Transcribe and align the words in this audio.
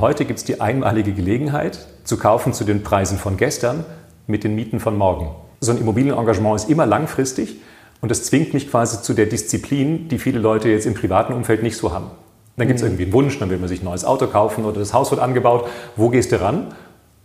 Heute 0.00 0.26
gibt 0.26 0.38
es 0.38 0.44
die 0.44 0.60
einmalige 0.60 1.12
Gelegenheit, 1.12 1.76
zu 2.04 2.18
kaufen 2.18 2.52
zu 2.52 2.62
den 2.62 2.84
Preisen 2.84 3.18
von 3.18 3.36
gestern 3.36 3.84
mit 4.28 4.44
den 4.44 4.54
Mieten 4.54 4.78
von 4.78 4.96
morgen. 4.96 5.34
So 5.60 5.72
ein 5.72 5.78
Immobilienengagement 5.78 6.54
ist 6.54 6.70
immer 6.70 6.86
langfristig 6.86 7.56
und 8.00 8.08
das 8.08 8.22
zwingt 8.22 8.54
mich 8.54 8.70
quasi 8.70 9.02
zu 9.02 9.12
der 9.12 9.26
Disziplin, 9.26 10.06
die 10.06 10.20
viele 10.20 10.38
Leute 10.38 10.68
jetzt 10.68 10.86
im 10.86 10.94
privaten 10.94 11.32
Umfeld 11.32 11.64
nicht 11.64 11.76
so 11.76 11.92
haben. 11.92 12.12
Dann 12.56 12.68
gibt 12.68 12.78
es 12.78 12.84
mhm. 12.84 12.90
irgendwie 12.90 13.04
einen 13.04 13.12
Wunsch, 13.12 13.40
dann 13.40 13.50
will 13.50 13.58
man 13.58 13.68
sich 13.68 13.82
ein 13.82 13.86
neues 13.86 14.04
Auto 14.04 14.28
kaufen 14.28 14.64
oder 14.66 14.78
das 14.78 14.94
Haus 14.94 15.10
wird 15.10 15.20
angebaut. 15.20 15.66
Wo 15.96 16.10
gehst 16.10 16.30
du 16.30 16.40
ran? 16.40 16.68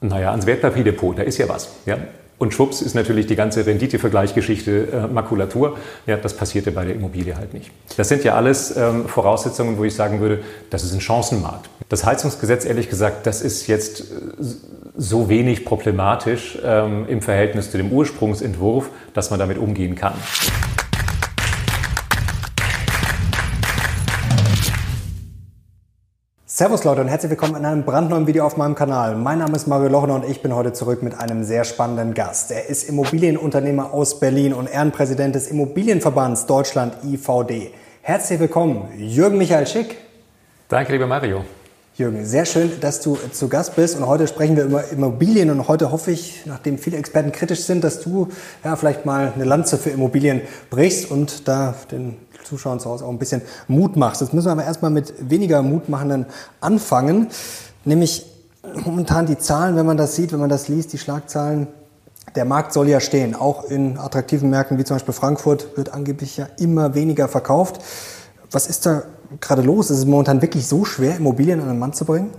Naja, 0.01 0.31
ans 0.31 0.47
Wertpapierdepot, 0.47 1.19
da 1.19 1.21
ist 1.21 1.37
ja 1.37 1.47
was. 1.47 1.69
Ja? 1.85 1.97
Und 2.37 2.53
schwupps 2.53 2.81
ist 2.81 2.93
natürlich 2.93 3.27
die 3.27 3.35
ganze 3.35 3.65
Renditevergleichsgeschichte 3.65 4.87
äh, 4.91 5.07
Makulatur. 5.07 5.77
Ja, 6.05 6.17
das 6.17 6.33
passierte 6.33 6.71
bei 6.71 6.83
der 6.83 6.95
Immobilie 6.95 7.37
halt 7.37 7.53
nicht. 7.53 7.71
Das 7.95 8.09
sind 8.09 8.23
ja 8.23 8.35
alles 8.35 8.75
ähm, 8.75 9.07
Voraussetzungen, 9.07 9.77
wo 9.77 9.83
ich 9.83 9.95
sagen 9.95 10.19
würde, 10.19 10.43
das 10.69 10.83
ist 10.83 10.93
ein 10.93 11.01
Chancenmarkt. 11.01 11.69
Das 11.89 12.05
Heizungsgesetz, 12.05 12.65
ehrlich 12.65 12.89
gesagt, 12.89 13.27
das 13.27 13.41
ist 13.41 13.67
jetzt 13.67 14.01
äh, 14.01 14.03
so 14.95 15.29
wenig 15.29 15.65
problematisch 15.65 16.57
ähm, 16.63 17.05
im 17.07 17.21
Verhältnis 17.21 17.71
zu 17.71 17.77
dem 17.77 17.91
Ursprungsentwurf, 17.91 18.89
dass 19.13 19.29
man 19.29 19.39
damit 19.39 19.57
umgehen 19.57 19.95
kann. 19.95 20.13
Servus 26.55 26.83
Leute 26.83 27.01
und 27.01 27.07
herzlich 27.07 27.31
willkommen 27.31 27.55
in 27.55 27.65
einem 27.65 27.83
brandneuen 27.83 28.27
Video 28.27 28.45
auf 28.45 28.57
meinem 28.57 28.75
Kanal. 28.75 29.15
Mein 29.15 29.39
Name 29.39 29.55
ist 29.55 29.65
Mario 29.65 29.89
Lochner 29.89 30.13
und 30.13 30.29
ich 30.29 30.43
bin 30.43 30.53
heute 30.53 30.71
zurück 30.71 31.01
mit 31.01 31.19
einem 31.19 31.43
sehr 31.43 31.63
spannenden 31.63 32.13
Gast. 32.13 32.51
Er 32.51 32.69
ist 32.69 32.87
Immobilienunternehmer 32.87 33.91
aus 33.91 34.19
Berlin 34.19 34.53
und 34.53 34.67
Ehrenpräsident 34.67 35.33
des 35.33 35.47
Immobilienverbands 35.47 36.45
Deutschland 36.45 36.93
IVD. 37.03 37.71
Herzlich 38.03 38.39
willkommen, 38.39 38.87
Jürgen 38.95 39.39
Michael 39.39 39.65
Schick. 39.65 39.97
Danke, 40.67 40.91
lieber 40.91 41.07
Mario. 41.07 41.43
Jürgen, 41.95 42.23
sehr 42.23 42.45
schön, 42.45 42.71
dass 42.81 43.01
du 43.01 43.17
zu 43.31 43.49
Gast 43.49 43.75
bist 43.75 43.97
und 43.97 44.05
heute 44.05 44.27
sprechen 44.27 44.55
wir 44.55 44.65
über 44.65 44.87
Immobilien 44.89 45.49
und 45.49 45.67
heute 45.67 45.91
hoffe 45.91 46.11
ich, 46.11 46.43
nachdem 46.45 46.77
viele 46.77 46.97
Experten 46.97 47.31
kritisch 47.31 47.61
sind, 47.61 47.83
dass 47.83 47.99
du 48.01 48.29
ja 48.63 48.75
vielleicht 48.75 49.07
mal 49.07 49.33
eine 49.33 49.45
Lanze 49.45 49.79
für 49.79 49.89
Immobilien 49.89 50.41
brichst 50.69 51.09
und 51.09 51.47
da 51.47 51.73
den 51.89 52.17
Zuschauern 52.43 52.79
zu 52.79 52.89
Hause 52.89 53.05
auch 53.05 53.09
ein 53.09 53.19
bisschen 53.19 53.41
Mut 53.67 53.95
machst. 53.95 54.21
Jetzt 54.21 54.33
müssen 54.33 54.47
wir 54.47 54.51
aber 54.51 54.65
erstmal 54.65 54.91
mit 54.91 55.13
weniger 55.29 55.61
mutmachenden 55.61 56.25
anfangen, 56.61 57.27
nämlich 57.85 58.25
momentan 58.85 59.25
die 59.25 59.37
Zahlen, 59.37 59.75
wenn 59.75 59.85
man 59.85 59.97
das 59.97 60.15
sieht, 60.15 60.31
wenn 60.31 60.39
man 60.39 60.49
das 60.49 60.67
liest, 60.67 60.93
die 60.93 60.97
Schlagzahlen. 60.97 61.67
Der 62.35 62.45
Markt 62.45 62.73
soll 62.73 62.87
ja 62.89 62.99
stehen. 62.99 63.35
Auch 63.35 63.65
in 63.65 63.97
attraktiven 63.97 64.49
Märkten 64.49 64.77
wie 64.77 64.83
zum 64.83 64.95
Beispiel 64.95 65.13
Frankfurt 65.13 65.77
wird 65.77 65.93
angeblich 65.93 66.37
ja 66.37 66.47
immer 66.57 66.95
weniger 66.95 67.27
verkauft. 67.27 67.81
Was 68.51 68.67
ist 68.67 68.85
da 68.85 69.03
gerade 69.41 69.61
los? 69.61 69.91
Ist 69.91 69.99
es 69.99 70.05
momentan 70.05 70.41
wirklich 70.41 70.67
so 70.67 70.85
schwer, 70.85 71.17
Immobilien 71.17 71.59
an 71.59 71.67
den 71.67 71.79
Mann 71.79 71.93
zu 71.93 72.05
bringen? 72.05 72.31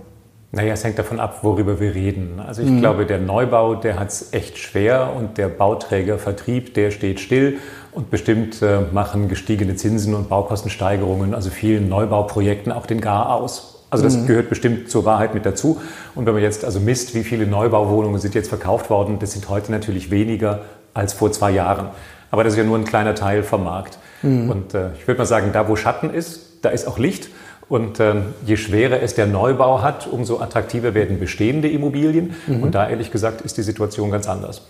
Naja, 0.51 0.73
es 0.73 0.83
hängt 0.83 0.97
davon 0.97 1.19
ab, 1.19 1.39
worüber 1.41 1.79
wir 1.79 1.93
reden. 1.95 2.39
Also 2.45 2.61
ich 2.61 2.69
mhm. 2.69 2.79
glaube, 2.79 3.05
der 3.05 3.19
Neubau, 3.19 3.75
der 3.75 3.99
hat 3.99 4.09
es 4.09 4.31
echt 4.31 4.57
schwer 4.57 5.11
und 5.15 5.37
der 5.37 5.49
Bauträgervertrieb, 5.49 6.73
der 6.73 6.91
steht 6.91 7.19
still 7.19 7.59
und 7.91 8.09
bestimmt 8.09 8.61
äh, 8.61 8.81
machen 8.93 9.27
gestiegene 9.27 9.75
Zinsen 9.75 10.13
und 10.13 10.29
Baukostensteigerungen, 10.29 11.33
also 11.33 11.49
vielen 11.49 11.89
Neubauprojekten 11.89 12.71
auch 12.71 12.85
den 12.85 13.01
Gar 13.01 13.33
aus. 13.33 13.83
Also 13.89 14.03
das 14.03 14.17
mhm. 14.17 14.27
gehört 14.27 14.49
bestimmt 14.49 14.89
zur 14.89 15.05
Wahrheit 15.05 15.33
mit 15.33 15.45
dazu. 15.45 15.79
Und 16.15 16.25
wenn 16.25 16.33
man 16.33 16.43
jetzt 16.43 16.65
also 16.65 16.79
misst, 16.79 17.15
wie 17.15 17.23
viele 17.23 17.47
Neubauwohnungen 17.47 18.19
sind 18.19 18.35
jetzt 18.35 18.49
verkauft 18.49 18.89
worden, 18.89 19.19
das 19.19 19.33
sind 19.33 19.47
heute 19.49 19.71
natürlich 19.71 20.11
weniger 20.11 20.61
als 20.93 21.13
vor 21.13 21.31
zwei 21.31 21.51
Jahren. 21.51 21.89
Aber 22.31 22.43
das 22.43 22.53
ist 22.53 22.57
ja 22.57 22.65
nur 22.65 22.77
ein 22.77 22.85
kleiner 22.85 23.15
Teil 23.15 23.43
vom 23.43 23.63
Markt. 23.63 23.97
Mhm. 24.21 24.49
Und 24.49 24.73
äh, 24.73 24.89
ich 24.97 25.07
würde 25.07 25.19
mal 25.19 25.25
sagen, 25.25 25.51
da 25.53 25.69
wo 25.69 25.75
Schatten 25.75 26.09
ist, 26.09 26.63
da 26.63 26.69
ist 26.69 26.87
auch 26.87 26.97
Licht. 26.97 27.29
Und 27.67 27.99
ähm, 27.99 28.33
je 28.45 28.57
schwerer 28.57 29.01
es 29.01 29.15
der 29.15 29.25
Neubau 29.25 29.81
hat, 29.81 30.07
umso 30.07 30.39
attraktiver 30.39 30.93
werden 30.93 31.19
bestehende 31.19 31.69
Immobilien. 31.69 32.35
Mhm. 32.47 32.63
Und 32.63 32.75
da 32.75 32.87
ehrlich 32.87 33.11
gesagt 33.11 33.41
ist 33.41 33.57
die 33.57 33.63
Situation 33.63 34.11
ganz 34.11 34.27
anders. 34.27 34.61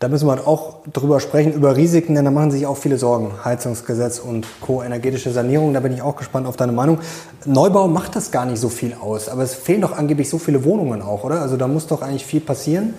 Da 0.00 0.06
müssen 0.06 0.28
wir 0.28 0.46
auch 0.46 0.76
drüber 0.92 1.18
sprechen, 1.18 1.52
über 1.52 1.76
Risiken, 1.76 2.14
denn 2.14 2.24
da 2.24 2.30
machen 2.30 2.52
sich 2.52 2.66
auch 2.66 2.76
viele 2.76 2.98
Sorgen. 2.98 3.32
Heizungsgesetz 3.44 4.20
und 4.20 4.46
co-energetische 4.60 5.32
Sanierung, 5.32 5.74
da 5.74 5.80
bin 5.80 5.92
ich 5.92 6.02
auch 6.02 6.14
gespannt 6.14 6.46
auf 6.46 6.56
deine 6.56 6.70
Meinung. 6.70 7.00
Neubau 7.44 7.88
macht 7.88 8.14
das 8.14 8.30
gar 8.30 8.46
nicht 8.46 8.60
so 8.60 8.68
viel 8.68 8.94
aus, 8.94 9.28
aber 9.28 9.42
es 9.42 9.54
fehlen 9.54 9.80
doch 9.80 9.98
angeblich 9.98 10.30
so 10.30 10.38
viele 10.38 10.62
Wohnungen 10.62 11.02
auch, 11.02 11.24
oder? 11.24 11.40
Also 11.40 11.56
da 11.56 11.66
muss 11.66 11.88
doch 11.88 12.00
eigentlich 12.00 12.24
viel 12.24 12.40
passieren. 12.40 12.94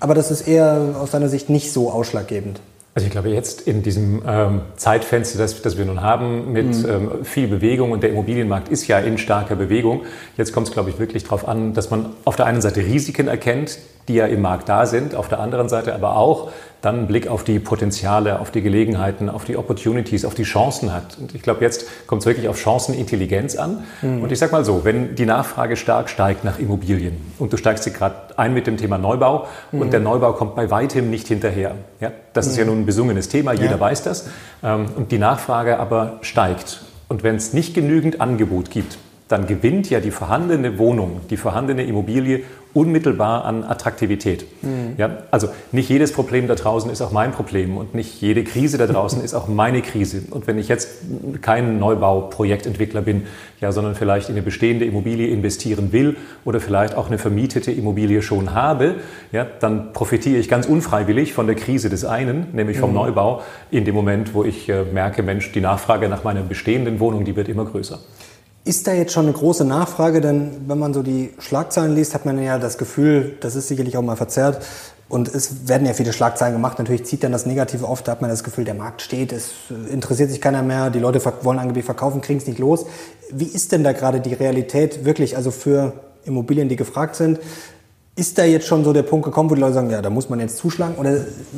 Aber 0.00 0.14
das 0.16 0.32
ist 0.32 0.48
eher 0.48 0.96
aus 1.00 1.12
deiner 1.12 1.28
Sicht 1.28 1.48
nicht 1.48 1.72
so 1.72 1.92
ausschlaggebend. 1.92 2.60
Also 2.94 3.06
ich 3.06 3.12
glaube, 3.12 3.30
jetzt 3.30 3.62
in 3.62 3.82
diesem 3.82 4.22
ähm, 4.26 4.60
Zeitfenster, 4.76 5.38
das, 5.38 5.62
das 5.62 5.78
wir 5.78 5.86
nun 5.86 6.02
haben, 6.02 6.52
mit 6.52 6.66
mhm. 6.66 6.90
ähm, 6.90 7.24
viel 7.24 7.48
Bewegung 7.48 7.90
und 7.90 8.02
der 8.02 8.10
Immobilienmarkt 8.10 8.68
ist 8.68 8.86
ja 8.86 8.98
in 8.98 9.16
starker 9.16 9.56
Bewegung, 9.56 10.02
jetzt 10.36 10.52
kommt 10.52 10.68
es, 10.68 10.74
glaube 10.74 10.90
ich, 10.90 10.98
wirklich 10.98 11.24
darauf 11.24 11.48
an, 11.48 11.72
dass 11.72 11.90
man 11.90 12.10
auf 12.24 12.36
der 12.36 12.44
einen 12.44 12.60
Seite 12.60 12.80
Risiken 12.80 13.28
erkennt, 13.28 13.78
die 14.08 14.14
ja 14.14 14.26
im 14.26 14.42
Markt 14.42 14.68
da 14.68 14.84
sind, 14.84 15.14
auf 15.14 15.28
der 15.28 15.40
anderen 15.40 15.70
Seite 15.70 15.94
aber 15.94 16.16
auch 16.16 16.50
dann 16.82 16.98
einen 16.98 17.06
Blick 17.06 17.28
auf 17.28 17.44
die 17.44 17.60
Potenziale, 17.60 18.40
auf 18.40 18.50
die 18.50 18.60
Gelegenheiten, 18.60 19.28
auf 19.28 19.44
die 19.44 19.56
Opportunities, 19.56 20.24
auf 20.24 20.34
die 20.34 20.42
Chancen 20.42 20.92
hat. 20.92 21.16
Und 21.18 21.32
ich 21.32 21.40
glaube, 21.42 21.60
jetzt 21.62 21.86
kommt 22.08 22.22
es 22.22 22.26
wirklich 22.26 22.48
auf 22.48 22.58
Chancenintelligenz 22.58 23.54
an. 23.54 23.84
Mhm. 24.02 24.24
Und 24.24 24.32
ich 24.32 24.38
sage 24.40 24.50
mal 24.50 24.64
so, 24.64 24.84
wenn 24.84 25.14
die 25.14 25.24
Nachfrage 25.24 25.76
stark 25.76 26.10
steigt 26.10 26.44
nach 26.44 26.58
Immobilien 26.58 27.16
und 27.38 27.52
du 27.52 27.56
steigst 27.56 27.86
dir 27.86 27.92
gerade 27.92 28.36
ein 28.36 28.52
mit 28.52 28.66
dem 28.66 28.76
Thema 28.76 28.98
Neubau 28.98 29.46
mhm. 29.70 29.80
und 29.80 29.92
der 29.92 30.00
Neubau 30.00 30.32
kommt 30.32 30.56
bei 30.56 30.70
weitem 30.72 31.08
nicht 31.08 31.28
hinterher. 31.28 31.76
Ja, 32.00 32.10
das 32.32 32.46
mhm. 32.46 32.50
ist 32.50 32.58
ja 32.58 32.64
nun 32.64 32.80
ein 32.80 32.86
besungenes 32.86 33.28
Thema, 33.28 33.52
jeder 33.52 33.72
ja. 33.72 33.80
weiß 33.80 34.02
das. 34.02 34.28
Ähm, 34.64 34.86
und 34.96 35.12
die 35.12 35.18
Nachfrage 35.18 35.78
aber 35.78 36.18
steigt. 36.22 36.84
Und 37.06 37.22
wenn 37.22 37.36
es 37.36 37.52
nicht 37.52 37.74
genügend 37.74 38.20
Angebot 38.20 38.70
gibt, 38.70 38.98
dann 39.32 39.46
gewinnt 39.46 39.88
ja 39.88 40.00
die 40.00 40.10
vorhandene 40.10 40.78
Wohnung, 40.78 41.20
die 41.30 41.36
vorhandene 41.36 41.84
Immobilie 41.84 42.42
unmittelbar 42.74 43.44
an 43.44 43.64
Attraktivität. 43.64 44.46
Mhm. 44.62 44.94
Ja, 44.96 45.18
also 45.30 45.48
nicht 45.72 45.88
jedes 45.88 46.12
Problem 46.12 46.48
da 46.48 46.54
draußen 46.54 46.90
ist 46.90 47.02
auch 47.02 47.12
mein 47.12 47.32
Problem 47.32 47.76
und 47.76 47.94
nicht 47.94 48.20
jede 48.20 48.44
Krise 48.44 48.78
da 48.78 48.86
draußen 48.86 49.22
ist 49.24 49.34
auch 49.34 49.48
meine 49.48 49.82
Krise. 49.82 50.22
Und 50.30 50.46
wenn 50.46 50.58
ich 50.58 50.68
jetzt 50.68 50.88
kein 51.42 51.78
Neubauprojektentwickler 51.78 53.02
bin, 53.02 53.24
ja, 53.60 53.72
sondern 53.72 53.94
vielleicht 53.94 54.28
in 54.28 54.34
eine 54.34 54.42
bestehende 54.42 54.84
Immobilie 54.84 55.28
investieren 55.28 55.92
will 55.92 56.16
oder 56.44 56.60
vielleicht 56.60 56.94
auch 56.94 57.08
eine 57.08 57.18
vermietete 57.18 57.72
Immobilie 57.72 58.22
schon 58.22 58.54
habe, 58.54 58.96
ja, 59.32 59.46
dann 59.60 59.92
profitiere 59.92 60.38
ich 60.38 60.48
ganz 60.48 60.66
unfreiwillig 60.66 61.34
von 61.34 61.46
der 61.46 61.56
Krise 61.56 61.90
des 61.90 62.04
einen, 62.04 62.48
nämlich 62.52 62.78
vom 62.78 62.90
mhm. 62.90 62.96
Neubau, 62.96 63.42
in 63.70 63.84
dem 63.84 63.94
Moment, 63.94 64.34
wo 64.34 64.44
ich 64.44 64.68
äh, 64.68 64.84
merke, 64.84 65.22
Mensch, 65.22 65.52
die 65.52 65.60
Nachfrage 65.60 66.08
nach 66.08 66.24
meiner 66.24 66.42
bestehenden 66.42 67.00
Wohnung, 67.00 67.24
die 67.24 67.36
wird 67.36 67.48
immer 67.48 67.64
größer. 67.64 67.98
Ist 68.64 68.86
da 68.86 68.92
jetzt 68.92 69.12
schon 69.12 69.24
eine 69.24 69.32
große 69.32 69.64
Nachfrage? 69.64 70.20
Denn 70.20 70.68
wenn 70.68 70.78
man 70.78 70.94
so 70.94 71.02
die 71.02 71.30
Schlagzeilen 71.38 71.94
liest, 71.94 72.14
hat 72.14 72.26
man 72.26 72.40
ja 72.42 72.58
das 72.58 72.78
Gefühl, 72.78 73.36
das 73.40 73.56
ist 73.56 73.68
sicherlich 73.68 73.96
auch 73.96 74.02
mal 74.02 74.16
verzerrt. 74.16 74.64
Und 75.08 75.28
es 75.28 75.68
werden 75.68 75.86
ja 75.86 75.92
viele 75.92 76.12
Schlagzeilen 76.12 76.54
gemacht. 76.54 76.78
Natürlich 76.78 77.04
zieht 77.04 77.22
dann 77.22 77.32
das 77.32 77.44
Negative 77.44 77.86
oft. 77.86 78.06
Da 78.06 78.12
hat 78.12 78.22
man 78.22 78.30
das 78.30 78.44
Gefühl, 78.44 78.64
der 78.64 78.74
Markt 78.74 79.02
steht, 79.02 79.32
es 79.32 79.50
interessiert 79.90 80.30
sich 80.30 80.40
keiner 80.40 80.62
mehr, 80.62 80.88
die 80.88 81.00
Leute 81.00 81.20
wollen 81.42 81.58
angeblich 81.58 81.84
verkaufen, 81.84 82.22
kriegen 82.22 82.38
es 82.38 82.46
nicht 82.46 82.58
los. 82.58 82.86
Wie 83.30 83.44
ist 83.44 83.72
denn 83.72 83.84
da 83.84 83.92
gerade 83.92 84.20
die 84.20 84.32
Realität 84.32 85.04
wirklich, 85.04 85.36
also 85.36 85.50
für 85.50 85.92
Immobilien, 86.24 86.70
die 86.70 86.76
gefragt 86.76 87.16
sind? 87.16 87.40
Ist 88.14 88.38
da 88.38 88.44
jetzt 88.44 88.66
schon 88.66 88.84
so 88.84 88.92
der 88.92 89.02
Punkt 89.02 89.24
gekommen, 89.24 89.50
wo 89.50 89.54
die 89.54 89.60
Leute 89.60 89.74
sagen, 89.74 89.90
ja, 89.90 90.00
da 90.00 90.08
muss 90.08 90.30
man 90.30 90.40
jetzt 90.40 90.56
zuschlagen 90.56 90.94
oder 90.94 91.16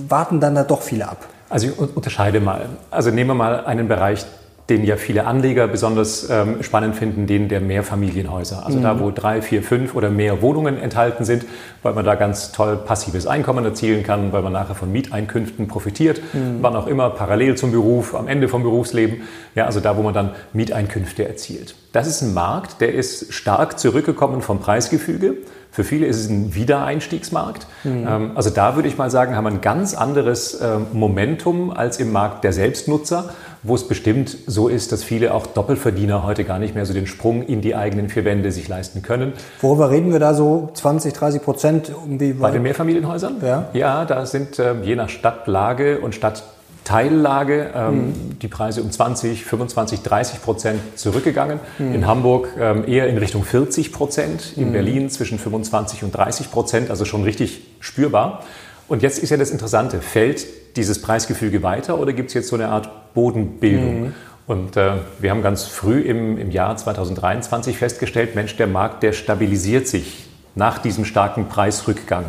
warten 0.09 0.41
dann 0.41 0.55
da 0.55 0.65
doch 0.65 0.83
viele 0.83 1.09
ab? 1.09 1.25
Also 1.49 1.69
ich 1.69 1.79
unterscheide 1.79 2.41
mal. 2.41 2.69
Also 2.91 3.11
nehmen 3.11 3.31
wir 3.31 3.35
mal 3.35 3.65
einen 3.67 3.87
Bereich, 3.87 4.25
den 4.71 4.85
ja 4.85 4.97
viele 4.97 5.27
Anleger 5.27 5.69
besonders 5.69 6.31
ähm, 6.31 6.63
spannend 6.63 6.97
finden, 6.97 7.27
den 7.27 7.49
der 7.49 7.61
Mehrfamilienhäuser. 7.61 8.65
Also 8.65 8.79
mhm. 8.79 8.83
da, 8.83 9.01
wo 9.01 9.11
drei, 9.11 9.43
vier, 9.43 9.63
fünf 9.63 9.95
oder 9.95 10.09
mehr 10.09 10.41
Wohnungen 10.41 10.79
enthalten 10.79 11.27
sind, 11.27 11.45
weil 11.83 11.93
man 11.93 12.05
da 12.05 12.15
ganz 12.15 12.51
toll 12.53 12.77
passives 12.77 13.27
Einkommen 13.27 13.65
erzielen 13.65 14.03
kann, 14.03 14.33
weil 14.33 14.41
man 14.41 14.55
nachher 14.55 14.75
von 14.75 14.91
Mieteinkünften 14.91 15.69
profitiert, 15.69 16.23
mhm. 16.33 16.59
wann 16.63 16.77
auch 16.77 16.87
immer, 16.87 17.11
parallel 17.11 17.57
zum 17.57 17.73
Beruf, 17.73 18.15
am 18.15 18.27
Ende 18.27 18.49
vom 18.49 18.63
Berufsleben. 18.63 19.23
Ja, 19.55 19.67
also 19.67 19.81
da, 19.81 19.99
wo 19.99 20.03
man 20.03 20.15
dann 20.15 20.31
Mieteinkünfte 20.55 21.29
erzielt. 21.29 21.75
Das 21.93 22.07
ist 22.07 22.23
ein 22.23 22.33
Markt, 22.33 22.81
der 22.81 22.95
ist 22.95 23.35
stark 23.35 23.79
zurückgekommen 23.79 24.41
vom 24.41 24.61
Preisgefüge. 24.61 25.37
Für 25.71 25.85
viele 25.85 26.07
ist 26.07 26.19
es 26.19 26.29
ein 26.29 26.55
Wiedereinstiegsmarkt. 26.55 27.67
Mhm. 27.83 28.07
Ähm, 28.09 28.31
also 28.35 28.49
da 28.49 28.77
würde 28.77 28.89
ich 28.89 28.97
mal 28.97 29.11
sagen, 29.11 29.37
haben 29.37 29.45
wir 29.45 29.51
ein 29.51 29.61
ganz 29.61 29.93
anderes 29.95 30.59
ähm, 30.63 30.87
Momentum 30.93 31.71
als 31.71 31.99
im 31.99 32.13
Markt 32.13 32.45
der 32.45 32.53
Selbstnutzer, 32.53 33.35
wo 33.65 33.75
es 33.75 33.89
bestimmt 33.89 34.37
so 34.47 34.69
ist, 34.69 34.93
dass 34.93 35.03
viele 35.03 35.35
auch 35.35 35.47
Doppelverdiener 35.47 36.23
heute 36.23 36.45
gar 36.45 36.59
nicht 36.59 36.75
mehr 36.75 36.87
so 36.87 36.93
den 36.93 37.07
Sprung 37.07 37.43
in 37.43 37.63
die 37.63 37.75
eigenen 37.75 38.09
vier 38.09 38.25
Wände 38.25 38.53
sich 38.53 38.69
leisten 38.69 39.03
können. 39.03 39.33
Worüber 39.61 39.91
reden 39.91 40.13
wir 40.13 40.21
da 40.21 40.35
so 40.35 40.71
20, 40.75 41.15
30 41.15 41.43
Prozent? 41.43 41.93
Bei 42.39 42.51
den 42.51 42.63
Mehrfamilienhäusern? 42.63 43.37
Ja, 43.43 43.69
ja 43.73 44.05
da 44.05 44.27
sind 44.27 44.59
ähm, 44.59 44.83
je 44.85 44.95
nach 44.95 45.09
Stadtlage 45.09 45.99
und 46.01 46.15
Stadt 46.15 46.45
Teillage 46.85 47.71
ähm, 47.75 47.95
mhm. 47.95 48.39
die 48.43 48.49
Preise 48.49 48.83
um 48.83 48.91
20, 48.91 49.45
25, 49.45 50.03
30 50.03 50.43
Prozent 50.43 50.81
zurückgegangen. 50.97 51.59
Mhm. 51.79 51.95
In 51.95 52.07
Hamburg 52.07 52.49
ähm, 52.61 52.85
eher 52.87 53.09
in 53.09 53.17
Richtung 53.17 53.43
40 53.43 53.91
Prozent, 53.91 54.53
in 54.57 54.69
mhm. 54.69 54.73
Berlin 54.73 55.11
zwischen 55.11 55.39
25 55.39 56.05
und 56.05 56.15
30 56.15 56.51
Prozent, 56.51 56.91
also 56.91 57.07
schon 57.07 57.25
richtig 57.25 57.63
spürbar. 57.81 58.43
Und 58.87 59.03
jetzt 59.03 59.19
ist 59.19 59.31
ja 59.31 59.39
das 59.39 59.51
Interessante, 59.51 60.03
fällt 60.03 60.45
dieses 60.77 61.01
Preisgefüge 61.01 61.63
weiter 61.63 61.99
oder 61.99 62.13
gibt 62.13 62.29
es 62.29 62.35
jetzt 62.35 62.49
so 62.49 62.57
eine 62.57 62.69
Art 62.69 63.15
Bodenbildung? 63.15 64.01
Mhm. 64.03 64.15
Und 64.47 64.77
äh, 64.77 64.93
wir 65.21 65.31
haben 65.31 65.43
ganz 65.43 65.65
früh 65.65 66.01
im, 66.01 66.37
im 66.37 66.51
Jahr 66.51 66.77
2023 66.77 67.79
festgestellt, 67.79 68.35
Mensch, 68.35 68.57
der 68.57 68.67
Markt, 68.67 69.03
der 69.03 69.13
stabilisiert 69.13 69.89
sich 69.89 70.27
nach 70.55 70.79
diesem 70.79 71.05
starken 71.05 71.49
Preisrückgang. 71.49 72.27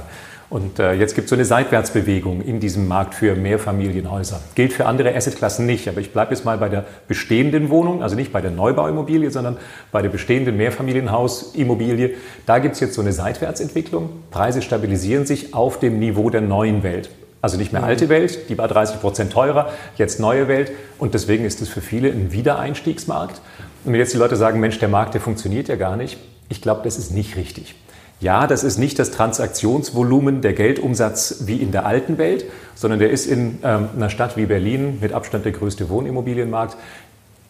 Und 0.50 0.80
äh, 0.80 0.94
jetzt 0.94 1.15
gibt 1.15 1.25
es 1.25 1.30
so 1.30 1.36
eine 1.36 1.44
Seitwärtsbewegung 1.44 2.42
in 2.42 2.59
diesem 2.59 2.88
Markt 2.88 3.15
für 3.15 3.36
Mehrfamilienhäuser. 3.36 4.39
Gilt 4.53 4.74
für 4.74 4.86
andere 4.86 5.13
Assetklassen 5.15 5.65
nicht, 5.65 5.89
aber 5.89 6.00
ich 6.00 6.13
bleibe 6.13 6.33
jetzt 6.33 6.45
mal 6.45 6.57
bei 6.57 6.69
der 6.69 6.86
bestehenden 7.07 7.69
Wohnung, 7.69 8.03
also 8.03 8.15
nicht 8.15 8.31
bei 8.31 8.42
der 8.42 8.51
Neubauimmobilie, 8.51 9.31
sondern 9.31 9.57
bei 9.92 10.01
der 10.03 10.09
bestehenden 10.09 10.56
Mehrfamilienhausimmobilie. 10.56 12.12
Da 12.45 12.59
gibt 12.59 12.75
es 12.75 12.80
jetzt 12.80 12.94
so 12.94 13.01
eine 13.01 13.12
Seitwärtsentwicklung. 13.12 14.09
Preise 14.30 14.62
stabilisieren 14.62 15.25
sich 15.25 15.53
auf 15.56 15.80
dem 15.80 16.00
Niveau 16.00 16.30
der 16.30 16.42
neuen 16.42 16.83
Welt. 16.83 17.09
Also 17.45 17.57
nicht 17.57 17.71
mehr 17.71 17.83
mhm. 17.83 17.89
alte 17.89 18.09
Welt, 18.09 18.50
die 18.50 18.57
war 18.57 18.68
30 18.68 19.01
Prozent 19.01 19.31
teurer, 19.31 19.69
jetzt 19.97 20.19
neue 20.19 20.47
Welt. 20.47 20.71
Und 20.97 21.13
deswegen 21.13 21.45
ist 21.45 21.62
es 21.62 21.69
für 21.69 21.80
viele 21.80 22.09
ein 22.09 22.31
Wiedereinstiegsmarkt. 22.31 23.39
Und 23.83 23.94
wenn 23.94 24.00
jetzt 24.00 24.15
die 24.15 24.18
Leute 24.18 24.36
sagen, 24.36 24.59
Mensch, 24.59 24.80
der 24.80 24.89
Markt, 24.89 25.13
der 25.13 25.21
funktioniert 25.21 25.68
ja 25.68 25.75
gar 25.75 25.95
nicht, 25.95 26.18
ich 26.50 26.59
glaube, 26.59 26.81
das 26.83 26.97
ist 26.97 27.12
nicht 27.12 27.36
richtig. 27.36 27.75
Ja, 28.19 28.47
das 28.47 28.63
ist 28.63 28.80
nicht 28.80 28.97
das 28.97 29.12
Transaktionsvolumen, 29.12 30.42
der 30.42 30.53
Geldumsatz 30.53 31.44
wie 31.45 31.57
in 31.57 31.71
der 31.71 31.86
alten 31.86 32.18
Welt, 32.18 32.45
sondern 32.74 32.97
der 32.97 33.12
ist 33.12 33.27
in 33.27 33.59
ähm, 33.63 33.89
einer 33.95 34.09
Stadt 34.09 34.38
wie 34.38 34.47
Berlin 34.47 34.97
mit 35.00 35.13
Abstand 35.13 35.45
der 35.45 35.51
größte 35.51 35.88
Wohnimmobilienmarkt 35.88 36.75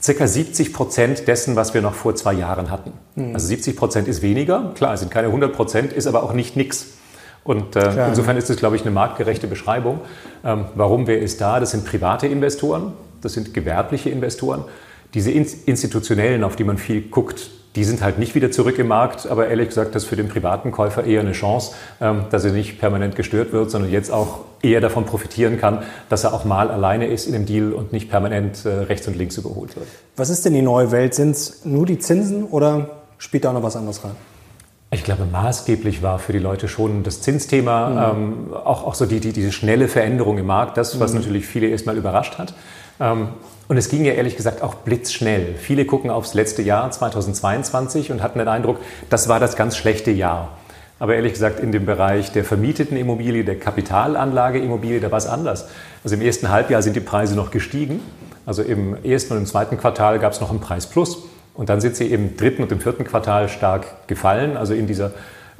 circa 0.01 0.27
70 0.27 0.73
Prozent 0.73 1.29
dessen, 1.29 1.55
was 1.55 1.73
wir 1.73 1.81
noch 1.81 1.93
vor 1.93 2.15
zwei 2.15 2.33
Jahren 2.33 2.69
hatten. 2.69 2.91
Mhm. 3.15 3.33
Also 3.33 3.47
70 3.47 3.77
Prozent 3.77 4.09
ist 4.09 4.21
weniger, 4.21 4.73
klar, 4.75 4.93
es 4.93 4.99
sind 4.99 5.09
keine 5.09 5.27
100 5.27 5.53
Prozent, 5.53 5.93
ist 5.93 6.05
aber 6.05 6.21
auch 6.21 6.33
nicht 6.33 6.57
nix. 6.57 6.87
Und 7.45 7.75
äh, 7.75 8.07
insofern 8.07 8.37
ist 8.37 8.49
es, 8.49 8.57
glaube 8.57 8.75
ich, 8.75 8.81
eine 8.81 8.91
marktgerechte 8.91 9.45
Beschreibung. 9.45 10.01
Ähm, 10.43 10.65
warum, 10.73 11.05
wer 11.05 11.19
ist 11.21 11.39
da? 11.39 11.59
Das 11.59 11.71
sind 11.71 11.85
private 11.85 12.25
Investoren, 12.25 12.93
das 13.21 13.33
sind 13.33 13.53
gewerbliche 13.53 14.09
Investoren. 14.09 14.65
Diese 15.13 15.31
institutionellen, 15.31 16.43
auf 16.43 16.55
die 16.55 16.63
man 16.63 16.77
viel 16.77 17.01
guckt, 17.03 17.51
die 17.75 17.83
sind 17.83 18.01
halt 18.01 18.17
nicht 18.17 18.33
wieder 18.33 18.51
zurück 18.51 18.79
im 18.79 18.87
Markt, 18.87 19.27
aber 19.27 19.47
ehrlich 19.47 19.67
gesagt, 19.67 19.93
das 19.93 20.03
ist 20.03 20.09
für 20.09 20.15
den 20.15 20.27
privaten 20.27 20.71
Käufer 20.71 21.03
eher 21.03 21.21
eine 21.21 21.33
Chance, 21.33 21.73
ähm, 22.01 22.25
dass 22.31 22.43
er 22.45 22.51
nicht 22.51 22.79
permanent 22.79 23.15
gestört 23.15 23.53
wird, 23.53 23.69
sondern 23.69 23.91
jetzt 23.91 24.11
auch 24.11 24.39
eher 24.63 24.81
davon 24.81 25.05
profitieren 25.05 25.59
kann, 25.59 25.83
dass 26.09 26.23
er 26.23 26.33
auch 26.33 26.45
mal 26.45 26.71
alleine 26.71 27.05
ist 27.07 27.27
in 27.27 27.33
dem 27.33 27.45
Deal 27.45 27.73
und 27.73 27.93
nicht 27.93 28.09
permanent 28.09 28.65
äh, 28.65 28.69
rechts 28.69 29.07
und 29.07 29.15
links 29.17 29.37
überholt 29.37 29.75
wird. 29.75 29.87
Was 30.15 30.31
ist 30.31 30.45
denn 30.45 30.53
die 30.53 30.63
neue 30.63 30.91
Welt? 30.91 31.13
Sind 31.13 31.31
es 31.31 31.63
nur 31.63 31.85
die 31.85 31.99
Zinsen 31.99 32.45
oder 32.45 32.89
spielt 33.19 33.45
da 33.45 33.53
noch 33.53 33.61
was 33.61 33.75
anderes 33.75 34.03
rein? 34.03 34.15
Ich 34.95 35.03
glaube, 35.03 35.25
maßgeblich 35.25 36.01
war 36.01 36.19
für 36.19 36.31
die 36.31 36.39
Leute 36.39 36.69
schon 36.69 37.03
das 37.03 37.21
Zinsthema, 37.21 38.13
mhm. 38.13 38.47
ähm, 38.47 38.53
auch, 38.53 38.85
auch 38.87 38.95
so 38.95 39.05
die, 39.05 39.19
die, 39.19 39.33
diese 39.33 39.51
schnelle 39.51 39.89
Veränderung 39.89 40.37
im 40.37 40.45
Markt, 40.45 40.77
das, 40.77 41.01
was 41.01 41.11
mhm. 41.11 41.19
natürlich 41.19 41.45
viele 41.45 41.67
erstmal 41.67 41.97
überrascht 41.97 42.37
hat. 42.37 42.53
Ähm, 43.01 43.27
und 43.67 43.75
es 43.75 43.89
ging 43.89 44.05
ja 44.05 44.13
ehrlich 44.13 44.37
gesagt 44.37 44.61
auch 44.61 44.75
blitzschnell. 44.75 45.55
Viele 45.57 45.83
gucken 45.85 46.09
aufs 46.09 46.33
letzte 46.33 46.61
Jahr 46.61 46.89
2022 46.89 48.09
und 48.09 48.23
hatten 48.23 48.39
den 48.39 48.47
Eindruck, 48.47 48.77
das 49.09 49.27
war 49.27 49.41
das 49.41 49.57
ganz 49.57 49.75
schlechte 49.75 50.11
Jahr. 50.11 50.49
Aber 50.97 51.15
ehrlich 51.15 51.33
gesagt, 51.33 51.59
in 51.59 51.73
dem 51.73 51.85
Bereich 51.85 52.31
der 52.31 52.45
vermieteten 52.45 52.95
Immobilie, 52.95 53.43
der 53.43 53.59
Kapitalanlageimmobilie, 53.59 55.01
da 55.01 55.11
war 55.11 55.17
es 55.17 55.27
anders. 55.27 55.67
Also 56.05 56.15
im 56.15 56.21
ersten 56.21 56.49
Halbjahr 56.49 56.81
sind 56.81 56.95
die 56.95 57.01
Preise 57.01 57.35
noch 57.35 57.51
gestiegen. 57.51 57.99
Also 58.45 58.61
im 58.61 58.95
ersten 59.03 59.33
und 59.33 59.39
im 59.39 59.45
zweiten 59.45 59.77
Quartal 59.77 60.19
gab 60.19 60.31
es 60.31 60.39
noch 60.39 60.51
einen 60.51 60.61
Preisplus. 60.61 61.23
Und 61.55 61.69
dann 61.69 61.81
sind 61.81 61.95
sie 61.95 62.07
im 62.07 62.37
dritten 62.37 62.63
und 62.63 62.71
im 62.71 62.79
vierten 62.79 63.05
Quartal 63.05 63.49
stark 63.49 64.07
gefallen, 64.07 64.57
also 64.57 64.73
in 64.73 64.87
dieser 64.87 65.11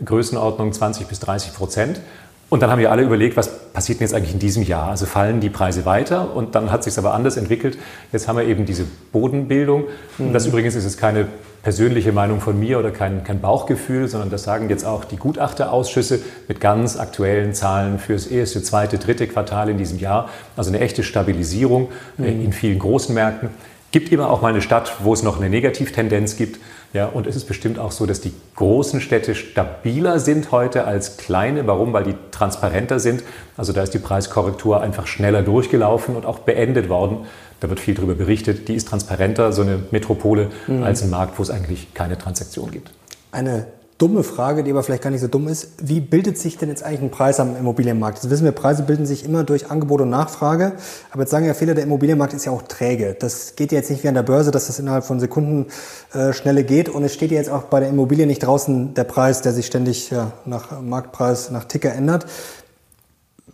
Größenordnung 0.04 0.74
20 0.74 1.08
bis 1.08 1.20
30 1.22 1.54
Prozent. 1.54 2.02
Und 2.50 2.62
dann 2.62 2.70
haben 2.70 2.80
wir 2.80 2.92
alle 2.92 3.02
überlegt, 3.02 3.38
was 3.38 3.72
passiert 3.74 4.00
denn 4.00 4.08
jetzt 4.08 4.14
eigentlich 4.14 4.34
in 4.34 4.40
diesem 4.40 4.64
Jahr? 4.64 4.90
Also 4.90 5.06
fallen 5.06 5.40
die 5.40 5.50
Preise 5.50 5.86
weiter 5.86 6.36
und 6.36 6.54
dann 6.54 6.72
hat 6.72 6.84
sich 6.84 6.98
aber 6.98 7.14
anders 7.14 7.38
entwickelt. 7.38 7.78
Jetzt 8.12 8.28
haben 8.28 8.38
wir 8.38 8.46
eben 8.46 8.66
diese 8.66 8.86
Bodenbildung. 9.12 9.86
Und 10.20 10.34
das 10.34 10.46
mhm. 10.46 10.52
übrigens 10.52 10.76
ist 10.76 10.84
jetzt 10.84 11.00
keine 11.00 11.28
persönliche 11.64 12.12
Meinung 12.12 12.42
von 12.42 12.60
mir 12.60 12.78
oder 12.78 12.92
kein, 12.92 13.24
kein 13.24 13.42
Bauchgefühl, 13.42 14.08
sondern 14.08 14.30
das 14.30 14.44
sagen 14.44 14.70
jetzt 14.70 14.86
auch 14.86 15.04
die 15.06 15.18
Gutachterausschüsse 15.18 16.20
mit 16.48 16.62
ganz 16.62 16.98
aktuellen 16.98 17.56
Zahlen 17.56 17.98
fürs 17.98 18.28
erste, 18.28 18.62
zweite, 18.62 19.00
dritte 19.00 19.26
Quartal 19.26 19.70
in 19.70 19.80
diesem 19.80 19.98
Jahr. 19.98 20.30
Also 20.56 20.70
eine 20.70 20.82
echte 20.82 21.02
Stabilisierung 21.02 21.90
mhm. 22.18 22.26
in 22.26 22.54
vielen 22.54 22.78
großen 22.78 23.16
Märkten 23.16 23.50
gibt 23.96 24.12
immer 24.12 24.30
auch 24.30 24.42
mal 24.42 24.50
eine 24.50 24.62
Stadt, 24.62 24.98
wo 25.04 25.14
es 25.14 25.24
noch 25.24 25.38
eine 25.38 25.50
Negativtendenz 25.50 26.36
gibt. 26.36 26.60
Ja, 26.92 27.06
und 27.06 27.28
es 27.28 27.38
ist 27.38 27.46
bestimmt 27.46 27.80
auch 27.80 27.94
so, 27.94 28.06
dass 28.06 28.20
die 28.20 28.34
großen 28.58 29.00
Städte 29.00 29.36
stabiler 29.36 30.20
sind 30.20 30.52
heute 30.52 30.84
als 30.84 31.16
kleine. 31.16 31.66
Warum? 31.66 31.94
Weil 31.94 32.04
die 32.04 32.16
transparenter 32.30 33.00
sind. 33.00 33.24
Also 33.56 33.72
da 33.72 33.84
ist 33.84 33.94
die 33.94 34.00
Preiskorrektur 34.00 34.82
einfach 34.82 35.08
schneller 35.08 35.44
durchgelaufen 35.44 36.18
und 36.18 36.26
auch 36.26 36.40
beendet 36.40 36.90
worden. 36.90 37.20
Da 37.62 37.70
wird 37.70 37.80
viel 37.80 37.94
darüber 37.94 38.16
berichtet. 38.16 38.68
Die 38.68 38.76
ist 38.76 38.90
transparenter, 38.90 39.54
so 39.54 39.62
eine 39.62 39.80
Metropole, 39.92 40.50
mhm. 40.68 40.84
als 40.84 41.02
ein 41.02 41.10
Markt, 41.10 41.40
wo 41.40 41.44
es 41.44 41.50
eigentlich 41.50 41.94
keine 41.94 42.18
Transaktion 42.18 42.72
gibt. 42.72 42.92
Eine 43.32 43.66
dumme 43.98 44.24
Frage, 44.24 44.64
die 44.64 44.72
aber 44.72 44.84
vielleicht 44.84 45.04
gar 45.04 45.10
nicht 45.10 45.22
so 45.22 45.28
dumm 45.28 45.48
ist. 45.48 45.70
Wie 45.82 46.02
bildet 46.02 46.38
sich 46.38 46.58
denn 46.58 46.68
jetzt 46.68 46.84
eigentlich 46.84 47.02
ein 47.02 47.12
Preis 47.12 47.40
am 47.40 47.56
Immobilienmarkt? 47.56 48.18
Das 48.18 48.30
wissen 48.30 48.44
wir, 48.44 48.52
Preise 48.52 48.84
bilden 48.84 49.06
sich 49.06 49.24
immer 49.24 49.46
durch 49.46 49.72
Angebot 49.72 50.02
und 50.02 50.10
Nachfrage. 50.10 50.74
Aber 51.12 51.22
jetzt 51.22 51.32
sagen 51.32 51.46
ja 51.46 51.54
viele, 51.54 51.76
der 51.76 51.86
Immobilienmarkt 51.86 52.34
ist 52.34 52.46
ja 52.46 52.52
auch 52.52 52.64
träge. 52.64 53.16
Das 53.18 53.56
geht 53.56 53.72
ja 53.72 53.78
jetzt 53.78 53.90
nicht 53.90 54.04
wie 54.04 54.10
an 54.10 54.16
der 54.16 54.24
Börse, 54.24 54.52
dass 54.52 54.68
das 54.68 54.80
innerhalb 54.80 55.06
von 55.06 55.20
Sekunden 55.22 55.68
äh, 56.14 56.34
schnelle 56.34 56.66
geht. 56.66 56.90
Und 56.90 57.04
es 57.06 57.14
steht 57.14 57.32
ja 57.32 57.38
jetzt 57.38 57.50
auch 57.50 57.64
bei 57.64 57.80
der 57.80 57.88
Immobilie 57.88 58.28
nicht 58.28 58.40
draußen 58.40 58.94
der 58.94 59.06
Preis, 59.06 59.42
der 59.42 59.54
sich 59.54 59.66
ständig 59.66 60.10
ja, 60.10 60.34
nach 60.44 60.82
Marktpreis, 60.82 61.50
nach 61.52 61.64
Ticker 61.64 61.94
ändert. 61.94 62.26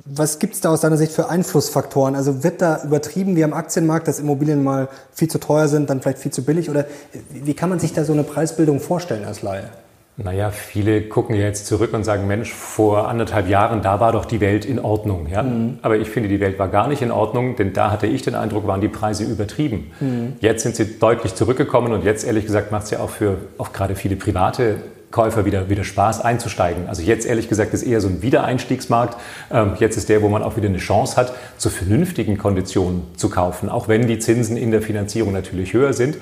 Was 0.06 0.40
gibt 0.40 0.56
es 0.56 0.62
da 0.62 0.70
aus 0.70 0.82
deiner 0.82 0.98
Sicht 0.98 1.12
für 1.12 1.30
Einflussfaktoren? 1.30 2.16
Also 2.16 2.44
wird 2.44 2.64
da 2.64 2.84
übertrieben 2.84 3.36
wie 3.36 3.44
am 3.44 3.54
Aktienmarkt, 3.54 4.08
dass 4.08 4.18
Immobilien 4.18 4.64
mal 4.64 4.90
viel 5.14 5.28
zu 5.28 5.38
teuer 5.38 5.68
sind, 5.68 5.92
dann 5.92 6.02
vielleicht 6.02 6.18
viel 6.18 6.32
zu 6.32 6.44
billig? 6.44 6.72
Oder 6.72 6.86
wie 7.30 7.54
kann 7.54 7.70
man 7.70 7.78
sich 7.80 7.94
da 7.94 8.04
so 8.04 8.14
eine 8.14 8.24
Preisbildung 8.24 8.80
vorstellen 8.80 9.26
als 9.26 9.44
Laie? 9.44 9.70
Naja, 10.18 10.52
viele 10.52 11.02
gucken 11.04 11.36
ja 11.36 11.44
jetzt 11.44 11.66
zurück 11.66 11.94
und 11.94 12.04
sagen, 12.04 12.28
Mensch, 12.28 12.52
vor 12.52 13.08
anderthalb 13.08 13.48
Jahren, 13.48 13.82
da 13.82 14.00
war 14.00 14.12
doch 14.12 14.26
die 14.26 14.42
Welt 14.42 14.66
in 14.66 14.80
Ordnung. 14.80 15.28
Ja? 15.28 15.42
Mhm. 15.42 15.80
Aber 15.82 15.98
ich 15.98 16.10
finde, 16.10 16.30
die 16.30 16.40
Welt 16.40 16.60
war 16.60 16.68
gar 16.68 16.88
nicht 16.88 17.02
in 17.02 17.12
Ordnung, 17.12 17.56
denn 17.56 17.74
da 17.74 17.92
hatte 17.92 18.08
ich 18.08 18.22
den 18.22 18.36
Eindruck, 18.36 18.68
waren 18.68 18.82
die 18.82 18.90
Preise 18.90 19.24
übertrieben. 19.24 19.92
Mhm. 20.00 20.34
Jetzt 20.40 20.64
sind 20.64 20.76
sie 20.76 21.00
deutlich 21.00 21.36
zurückgekommen 21.36 21.94
und 21.94 22.04
jetzt, 22.04 22.26
ehrlich 22.26 22.46
gesagt, 22.46 22.72
macht 22.72 22.84
es 22.84 22.92
ja 22.92 23.00
auch 23.00 23.10
für 23.10 23.38
auch 23.58 23.72
gerade 23.72 23.96
viele 23.96 24.16
private 24.16 24.76
Käufer 25.12 25.46
wieder, 25.46 25.70
wieder 25.70 25.84
Spaß 25.84 26.22
einzusteigen. 26.22 26.88
Also 26.88 27.02
jetzt 27.04 27.26
ehrlich 27.26 27.50
gesagt 27.50 27.74
ist 27.74 27.84
eher 27.84 28.02
so 28.02 28.08
ein 28.08 28.22
Wiedereinstiegsmarkt. 28.22 29.18
Ähm, 29.52 29.74
jetzt 29.80 29.98
ist 29.98 30.10
der, 30.10 30.22
wo 30.22 30.30
man 30.30 30.42
auch 30.42 30.58
wieder 30.58 30.70
eine 30.70 30.78
Chance 30.78 31.18
hat, 31.18 31.34
zu 31.58 31.70
vernünftigen 31.70 32.38
Konditionen 32.38 33.04
zu 33.18 33.30
kaufen, 33.30 33.70
auch 33.70 33.88
wenn 33.88 34.08
die 34.08 34.20
Zinsen 34.20 34.58
in 34.58 34.72
der 34.72 34.82
Finanzierung 34.82 35.34
natürlich 35.34 35.74
höher 35.74 35.94
sind. 35.94 36.18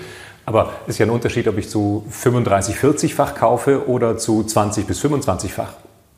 Aber 0.49 0.71
es 0.87 0.95
ist 0.95 0.97
ja 0.97 1.05
ein 1.05 1.11
Unterschied, 1.11 1.47
ob 1.47 1.59
ich 1.59 1.69
zu 1.69 2.03
35, 2.09 2.77
40-fach 2.77 3.35
kaufe 3.35 3.87
oder 3.87 4.17
zu 4.17 4.43
20 4.43 4.87
bis 4.87 4.99
25-fach. 4.99 5.73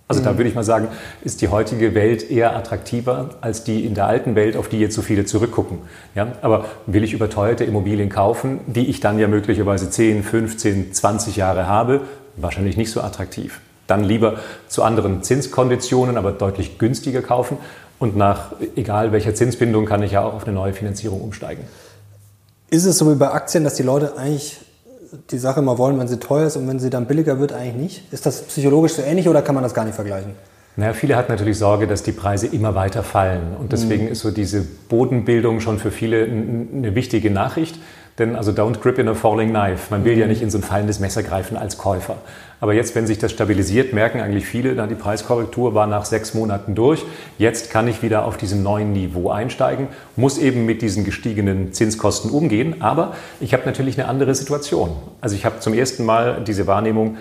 Also 0.07 0.21
mhm. 0.21 0.25
da 0.25 0.37
würde 0.37 0.49
ich 0.49 0.55
mal 0.55 0.63
sagen, 0.63 0.87
ist 1.21 1.41
die 1.41 1.49
heutige 1.49 1.93
Welt 1.95 2.31
eher 2.31 2.55
attraktiver 2.55 3.31
als 3.41 3.65
die 3.65 3.85
in 3.85 3.93
der 3.93 4.07
alten 4.07 4.35
Welt, 4.35 4.55
auf 4.55 4.69
die 4.69 4.79
jetzt 4.79 4.95
so 4.95 5.01
viele 5.01 5.25
zurückgucken. 5.25 5.79
Ja? 6.15 6.31
Aber 6.41 6.63
will 6.85 7.03
ich 7.03 7.11
überteuerte 7.11 7.65
Immobilien 7.65 8.07
kaufen, 8.07 8.61
die 8.67 8.87
ich 8.87 9.01
dann 9.01 9.19
ja 9.19 9.27
möglicherweise 9.27 9.89
10, 9.89 10.23
15, 10.23 10.93
20 10.93 11.35
Jahre 11.35 11.67
habe, 11.67 11.99
wahrscheinlich 12.37 12.77
nicht 12.77 12.91
so 12.91 13.01
attraktiv. 13.01 13.59
Dann 13.87 14.05
lieber 14.05 14.35
zu 14.69 14.83
anderen 14.83 15.23
Zinskonditionen, 15.23 16.15
aber 16.15 16.31
deutlich 16.31 16.77
günstiger 16.77 17.21
kaufen. 17.21 17.57
Und 17.99 18.15
nach 18.15 18.53
egal 18.77 19.11
welcher 19.11 19.35
Zinsbindung 19.35 19.85
kann 19.85 20.01
ich 20.03 20.13
ja 20.13 20.23
auch 20.23 20.35
auf 20.35 20.45
eine 20.45 20.53
neue 20.53 20.71
Finanzierung 20.71 21.19
umsteigen. 21.19 21.65
Ist 22.71 22.85
es 22.85 22.97
so 22.97 23.11
wie 23.11 23.15
bei 23.15 23.29
Aktien, 23.29 23.65
dass 23.65 23.75
die 23.75 23.83
Leute 23.83 24.17
eigentlich 24.17 24.57
die 25.29 25.37
Sache 25.37 25.61
mal 25.61 25.77
wollen, 25.77 25.99
wenn 25.99 26.07
sie 26.07 26.19
teuer 26.19 26.47
ist 26.47 26.55
und 26.55 26.69
wenn 26.69 26.79
sie 26.79 26.89
dann 26.89 27.05
billiger 27.05 27.37
wird, 27.37 27.51
eigentlich 27.51 27.75
nicht? 27.75 28.13
Ist 28.13 28.25
das 28.25 28.43
psychologisch 28.43 28.93
so 28.93 29.01
ähnlich 29.01 29.27
oder 29.27 29.41
kann 29.41 29.55
man 29.55 29.63
das 29.63 29.73
gar 29.73 29.83
nicht 29.83 29.95
vergleichen? 29.95 30.31
Naja, 30.77 30.93
viele 30.93 31.17
hatten 31.17 31.33
natürlich 31.33 31.57
Sorge, 31.57 31.85
dass 31.85 32.01
die 32.01 32.13
Preise 32.13 32.47
immer 32.47 32.73
weiter 32.73 33.03
fallen. 33.03 33.57
Und 33.59 33.73
deswegen 33.73 34.05
mhm. 34.05 34.11
ist 34.13 34.21
so 34.21 34.31
diese 34.31 34.65
Bodenbildung 34.87 35.59
schon 35.59 35.79
für 35.79 35.91
viele 35.91 36.23
eine 36.23 36.95
wichtige 36.95 37.29
Nachricht. 37.29 37.77
Denn 38.19 38.35
also 38.35 38.51
don't 38.51 38.81
grip 38.81 38.99
in 38.99 39.07
a 39.07 39.13
falling 39.13 39.49
knife. 39.49 39.87
Man 39.89 40.03
will 40.03 40.17
ja 40.17 40.27
nicht 40.27 40.41
in 40.41 40.49
so 40.49 40.57
ein 40.57 40.63
fallendes 40.63 40.99
Messer 40.99 41.23
greifen 41.23 41.57
als 41.57 41.77
Käufer. 41.77 42.17
Aber 42.59 42.73
jetzt, 42.73 42.93
wenn 42.93 43.07
sich 43.07 43.17
das 43.17 43.31
stabilisiert, 43.31 43.93
merken 43.93 44.19
eigentlich 44.19 44.45
viele, 44.45 44.75
dann 44.75 44.89
die 44.89 44.95
Preiskorrektur 44.95 45.73
war 45.73 45.87
nach 45.87 46.05
sechs 46.05 46.33
Monaten 46.33 46.75
durch. 46.75 47.03
Jetzt 47.39 47.71
kann 47.71 47.87
ich 47.87 48.03
wieder 48.03 48.25
auf 48.25 48.37
diesem 48.37 48.61
neuen 48.61 48.93
Niveau 48.93 49.31
einsteigen, 49.31 49.87
muss 50.15 50.37
eben 50.37 50.65
mit 50.65 50.81
diesen 50.81 51.03
gestiegenen 51.03 51.73
Zinskosten 51.73 52.29
umgehen. 52.29 52.81
Aber 52.81 53.15
ich 53.39 53.53
habe 53.53 53.63
natürlich 53.65 53.99
eine 53.99 54.07
andere 54.07 54.35
Situation. 54.35 54.91
Also 55.21 55.35
ich 55.35 55.45
habe 55.45 55.59
zum 55.59 55.73
ersten 55.73 56.05
Mal 56.05 56.43
diese 56.45 56.67
Wahrnehmung, 56.67 57.17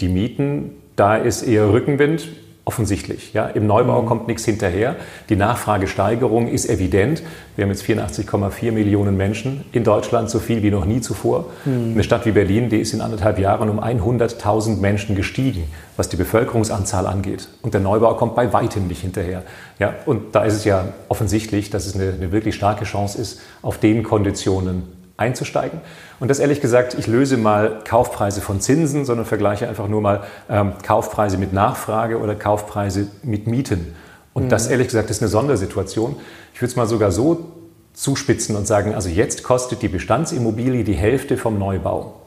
die 0.00 0.08
Mieten, 0.08 0.70
da 0.94 1.16
ist 1.16 1.42
eher 1.42 1.72
Rückenwind 1.72 2.28
offensichtlich. 2.66 3.34
Ja. 3.34 3.46
Im 3.46 3.66
Neubau 3.66 4.02
mhm. 4.02 4.06
kommt 4.06 4.28
nichts 4.28 4.44
hinterher. 4.44 4.96
Die 5.28 5.36
Nachfragesteigerung 5.36 6.48
ist 6.48 6.68
evident. 6.68 7.22
Wir 7.56 7.64
haben 7.64 7.70
jetzt 7.70 7.84
84,4 7.84 8.72
Millionen 8.72 9.16
Menschen 9.16 9.64
in 9.72 9.84
Deutschland, 9.84 10.30
so 10.30 10.38
viel 10.38 10.62
wie 10.62 10.70
noch 10.70 10.86
nie 10.86 11.00
zuvor. 11.00 11.46
Mhm. 11.66 11.92
Eine 11.92 12.04
Stadt 12.04 12.24
wie 12.24 12.32
Berlin, 12.32 12.70
die 12.70 12.78
ist 12.78 12.94
in 12.94 13.02
anderthalb 13.02 13.38
Jahren 13.38 13.68
um 13.68 13.80
100.000 13.80 14.78
Menschen 14.78 15.14
gestiegen, 15.14 15.64
was 15.96 16.08
die 16.08 16.16
Bevölkerungsanzahl 16.16 17.06
angeht. 17.06 17.48
Und 17.60 17.74
der 17.74 17.82
Neubau 17.82 18.14
kommt 18.14 18.34
bei 18.34 18.52
weitem 18.52 18.86
nicht 18.86 19.02
hinterher. 19.02 19.42
Ja. 19.78 19.94
Und 20.06 20.34
da 20.34 20.44
ist 20.44 20.54
es 20.54 20.64
ja 20.64 20.86
offensichtlich, 21.08 21.68
dass 21.68 21.86
es 21.86 21.94
eine, 21.94 22.14
eine 22.14 22.32
wirklich 22.32 22.54
starke 22.54 22.84
Chance 22.84 23.20
ist, 23.20 23.40
auf 23.60 23.78
den 23.78 24.02
Konditionen 24.02 24.84
einzusteigen. 25.16 25.80
Und 26.18 26.28
das 26.28 26.38
ehrlich 26.38 26.60
gesagt, 26.60 26.94
ich 26.98 27.06
löse 27.06 27.36
mal 27.36 27.80
Kaufpreise 27.84 28.40
von 28.40 28.60
Zinsen, 28.60 29.04
sondern 29.04 29.26
vergleiche 29.26 29.68
einfach 29.68 29.88
nur 29.88 30.00
mal 30.00 30.24
ähm, 30.50 30.72
Kaufpreise 30.82 31.38
mit 31.38 31.52
Nachfrage 31.52 32.18
oder 32.18 32.34
Kaufpreise 32.34 33.08
mit 33.22 33.46
Mieten. 33.46 33.94
Und 34.32 34.46
mhm. 34.46 34.48
das 34.48 34.66
ehrlich 34.66 34.88
gesagt 34.88 35.10
ist 35.10 35.22
eine 35.22 35.28
Sondersituation. 35.28 36.16
Ich 36.52 36.60
würde 36.60 36.70
es 36.70 36.76
mal 36.76 36.86
sogar 36.86 37.12
so 37.12 37.52
zuspitzen 37.92 38.56
und 38.56 38.66
sagen, 38.66 38.94
also 38.94 39.08
jetzt 39.08 39.44
kostet 39.44 39.82
die 39.82 39.88
Bestandsimmobilie 39.88 40.82
die 40.82 40.94
Hälfte 40.94 41.36
vom 41.36 41.58
Neubau. 41.58 42.20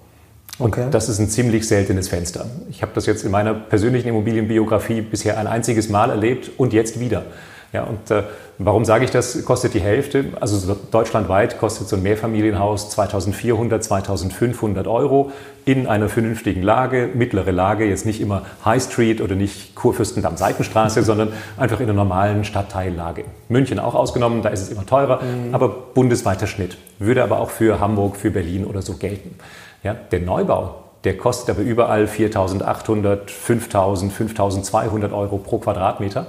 Und 0.58 0.76
okay. 0.76 0.88
das 0.90 1.10
ist 1.10 1.20
ein 1.20 1.30
ziemlich 1.30 1.68
seltenes 1.68 2.08
Fenster. 2.08 2.46
Ich 2.70 2.82
habe 2.82 2.94
das 2.96 3.06
jetzt 3.06 3.24
in 3.24 3.32
meiner 3.32 3.54
persönlichen 3.54 4.08
Immobilienbiografie 4.08 5.02
bisher 5.02 5.38
ein 5.38 5.46
einziges 5.46 5.90
Mal 5.90 6.10
erlebt 6.10 6.50
und 6.58 6.74
jetzt 6.74 7.00
wieder. 7.00 7.26
Ja, 7.74 7.84
und 7.84 8.10
äh, 8.12 8.24
warum 8.60 8.86
sage 8.86 9.04
ich 9.04 9.12
das? 9.12 9.44
Kostet 9.44 9.74
die 9.74 9.82
Hälfte. 9.82 10.26
Also 10.40 10.76
deutschlandweit 10.90 11.60
kostet 11.60 11.90
so 11.90 11.98
ein 11.98 12.04
Mehrfamilienhaus 12.04 12.90
2400, 12.92 13.84
2500 13.84 14.88
Euro 14.88 15.32
in 15.66 15.86
einer 15.86 16.08
vernünftigen 16.08 16.64
Lage, 16.64 17.10
mittlere 17.14 17.52
Lage, 17.52 17.86
jetzt 17.86 18.06
nicht 18.06 18.22
immer 18.22 18.44
High 18.64 18.82
Street 18.82 19.20
oder 19.20 19.36
nicht 19.36 19.76
Kurfürstendamm 19.76 20.38
Seitenstraße, 20.38 21.04
sondern 21.04 21.34
einfach 21.58 21.82
in 21.82 21.88
einer 21.88 21.94
normalen 21.94 22.46
Stadtteillage. 22.46 23.26
München 23.50 23.80
auch 23.80 23.96
ausgenommen, 23.96 24.42
da 24.42 24.50
ist 24.50 24.62
es 24.62 24.70
immer 24.70 24.86
teurer, 24.86 25.22
mhm. 25.22 25.54
aber 25.54 25.68
bundesweiter 25.68 26.48
Schnitt. 26.48 26.78
Würde 27.00 27.22
aber 27.22 27.42
auch 27.42 27.50
für 27.50 27.82
Hamburg, 27.82 28.16
für 28.16 28.32
Berlin 28.32 28.66
oder 28.66 28.82
so 28.82 28.94
gelten. 28.94 29.36
Ja, 29.84 29.94
der 29.94 30.22
Neubau, 30.22 30.76
der 31.04 31.18
kostet 31.18 31.56
aber 31.56 31.64
überall 31.64 32.06
4.800, 32.06 33.28
5.000, 33.28 34.12
5.200 34.12 35.12
Euro 35.12 35.38
pro 35.38 35.58
Quadratmeter. 35.58 36.28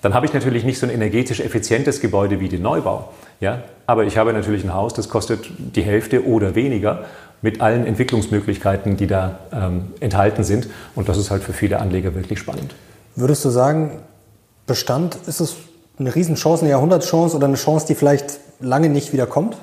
Dann 0.00 0.14
habe 0.14 0.26
ich 0.26 0.32
natürlich 0.32 0.64
nicht 0.64 0.78
so 0.78 0.86
ein 0.86 0.92
energetisch 0.92 1.40
effizientes 1.40 2.00
Gebäude 2.00 2.40
wie 2.40 2.48
den 2.48 2.62
Neubau. 2.62 3.12
Ja? 3.40 3.62
Aber 3.86 4.04
ich 4.04 4.16
habe 4.16 4.32
natürlich 4.32 4.64
ein 4.64 4.74
Haus, 4.74 4.94
das 4.94 5.08
kostet 5.08 5.50
die 5.58 5.82
Hälfte 5.82 6.26
oder 6.26 6.54
weniger 6.54 7.04
mit 7.42 7.60
allen 7.60 7.86
Entwicklungsmöglichkeiten, 7.86 8.96
die 8.96 9.06
da 9.06 9.38
ähm, 9.52 9.92
enthalten 10.00 10.44
sind. 10.44 10.68
Und 10.94 11.08
das 11.08 11.18
ist 11.18 11.30
halt 11.30 11.42
für 11.42 11.52
viele 11.52 11.80
Anleger 11.80 12.14
wirklich 12.14 12.38
spannend. 12.38 12.74
Würdest 13.16 13.44
du 13.44 13.50
sagen, 13.50 14.02
Bestand 14.66 15.16
ist 15.26 15.40
es 15.40 15.56
eine 15.98 16.14
Riesenchance, 16.14 16.62
eine 16.62 16.70
Jahrhundertchance 16.70 17.36
oder 17.36 17.46
eine 17.46 17.56
Chance, 17.56 17.86
die 17.86 17.94
vielleicht 17.94 18.38
lange 18.60 18.88
nicht 18.88 19.12
wieder 19.12 19.26
kommt? 19.26 19.56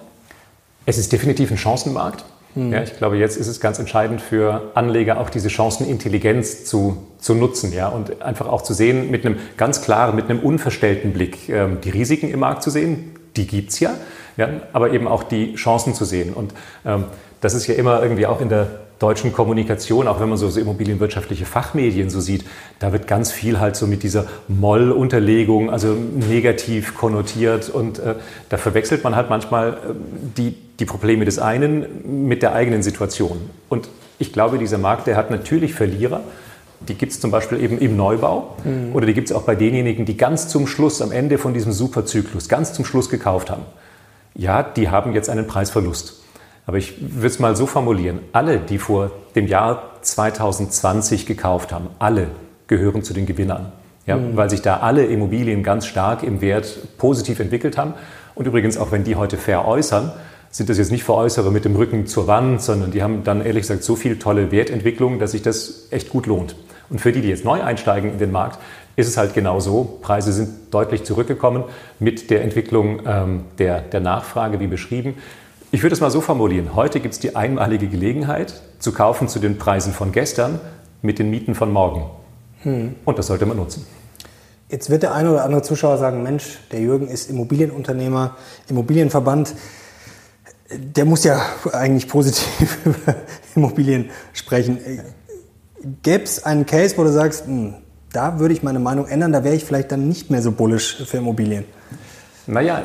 Es 0.86 0.98
ist 0.98 1.12
definitiv 1.12 1.52
ein 1.52 1.58
Chancenmarkt. 1.58 2.26
Hm. 2.56 2.72
Ja, 2.72 2.82
ich 2.82 2.98
glaube, 2.98 3.18
jetzt 3.18 3.38
ist 3.38 3.48
es 3.48 3.60
ganz 3.60 3.80
entscheidend 3.80 4.22
für 4.22 4.72
Anleger 4.74 5.20
auch 5.20 5.30
diese 5.30 5.50
Chancenintelligenz 5.50 6.66
zu, 6.66 7.06
zu 7.20 7.36
nutzen 7.36 7.74
ja, 7.74 7.90
und 7.90 8.22
einfach 8.22 8.48
auch 8.48 8.62
zu 8.62 8.74
sehen, 8.74 9.12
mit 9.12 9.26
einem 9.26 9.38
ganz 9.58 9.82
klaren, 9.82 10.16
mit 10.16 10.30
einem 10.30 10.40
unverstellten 10.40 11.14
Blick 11.14 11.50
ähm, 11.50 11.80
die 11.82 11.90
Risiken 11.90 12.30
im 12.30 12.40
Markt 12.40 12.64
zu 12.64 12.70
sehen, 12.70 13.16
die 13.36 13.46
gibt 13.46 13.72
es 13.72 13.80
ja, 13.82 13.94
ja, 14.38 14.50
aber 14.74 14.92
eben 14.92 15.08
auch 15.08 15.24
die 15.24 15.56
Chancen 15.56 15.94
zu 15.94 16.06
sehen. 16.06 16.34
Und 16.34 16.54
ähm, 16.86 17.06
das 17.42 17.54
ist 17.54 17.68
ja 17.68 17.76
immer 17.76 18.02
irgendwie 18.02 18.26
auch 18.26 18.40
in 18.40 18.50
der 18.50 18.68
deutschen 19.00 19.34
Kommunikation, 19.34 20.08
auch 20.08 20.22
wenn 20.22 20.30
man 20.30 20.38
so, 20.38 20.50
so, 20.50 20.60
immobilienwirtschaftliche 20.60 21.46
Fachmedien 21.46 22.10
so 22.10 22.22
sieht, 22.22 22.46
da 22.80 22.94
wird 22.94 23.08
ganz 23.08 23.32
viel 23.32 23.60
halt 23.60 23.76
so 23.76 23.88
mit 23.88 24.04
dieser 24.04 24.26
Moll-Unterlegung, 24.48 25.70
also 25.70 25.90
negativ 25.94 26.96
konnotiert 26.96 27.70
und 27.70 28.00
äh, 28.00 28.16
da 28.48 28.58
verwechselt 28.58 29.04
man 29.04 29.16
halt 29.16 29.30
manchmal 29.30 29.74
äh, 29.74 29.76
die, 30.38 30.56
die 30.80 30.86
Probleme 30.86 31.26
des 31.26 31.40
einen 31.40 32.28
mit 32.28 32.42
der 32.42 32.54
eigenen 32.54 32.84
Situation. 32.84 33.50
Und 33.70 33.90
ich 34.20 34.34
glaube, 34.34 34.58
dieser 34.58 34.78
Markt, 34.78 35.08
der 35.08 35.16
hat 35.16 35.32
natürlich 35.32 35.74
Verlierer. 35.74 36.22
Die 36.88 36.96
gibt 36.96 37.14
es 37.14 37.20
zum 37.20 37.32
Beispiel 37.32 37.62
eben 37.62 37.78
im 37.80 37.96
Neubau 37.96 38.56
mhm. 38.64 38.94
oder 38.94 39.06
die 39.06 39.14
gibt 39.14 39.30
es 39.30 39.36
auch 39.36 39.44
bei 39.44 39.56
denjenigen, 39.56 40.06
die 40.06 40.18
ganz 40.18 40.50
zum 40.50 40.68
Schluss, 40.68 41.02
am 41.02 41.12
Ende 41.12 41.38
von 41.38 41.54
diesem 41.54 41.72
Superzyklus, 41.72 42.50
ganz 42.50 42.74
zum 42.74 42.86
Schluss 42.86 43.10
gekauft 43.10 43.50
haben. 43.50 43.64
Ja, 44.36 44.62
die 44.64 44.90
haben 44.90 45.14
jetzt 45.14 45.30
einen 45.30 45.48
Preisverlust. 45.48 46.22
Aber 46.68 46.78
ich 46.78 46.96
würde 47.00 47.28
es 47.28 47.40
mal 47.40 47.56
so 47.56 47.66
formulieren, 47.66 48.20
alle, 48.34 48.60
die 48.60 48.78
vor 48.78 49.12
dem 49.36 49.48
Jahr 49.48 49.94
2020 50.02 51.26
gekauft 51.26 51.72
haben, 51.72 51.88
alle 52.00 52.28
gehören 52.68 53.04
zu 53.04 53.14
den 53.14 53.26
Gewinnern. 53.26 53.72
Ja, 54.06 54.18
mhm. 54.18 54.36
Weil 54.36 54.50
sich 54.50 54.62
da 54.62 54.78
alle 54.78 55.06
Immobilien 55.06 55.64
ganz 55.64 55.86
stark 55.86 56.24
im 56.24 56.42
Wert 56.42 56.98
positiv 56.98 57.40
entwickelt 57.40 57.78
haben. 57.78 57.94
Und 58.36 58.46
übrigens, 58.46 58.78
auch 58.78 58.92
wenn 58.92 59.04
die 59.04 59.16
heute 59.16 59.38
veräußern, 59.38 60.12
sind 60.56 60.70
das 60.70 60.78
jetzt 60.78 60.90
nicht 60.90 61.04
Veräußere 61.04 61.52
mit 61.52 61.66
dem 61.66 61.76
Rücken 61.76 62.08
zur 62.08 62.28
Wand, 62.28 62.62
sondern 62.62 62.90
die 62.90 63.04
haben 63.04 63.26
dann 63.26 63.46
ehrlich 63.46 63.64
gesagt 63.64 63.84
so 63.84 63.98
viel 63.98 64.18
tolle 64.18 64.54
Wertentwicklung, 64.54 65.20
dass 65.20 65.32
sich 65.32 65.42
das 65.42 65.88
echt 65.92 66.10
gut 66.10 66.28
lohnt. 66.28 66.56
Und 66.90 67.02
für 67.02 67.12
die, 67.12 67.20
die 67.20 67.28
jetzt 67.28 67.44
neu 67.44 67.62
einsteigen 67.62 68.14
in 68.14 68.20
den 68.20 68.32
Markt, 68.32 68.60
ist 68.96 69.10
es 69.10 69.18
halt 69.18 69.34
genau 69.34 69.60
so. 69.60 70.00
Preise 70.02 70.32
sind 70.32 70.74
deutlich 70.74 71.04
zurückgekommen 71.04 71.66
mit 72.00 72.30
der 72.30 72.42
Entwicklung 72.42 73.02
ähm, 73.06 73.44
der, 73.58 73.82
der 73.82 74.00
Nachfrage, 74.00 74.62
wie 74.62 74.68
beschrieben. 74.68 75.16
Ich 75.72 75.84
würde 75.84 75.94
es 75.94 76.00
mal 76.00 76.10
so 76.10 76.22
formulieren. 76.22 76.74
Heute 76.74 77.02
gibt 77.02 77.16
es 77.16 77.20
die 77.20 77.36
einmalige 77.36 77.90
Gelegenheit, 77.90 78.62
zu 78.80 78.94
kaufen 78.94 79.28
zu 79.28 79.40
den 79.40 79.58
Preisen 79.58 79.92
von 79.92 80.14
gestern 80.14 80.62
mit 81.02 81.20
den 81.20 81.30
Mieten 81.30 81.54
von 81.54 81.70
morgen. 81.70 82.06
Hm. 82.62 82.96
Und 83.04 83.20
das 83.20 83.28
sollte 83.28 83.46
man 83.46 83.58
nutzen. 83.58 83.86
Jetzt 84.70 84.90
wird 84.90 85.04
der 85.04 85.14
eine 85.14 85.32
oder 85.32 85.44
andere 85.44 85.64
Zuschauer 85.64 85.98
sagen, 85.98 86.24
Mensch, 86.24 86.60
der 86.72 86.80
Jürgen 86.80 87.10
ist 87.10 87.30
Immobilienunternehmer, 87.30 88.38
Immobilienverband. 88.70 89.54
Der 90.72 91.06
muss 91.06 91.24
ja 91.24 91.42
eigentlich 91.72 92.08
positiv 92.08 92.78
über 92.86 93.16
Immobilien 93.56 94.10
sprechen. 94.34 94.80
Gäbe 96.02 96.24
es 96.24 96.44
einen 96.44 96.66
Case, 96.66 96.98
wo 96.98 97.04
du 97.04 97.12
sagst, 97.12 97.46
hm, 97.46 97.76
da 98.12 98.40
würde 98.40 98.54
ich 98.54 98.64
meine 98.64 98.80
Meinung 98.80 99.08
ändern, 99.08 99.32
da 99.32 99.44
wäre 99.44 99.56
ich 99.56 99.66
vielleicht 99.66 99.92
dann 99.92 100.08
nicht 100.08 100.32
mehr 100.32 100.42
so 100.42 100.52
bullisch 100.52 101.04
für 101.06 101.18
Immobilien? 101.18 101.66
Naja, 102.48 102.84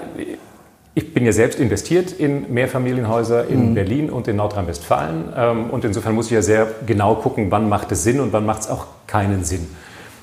ich 0.95 1.15
bin 1.15 1.25
ja 1.25 1.33
selbst 1.33 1.61
investiert 1.61 2.13
in 2.13 2.53
Mehrfamilienhäuser 2.53 3.47
in 3.47 3.71
mhm. 3.71 3.75
Berlin 3.75 4.11
und 4.11 4.27
in 4.29 4.37
Nordrhein-Westfalen. 4.37 5.33
Ähm, 5.37 5.71
und 5.71 5.85
insofern 5.85 6.15
muss 6.15 6.27
ich 6.27 6.33
ja 6.33 6.43
sehr 6.43 6.67
genau 6.87 7.15
gucken, 7.15 7.51
wann 7.51 7.69
macht 7.69 7.93
es 7.93 8.03
Sinn 8.03 8.21
und 8.21 8.33
wann 8.33 8.45
macht 8.45 8.63
es 8.63 8.69
auch 8.69 8.87
keinen 9.07 9.45
Sinn. 9.45 9.67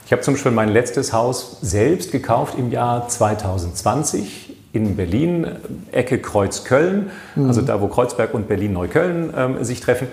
Ich 0.05 0.11
habe 0.11 0.21
zum 0.21 0.35
Beispiel 0.35 0.51
mein 0.51 0.69
letztes 0.69 1.13
Haus 1.13 1.57
selbst 1.61 2.11
gekauft 2.11 2.55
im 2.57 2.71
Jahr 2.71 3.07
2020 3.07 4.46
in 4.85 4.95
Berlin, 4.95 5.47
Ecke 5.91 6.19
Kreuzköln, 6.19 7.09
mhm. 7.35 7.47
also 7.47 7.61
da, 7.61 7.81
wo 7.81 7.87
Kreuzberg 7.87 8.33
und 8.33 8.47
Berlin-Neukölln 8.47 9.33
ähm, 9.35 9.63
sich 9.63 9.79
treffen. 9.79 10.07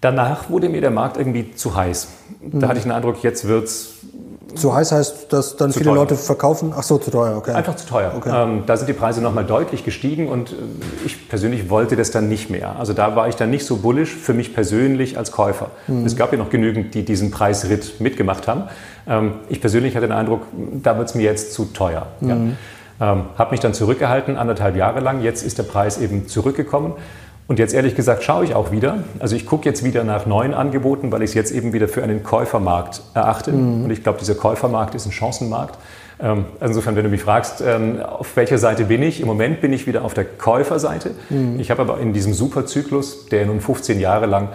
Danach 0.00 0.48
wurde 0.48 0.68
mir 0.68 0.80
der 0.80 0.90
Markt 0.90 1.16
irgendwie 1.16 1.54
zu 1.54 1.74
heiß. 1.74 2.08
Da 2.40 2.58
mhm. 2.58 2.68
hatte 2.68 2.78
ich 2.78 2.84
den 2.84 2.92
Eindruck, 2.92 3.22
jetzt 3.22 3.48
wird 3.48 3.64
es 3.64 3.98
zu 4.54 4.74
heiß 4.74 4.92
heißt, 4.92 5.32
dass 5.32 5.56
dann 5.56 5.70
zu 5.70 5.78
viele 5.78 5.90
teuer. 5.90 5.96
Leute 5.96 6.16
verkaufen? 6.16 6.72
Ach 6.74 6.82
so, 6.82 6.98
zu 6.98 7.10
teuer, 7.10 7.36
okay. 7.36 7.52
Einfach 7.52 7.76
zu 7.76 7.86
teuer. 7.86 8.12
Okay. 8.16 8.30
Ähm, 8.34 8.62
da 8.66 8.76
sind 8.76 8.88
die 8.88 8.94
Preise 8.94 9.20
nochmal 9.20 9.44
deutlich 9.44 9.84
gestiegen 9.84 10.28
und 10.28 10.52
äh, 10.52 10.54
ich 11.04 11.28
persönlich 11.28 11.68
wollte 11.68 11.96
das 11.96 12.10
dann 12.10 12.28
nicht 12.28 12.48
mehr. 12.48 12.76
Also 12.78 12.94
da 12.94 13.14
war 13.14 13.28
ich 13.28 13.36
dann 13.36 13.50
nicht 13.50 13.66
so 13.66 13.76
bullisch 13.76 14.14
für 14.14 14.32
mich 14.32 14.54
persönlich 14.54 15.18
als 15.18 15.32
Käufer. 15.32 15.70
Mhm. 15.86 16.06
Es 16.06 16.16
gab 16.16 16.32
ja 16.32 16.38
noch 16.38 16.48
genügend, 16.48 16.94
die 16.94 17.04
diesen 17.04 17.30
Preisritt 17.30 18.00
mitgemacht 18.00 18.48
haben. 18.48 18.64
Ähm, 19.06 19.34
ich 19.50 19.60
persönlich 19.60 19.94
hatte 19.94 20.06
den 20.06 20.16
Eindruck, 20.16 20.42
da 20.82 20.96
wird 20.96 21.08
es 21.08 21.14
mir 21.14 21.24
jetzt 21.24 21.52
zu 21.52 21.66
teuer. 21.66 22.06
Mhm. 22.20 22.28
Ja. 22.28 22.36
Ähm, 23.00 23.24
habe 23.36 23.52
mich 23.52 23.60
dann 23.60 23.74
zurückgehalten, 23.74 24.36
anderthalb 24.36 24.76
Jahre 24.76 25.00
lang. 25.00 25.22
Jetzt 25.22 25.42
ist 25.42 25.58
der 25.58 25.62
Preis 25.62 25.98
eben 25.98 26.26
zurückgekommen. 26.28 26.94
Und 27.46 27.58
jetzt 27.58 27.72
ehrlich 27.72 27.94
gesagt 27.94 28.22
schaue 28.24 28.44
ich 28.44 28.54
auch 28.54 28.72
wieder. 28.72 29.04
Also 29.20 29.34
ich 29.34 29.46
gucke 29.46 29.66
jetzt 29.66 29.82
wieder 29.82 30.04
nach 30.04 30.26
neuen 30.26 30.52
Angeboten, 30.52 31.10
weil 31.10 31.22
ich 31.22 31.30
es 31.30 31.34
jetzt 31.34 31.50
eben 31.50 31.72
wieder 31.72 31.88
für 31.88 32.02
einen 32.02 32.22
Käufermarkt 32.22 33.00
erachte. 33.14 33.52
Mhm. 33.52 33.84
Und 33.84 33.90
ich 33.90 34.02
glaube, 34.02 34.18
dieser 34.18 34.34
Käufermarkt 34.34 34.94
ist 34.94 35.06
ein 35.06 35.12
Chancenmarkt. 35.12 35.78
Ähm, 36.20 36.44
insofern, 36.60 36.96
wenn 36.96 37.04
du 37.04 37.10
mich 37.10 37.22
fragst, 37.22 37.62
ähm, 37.66 38.00
auf 38.02 38.36
welcher 38.36 38.58
Seite 38.58 38.84
bin 38.84 39.02
ich? 39.02 39.20
Im 39.20 39.28
Moment 39.28 39.62
bin 39.62 39.72
ich 39.72 39.86
wieder 39.86 40.04
auf 40.04 40.12
der 40.12 40.24
Käuferseite. 40.24 41.12
Mhm. 41.30 41.58
Ich 41.58 41.70
habe 41.70 41.80
aber 41.80 42.00
in 42.00 42.12
diesem 42.12 42.34
Superzyklus, 42.34 43.26
der 43.26 43.46
nun 43.46 43.60
15 43.60 43.98
Jahre 43.98 44.26
lang 44.26 44.48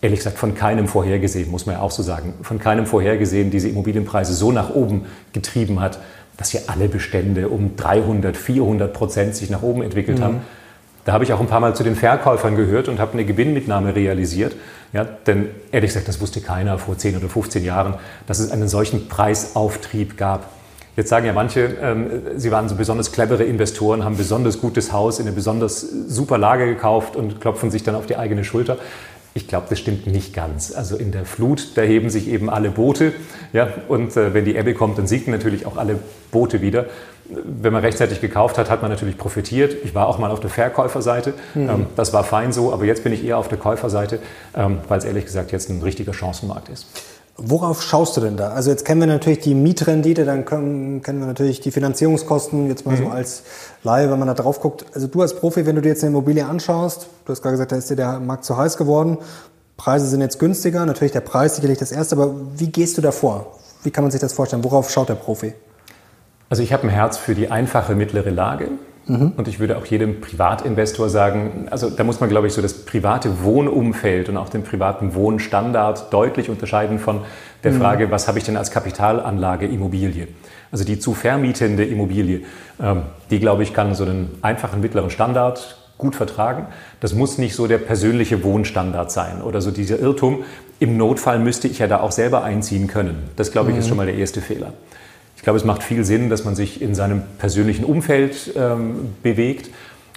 ehrlich 0.00 0.20
gesagt 0.20 0.38
von 0.38 0.54
keinem 0.54 0.86
vorhergesehen, 0.86 1.50
muss 1.50 1.66
man 1.66 1.74
ja 1.74 1.82
auch 1.82 1.90
so 1.90 2.02
sagen, 2.02 2.34
von 2.42 2.60
keinem 2.60 2.86
vorhergesehen 2.86 3.50
diese 3.50 3.68
Immobilienpreise 3.68 4.32
so 4.32 4.52
nach 4.52 4.70
oben 4.70 5.06
getrieben 5.32 5.80
hat, 5.80 5.98
dass 6.38 6.50
hier 6.50 6.62
alle 6.68 6.88
Bestände 6.88 7.50
um 7.50 7.76
300, 7.76 8.36
400 8.36 8.92
Prozent 8.94 9.36
sich 9.36 9.50
nach 9.50 9.62
oben 9.62 9.82
entwickelt 9.82 10.20
mhm. 10.20 10.22
haben. 10.22 10.40
Da 11.04 11.12
habe 11.12 11.24
ich 11.24 11.32
auch 11.32 11.40
ein 11.40 11.46
paar 11.46 11.60
Mal 11.60 11.74
zu 11.74 11.82
den 11.84 11.96
Verkäufern 11.96 12.56
gehört 12.56 12.88
und 12.88 13.00
habe 13.00 13.12
eine 13.12 13.24
Gewinnmitnahme 13.24 13.94
realisiert. 13.94 14.54
Ja, 14.92 15.04
denn 15.04 15.48
ehrlich 15.72 15.90
gesagt, 15.90 16.08
das 16.08 16.20
wusste 16.20 16.40
keiner 16.40 16.78
vor 16.78 16.96
10 16.96 17.16
oder 17.16 17.28
15 17.28 17.64
Jahren, 17.64 17.94
dass 18.26 18.38
es 18.38 18.50
einen 18.50 18.68
solchen 18.68 19.08
Preisauftrieb 19.08 20.16
gab. 20.16 20.50
Jetzt 20.96 21.10
sagen 21.10 21.26
ja 21.26 21.32
manche, 21.32 21.76
ähm, 21.80 22.10
sie 22.36 22.50
waren 22.50 22.68
so 22.68 22.74
besonders 22.74 23.12
clevere 23.12 23.44
Investoren, 23.44 24.04
haben 24.04 24.14
ein 24.14 24.18
besonders 24.18 24.60
gutes 24.60 24.92
Haus 24.92 25.20
in 25.20 25.26
eine 25.26 25.34
besonders 25.34 25.80
super 25.80 26.38
Lage 26.38 26.66
gekauft 26.66 27.16
und 27.16 27.40
klopfen 27.40 27.70
sich 27.70 27.84
dann 27.84 27.94
auf 27.94 28.06
die 28.06 28.16
eigene 28.16 28.44
Schulter. 28.44 28.78
Ich 29.34 29.46
glaube, 29.46 29.66
das 29.68 29.78
stimmt 29.78 30.06
nicht 30.06 30.34
ganz. 30.34 30.72
Also 30.74 30.96
in 30.96 31.12
der 31.12 31.24
Flut, 31.24 31.76
da 31.76 31.82
heben 31.82 32.10
sich 32.10 32.28
eben 32.28 32.50
alle 32.50 32.70
Boote. 32.70 33.12
Ja, 33.52 33.68
und 33.88 34.16
äh, 34.16 34.34
wenn 34.34 34.44
die 34.44 34.56
Ebbe 34.56 34.74
kommt, 34.74 34.98
dann 34.98 35.06
sinken 35.06 35.30
natürlich 35.30 35.66
auch 35.66 35.76
alle 35.76 35.98
Boote 36.30 36.60
wieder 36.60 36.86
wenn 37.28 37.72
man 37.72 37.82
rechtzeitig 37.82 38.20
gekauft 38.20 38.58
hat, 38.58 38.70
hat 38.70 38.82
man 38.82 38.90
natürlich 38.90 39.18
profitiert. 39.18 39.76
Ich 39.84 39.94
war 39.94 40.06
auch 40.06 40.18
mal 40.18 40.30
auf 40.30 40.40
der 40.40 40.50
Verkäuferseite. 40.50 41.34
Mhm. 41.54 41.86
Das 41.94 42.12
war 42.12 42.24
fein 42.24 42.52
so, 42.52 42.72
aber 42.72 42.84
jetzt 42.84 43.04
bin 43.04 43.12
ich 43.12 43.24
eher 43.24 43.38
auf 43.38 43.48
der 43.48 43.58
Käuferseite, 43.58 44.18
ähm, 44.56 44.78
weil 44.88 44.98
es 44.98 45.04
ehrlich 45.04 45.26
gesagt 45.26 45.52
jetzt 45.52 45.68
ein 45.68 45.82
richtiger 45.82 46.14
Chancenmarkt 46.14 46.68
ist. 46.70 46.86
Worauf 47.40 47.82
schaust 47.82 48.16
du 48.16 48.20
denn 48.20 48.36
da? 48.36 48.48
Also 48.48 48.70
jetzt 48.70 48.84
kennen 48.84 49.00
wir 49.00 49.06
natürlich 49.06 49.38
die 49.38 49.54
Mietrendite, 49.54 50.24
dann 50.24 50.44
können, 50.44 51.02
kennen 51.02 51.20
wir 51.20 51.26
natürlich 51.26 51.60
die 51.60 51.70
Finanzierungskosten, 51.70 52.66
jetzt 52.66 52.84
mal 52.84 52.96
mhm. 52.96 53.04
so 53.04 53.08
als 53.10 53.44
Laie, 53.84 54.10
wenn 54.10 54.18
man 54.18 54.26
da 54.26 54.34
drauf 54.34 54.60
guckt. 54.60 54.84
Also 54.92 55.06
du 55.06 55.22
als 55.22 55.36
Profi, 55.36 55.64
wenn 55.64 55.76
du 55.76 55.82
dir 55.82 55.90
jetzt 55.90 56.02
eine 56.02 56.10
Immobilie 56.10 56.44
anschaust, 56.44 57.06
du 57.24 57.30
hast 57.30 57.40
gerade 57.40 57.52
gesagt, 57.52 57.70
da 57.70 57.76
ist 57.76 57.90
dir 57.90 57.96
der 57.96 58.18
Markt 58.18 58.44
zu 58.44 58.56
heiß 58.56 58.76
geworden, 58.76 59.18
Preise 59.76 60.06
sind 60.06 60.20
jetzt 60.20 60.40
günstiger, 60.40 60.84
natürlich 60.84 61.12
der 61.12 61.20
Preis 61.20 61.54
sicherlich 61.54 61.78
das 61.78 61.92
Erste, 61.92 62.16
aber 62.16 62.34
wie 62.56 62.66
gehst 62.66 62.98
du 62.98 63.02
da 63.02 63.12
vor? 63.12 63.56
Wie 63.84 63.92
kann 63.92 64.02
man 64.02 64.10
sich 64.10 64.20
das 64.20 64.32
vorstellen? 64.32 64.64
Worauf 64.64 64.90
schaut 64.90 65.08
der 65.08 65.14
Profi? 65.14 65.54
Also 66.50 66.64
ich 66.64 66.72
habe 66.72 66.82
ein 66.82 66.90
Herz 66.90 67.18
für 67.18 67.36
die 67.36 67.52
einfache 67.52 67.94
mittlere 67.94 68.30
Lage. 68.30 68.70
Mhm. 69.08 69.32
Und 69.36 69.48
ich 69.48 69.58
würde 69.58 69.78
auch 69.78 69.86
jedem 69.86 70.20
Privatinvestor 70.20 71.08
sagen, 71.08 71.66
also 71.70 71.88
da 71.88 72.04
muss 72.04 72.20
man, 72.20 72.28
glaube 72.28 72.46
ich, 72.46 72.52
so 72.52 72.60
das 72.60 72.84
private 72.84 73.42
Wohnumfeld 73.42 74.28
und 74.28 74.36
auch 74.36 74.50
den 74.50 74.62
privaten 74.62 75.14
Wohnstandard 75.14 76.12
deutlich 76.12 76.50
unterscheiden 76.50 76.98
von 76.98 77.22
der 77.64 77.72
mhm. 77.72 77.78
Frage, 77.78 78.10
was 78.10 78.28
habe 78.28 78.38
ich 78.38 78.44
denn 78.44 78.56
als 78.56 78.70
Kapitalanlage 78.70 79.66
Immobilie? 79.66 80.28
Also 80.70 80.84
die 80.84 80.98
zu 80.98 81.14
vermietende 81.14 81.84
Immobilie, 81.84 82.42
ähm, 82.80 83.02
die, 83.30 83.40
glaube 83.40 83.62
ich, 83.62 83.72
kann 83.72 83.94
so 83.94 84.04
einen 84.04 84.38
einfachen 84.42 84.80
mittleren 84.82 85.10
Standard 85.10 85.78
gut 85.96 86.14
vertragen. 86.14 86.66
Das 87.00 87.14
muss 87.14 87.38
nicht 87.38 87.56
so 87.56 87.66
der 87.66 87.78
persönliche 87.78 88.44
Wohnstandard 88.44 89.10
sein 89.10 89.42
oder 89.42 89.60
so 89.60 89.70
dieser 89.70 89.98
Irrtum. 89.98 90.44
Im 90.78 90.96
Notfall 90.96 91.38
müsste 91.38 91.66
ich 91.66 91.80
ja 91.80 91.88
da 91.88 92.00
auch 92.00 92.12
selber 92.12 92.44
einziehen 92.44 92.86
können. 92.86 93.30
Das, 93.36 93.50
glaube 93.50 93.72
ich, 93.72 93.78
ist 93.78 93.86
mhm. 93.86 93.88
schon 93.88 93.96
mal 93.96 94.06
der 94.06 94.14
erste 94.14 94.40
Fehler. 94.40 94.74
Ich 95.48 95.50
glaube, 95.50 95.60
es 95.60 95.64
macht 95.64 95.82
viel 95.82 96.04
Sinn, 96.04 96.28
dass 96.28 96.44
man 96.44 96.54
sich 96.54 96.82
in 96.82 96.94
seinem 96.94 97.22
persönlichen 97.38 97.82
Umfeld 97.86 98.52
ähm, 98.54 99.14
bewegt. 99.22 99.70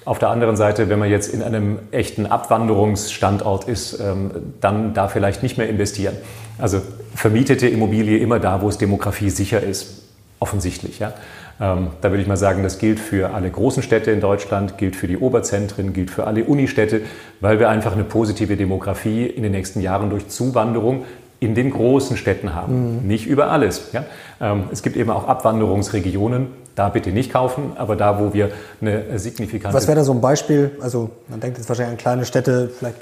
Auf 0.03 0.19
der 0.19 0.27
anderen 0.27 0.57
Seite, 0.57 0.89
wenn 0.89 1.00
man 1.00 1.09
jetzt 1.09 1.33
in 1.33 1.41
einem 1.41 1.79
echten 1.91 2.25
Abwanderungsstandort 2.25 3.65
ist, 3.65 3.97
ähm, 4.01 4.31
dann 4.59 4.93
da 4.93 5.07
vielleicht 5.07 5.41
nicht 5.41 5.57
mehr 5.57 5.69
investieren. 5.69 6.17
Also 6.57 6.81
vermietete 7.15 7.69
Immobilie 7.69 8.17
immer 8.17 8.41
da, 8.41 8.61
wo 8.61 8.67
es 8.67 8.77
Demografie 8.77 9.29
sicher 9.29 9.63
ist, 9.63 10.03
offensichtlich. 10.41 11.00
Ja? 11.00 11.13
Ähm, 11.61 11.91
da 12.01 12.09
würde 12.09 12.21
ich 12.21 12.27
mal 12.27 12.35
sagen, 12.35 12.61
das 12.61 12.77
gilt 12.77 13.00
für 13.00 13.33
alle 13.33 13.50
großen 13.50 13.83
Städte 13.83 14.11
in 14.11 14.19
Deutschland, 14.19 14.77
gilt 14.77 14.97
für 14.97 15.07
die 15.07 15.15
Oberzentren, 15.15 15.93
gilt 15.93 16.11
für 16.11 16.27
alle 16.27 16.43
Unistädte, 16.43 17.03
weil 17.39 17.57
wir 17.57 17.69
einfach 17.69 17.93
eine 17.93 18.03
positive 18.03 18.57
Demografie 18.57 19.27
in 19.27 19.43
den 19.43 19.53
nächsten 19.53 19.79
Jahren 19.79 20.09
durch 20.09 20.27
Zuwanderung 20.27 21.05
in 21.41 21.55
den 21.55 21.71
großen 21.71 22.17
Städten 22.17 22.53
haben. 22.53 23.01
Mhm. 23.01 23.07
Nicht 23.07 23.25
über 23.25 23.51
alles. 23.51 23.89
Ja? 23.91 24.05
Ähm, 24.39 24.65
es 24.71 24.83
gibt 24.83 24.95
eben 24.95 25.10
auch 25.10 25.27
Abwanderungsregionen, 25.27 26.48
da 26.75 26.88
bitte 26.88 27.10
nicht 27.10 27.33
kaufen, 27.33 27.74
aber 27.75 27.95
da, 27.95 28.19
wo 28.19 28.33
wir 28.33 28.51
eine 28.79 29.19
signifikante... 29.19 29.75
Was 29.75 29.88
wäre 29.88 29.98
da 29.98 30.03
so 30.03 30.13
ein 30.13 30.21
Beispiel? 30.21 30.71
Also 30.81 31.10
man 31.27 31.39
denkt 31.39 31.57
jetzt 31.57 31.67
wahrscheinlich 31.67 31.93
an 31.93 31.98
kleine 31.98 32.25
Städte, 32.25 32.69
vielleicht 32.69 32.95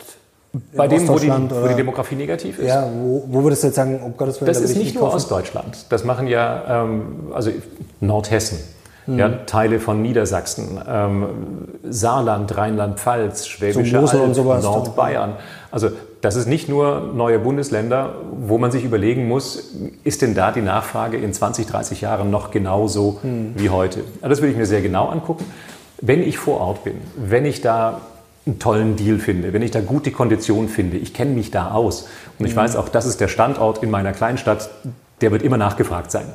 bei 0.74 0.88
dem, 0.88 1.08
wo 1.08 1.20
die, 1.20 1.30
wo 1.30 1.68
die, 1.68 1.76
Demografie 1.76 2.16
negativ 2.16 2.58
ist? 2.58 2.68
Ja, 2.68 2.88
wo, 2.92 3.24
wo 3.28 3.44
würdest 3.44 3.62
du 3.64 3.68
jetzt 3.68 3.76
sagen, 3.76 4.02
um 4.02 4.16
Gottes 4.18 4.40
Willen? 4.40 4.48
Das 4.48 4.62
ist 4.62 4.76
nicht 4.76 4.96
nur 4.96 5.04
kaufen? 5.04 5.18
Ostdeutschland. 5.18 5.86
Das 5.90 6.06
machen 6.06 6.28
ja, 6.28 6.84
ähm, 6.84 7.28
also 7.34 7.52
Nordhessen, 8.00 8.58
ja, 9.06 9.28
mhm. 9.28 9.46
Teile 9.46 9.80
von 9.80 10.02
Niedersachsen, 10.02 10.80
ähm, 10.88 11.28
Saarland, 11.88 12.58
Rheinland-Pfalz, 12.58 13.48
Schwäbische 13.48 14.08
so 14.08 14.22
Alb, 14.24 14.64
Nordbayern. 14.64 15.34
Also 15.72 15.92
das 16.22 16.36
ist 16.36 16.48
nicht 16.48 16.68
nur 16.68 17.12
neue 17.14 17.40
Bundesländer, 17.40 18.16
wo 18.32 18.58
man 18.58 18.72
sich 18.72 18.84
überlegen 18.84 19.28
muss, 19.28 19.72
ist 20.04 20.22
denn 20.22 20.34
da 20.34 20.52
die 20.52 20.62
Nachfrage 20.62 21.18
in 21.18 21.32
20, 21.32 21.68
30 21.68 22.02
Jahren 22.02 22.32
noch 22.32 22.52
genauso 22.52 23.20
mhm. 23.22 23.54
wie 23.56 23.70
heute? 23.70 24.00
Also 24.22 24.30
das 24.30 24.42
würde 24.42 24.52
ich 24.52 24.58
mir 24.58 24.66
sehr 24.66 24.82
genau 24.82 25.08
angucken. 25.10 25.46
Wenn 26.02 26.24
ich 26.24 26.38
vor 26.38 26.60
Ort 26.60 26.84
bin, 26.84 26.96
wenn 27.18 27.46
ich 27.46 27.62
da 27.62 28.02
einen 28.46 28.58
tollen 28.58 28.96
Deal 28.96 29.20
finde, 29.20 29.54
wenn 29.54 29.62
ich 29.62 29.72
da 29.72 29.82
gute 29.82 30.12
Konditionen 30.12 30.70
finde, 30.70 30.98
ich 30.98 31.14
kenne 31.14 31.32
mich 31.32 31.52
da 31.52 31.72
aus 31.72 32.08
und 32.40 32.46
ich 32.46 32.54
mhm. 32.54 32.60
weiß 32.60 32.76
auch, 32.76 32.90
das 32.90 33.06
ist 33.06 33.22
der 33.22 33.28
Standort 33.28 33.84
in 33.84 33.92
meiner 33.92 34.14
Kleinstadt, 34.14 34.70
der 35.22 35.32
wird 35.32 35.44
immer 35.44 35.58
nachgefragt 35.58 36.10
sein 36.12 36.26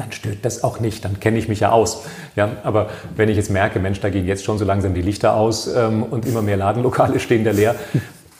dann 0.00 0.12
stört 0.12 0.38
das 0.42 0.64
auch 0.64 0.80
nicht, 0.80 1.04
dann 1.04 1.20
kenne 1.20 1.38
ich 1.38 1.48
mich 1.48 1.60
ja 1.60 1.70
aus. 1.70 2.04
Ja, 2.34 2.52
aber 2.64 2.88
wenn 3.16 3.28
ich 3.28 3.36
jetzt 3.36 3.50
merke, 3.50 3.78
Mensch, 3.78 4.00
da 4.00 4.08
gehen 4.08 4.26
jetzt 4.26 4.44
schon 4.44 4.58
so 4.58 4.64
langsam 4.64 4.94
die 4.94 5.02
Lichter 5.02 5.34
aus 5.34 5.66
ähm, 5.66 6.02
und 6.02 6.26
immer 6.26 6.42
mehr 6.42 6.56
Ladenlokale 6.56 7.20
stehen 7.20 7.44
da 7.44 7.50
leer, 7.50 7.74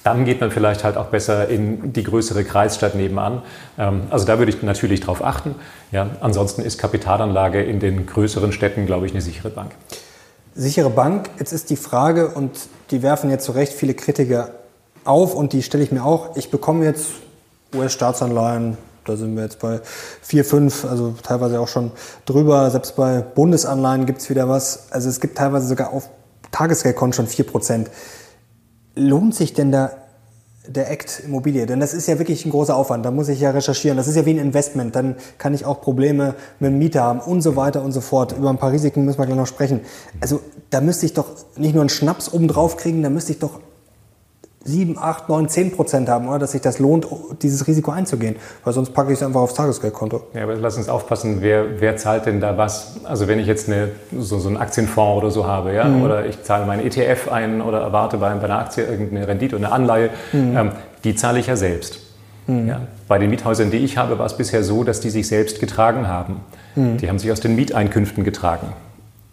dann 0.03 0.25
geht 0.25 0.41
man 0.41 0.51
vielleicht 0.51 0.85
halt 0.85 0.97
auch 0.97 1.07
besser 1.07 1.49
in 1.49 1.93
die 1.93 2.03
größere 2.03 2.45
Kreisstadt 2.45 2.95
nebenan. 2.95 3.43
Ähm, 3.79 4.03
also 4.11 4.27
da 4.27 4.39
würde 4.39 4.51
ich 4.51 4.63
natürlich 4.63 5.01
drauf 5.01 5.25
achten. 5.25 5.55
Ja, 5.93 6.11
ansonsten 6.21 6.63
ist 6.63 6.79
Kapitalanlage 6.79 7.63
in 7.63 7.81
den 7.81 8.07
größeren 8.07 8.53
Städten, 8.53 8.87
glaube 8.87 9.07
ich, 9.07 9.13
eine 9.13 9.21
sichere 9.21 9.51
Bank. 9.51 9.73
Sichere 10.55 10.91
Bank, 10.91 11.31
jetzt 11.39 11.53
ist 11.53 11.71
die 11.71 11.77
Frage, 11.77 12.29
und 12.29 12.51
die 12.91 13.03
werfen 13.03 13.31
jetzt 13.31 13.45
zu 13.45 13.53
Recht 13.53 13.73
viele 13.73 13.95
Kritiker 13.95 14.51
auf, 15.05 15.35
und 15.35 15.53
die 15.53 15.63
stelle 15.63 15.85
ich 15.85 15.93
mir 15.93 16.05
auch, 16.05 16.37
ich 16.37 16.51
bekomme 16.51 16.85
jetzt 16.85 17.11
US-Staatsanleihen, 17.75 18.77
da 19.05 19.17
sind 19.17 19.35
wir 19.35 19.43
jetzt 19.43 19.59
bei 19.61 19.81
4, 20.23 20.45
5, 20.45 20.85
also 20.85 21.15
teilweise 21.23 21.61
auch 21.61 21.69
schon 21.69 21.91
drüber. 22.27 22.71
Selbst 22.71 22.97
bei 22.97 23.21
Bundesanleihen 23.21 24.07
gibt 24.07 24.21
es 24.21 24.31
wieder 24.31 24.49
was. 24.49 24.89
Also 24.91 25.09
es 25.09 25.21
gibt 25.21 25.39
teilweise 25.39 25.67
sogar 25.67 25.93
auf 25.93 26.11
Tagesgeldkonten 26.53 27.15
schon 27.15 27.27
4 27.27 27.47
Prozent. 27.47 27.91
Lohnt 28.95 29.35
sich 29.35 29.55
denn 29.55 29.73
da 29.73 29.93
der 30.67 30.91
Act 30.91 31.23
Immobilie? 31.25 31.67
Denn 31.67 31.81
das 31.81 31.95
ist 31.95 32.07
ja 32.07 32.19
wirklich 32.19 32.45
ein 32.45 32.51
großer 32.51 32.75
Aufwand. 32.77 33.05
Da 33.05 33.11
muss 33.11 33.29
ich 33.29 33.41
ja 33.41 33.51
recherchieren. 33.51 33.97
Das 33.97 34.09
ist 34.09 34.17
ja 34.17 34.27
wie 34.27 34.31
ein 34.31 34.39
Investment. 34.39 34.95
Dann 34.95 35.17
kann 35.39 35.55
ich 35.55 35.65
auch 35.65 35.81
Probleme 35.81 36.35
mit 36.59 36.71
dem 36.71 36.79
Mieter 36.79 37.03
haben 37.03 37.21
und 37.21 37.43
so 37.43 37.57
weiter 37.57 37.83
und 37.83 37.93
so 37.93 38.01
fort. 38.01 38.37
Über 38.37 38.51
ein 38.51 38.59
paar 38.59 38.73
Risiken 38.73 39.05
müssen 39.05 39.19
wir 39.19 39.27
gleich 39.27 39.39
noch 39.39 39.47
sprechen. 39.47 39.81
Also 40.21 40.41
da 40.71 40.81
müsste 40.81 41.07
ich 41.07 41.15
doch 41.15 41.27
nicht 41.57 41.75
nur 41.75 41.83
einen 41.83 41.89
Schnaps 41.89 42.33
oben 42.33 42.49
drauf 42.49 42.77
kriegen, 42.77 43.03
da 43.03 43.11
müsste 43.11 43.33
ich 43.33 43.39
doch 43.39 43.61
7, 44.63 44.99
8, 44.99 45.29
9, 45.29 45.49
10 45.49 45.73
Prozent 45.73 46.09
haben, 46.11 46.29
oder? 46.29 46.41
dass 46.41 46.53
sich 46.53 46.61
das 46.61 46.79
lohnt, 46.79 47.07
dieses 47.41 47.67
Risiko 47.67 47.93
einzugehen. 47.93 48.37
Weil 48.63 48.75
sonst 48.75 48.93
packe 48.93 49.11
ich 49.11 49.19
es 49.19 49.23
einfach 49.23 49.41
aufs 49.41 49.55
Tagesgeldkonto. 49.55 50.23
Ja, 50.35 50.43
aber 50.43 50.55
lass 50.57 50.77
uns 50.77 50.89
aufpassen, 50.89 51.39
wer, 51.41 51.81
wer 51.81 51.97
zahlt 51.97 52.27
denn 52.27 52.41
da 52.41 52.59
was? 52.59 52.97
Also 53.05 53.27
wenn 53.27 53.39
ich 53.39 53.47
jetzt 53.47 53.69
eine, 53.69 53.89
so, 54.19 54.39
so 54.39 54.49
einen 54.49 54.59
Aktienfonds 54.59 55.23
oder 55.23 55.31
so 55.31 55.47
habe, 55.47 55.73
ja, 55.73 55.85
mhm. 55.85 56.03
oder 56.03 56.27
ich 56.27 56.43
zahle 56.43 56.67
meinen 56.67 56.87
ETF 56.87 57.33
ein 57.33 57.63
oder 57.63 57.81
erwarte 57.81 58.19
bei, 58.19 58.35
bei 58.35 58.45
einer 58.45 58.59
Aktie 58.59 58.85
irgendeine 58.85 59.27
Rendite 59.27 59.57
oder 59.57 59.67
eine 59.67 59.75
Anleihe, 59.75 60.11
mhm. 60.33 60.57
ähm, 60.57 60.71
die 61.05 61.15
zahle 61.15 61.39
ich 61.39 61.47
ja 61.47 61.57
selbst. 61.57 62.01
Mhm. 62.47 62.69
Ja. 62.69 62.81
Bei 63.09 63.19
den 63.19 63.31
Miethäusern, 63.31 63.71
die 63.71 63.79
ich 63.79 63.97
habe, 63.97 64.19
war 64.19 64.27
es 64.27 64.37
bisher 64.37 64.63
so, 64.63 64.85
dass 64.85 65.01
die 65.01 65.11
sich 65.11 65.27
selbst 65.27 65.61
getragen 65.61 66.07
haben. 66.07 66.41
Mhm. 66.75 66.99
Die 66.99 67.09
haben 67.09 67.19
sich 67.19 67.33
aus 67.33 67.41
den 67.41 67.57
Mieteinkünften 67.57 68.25
getragen. 68.25 68.69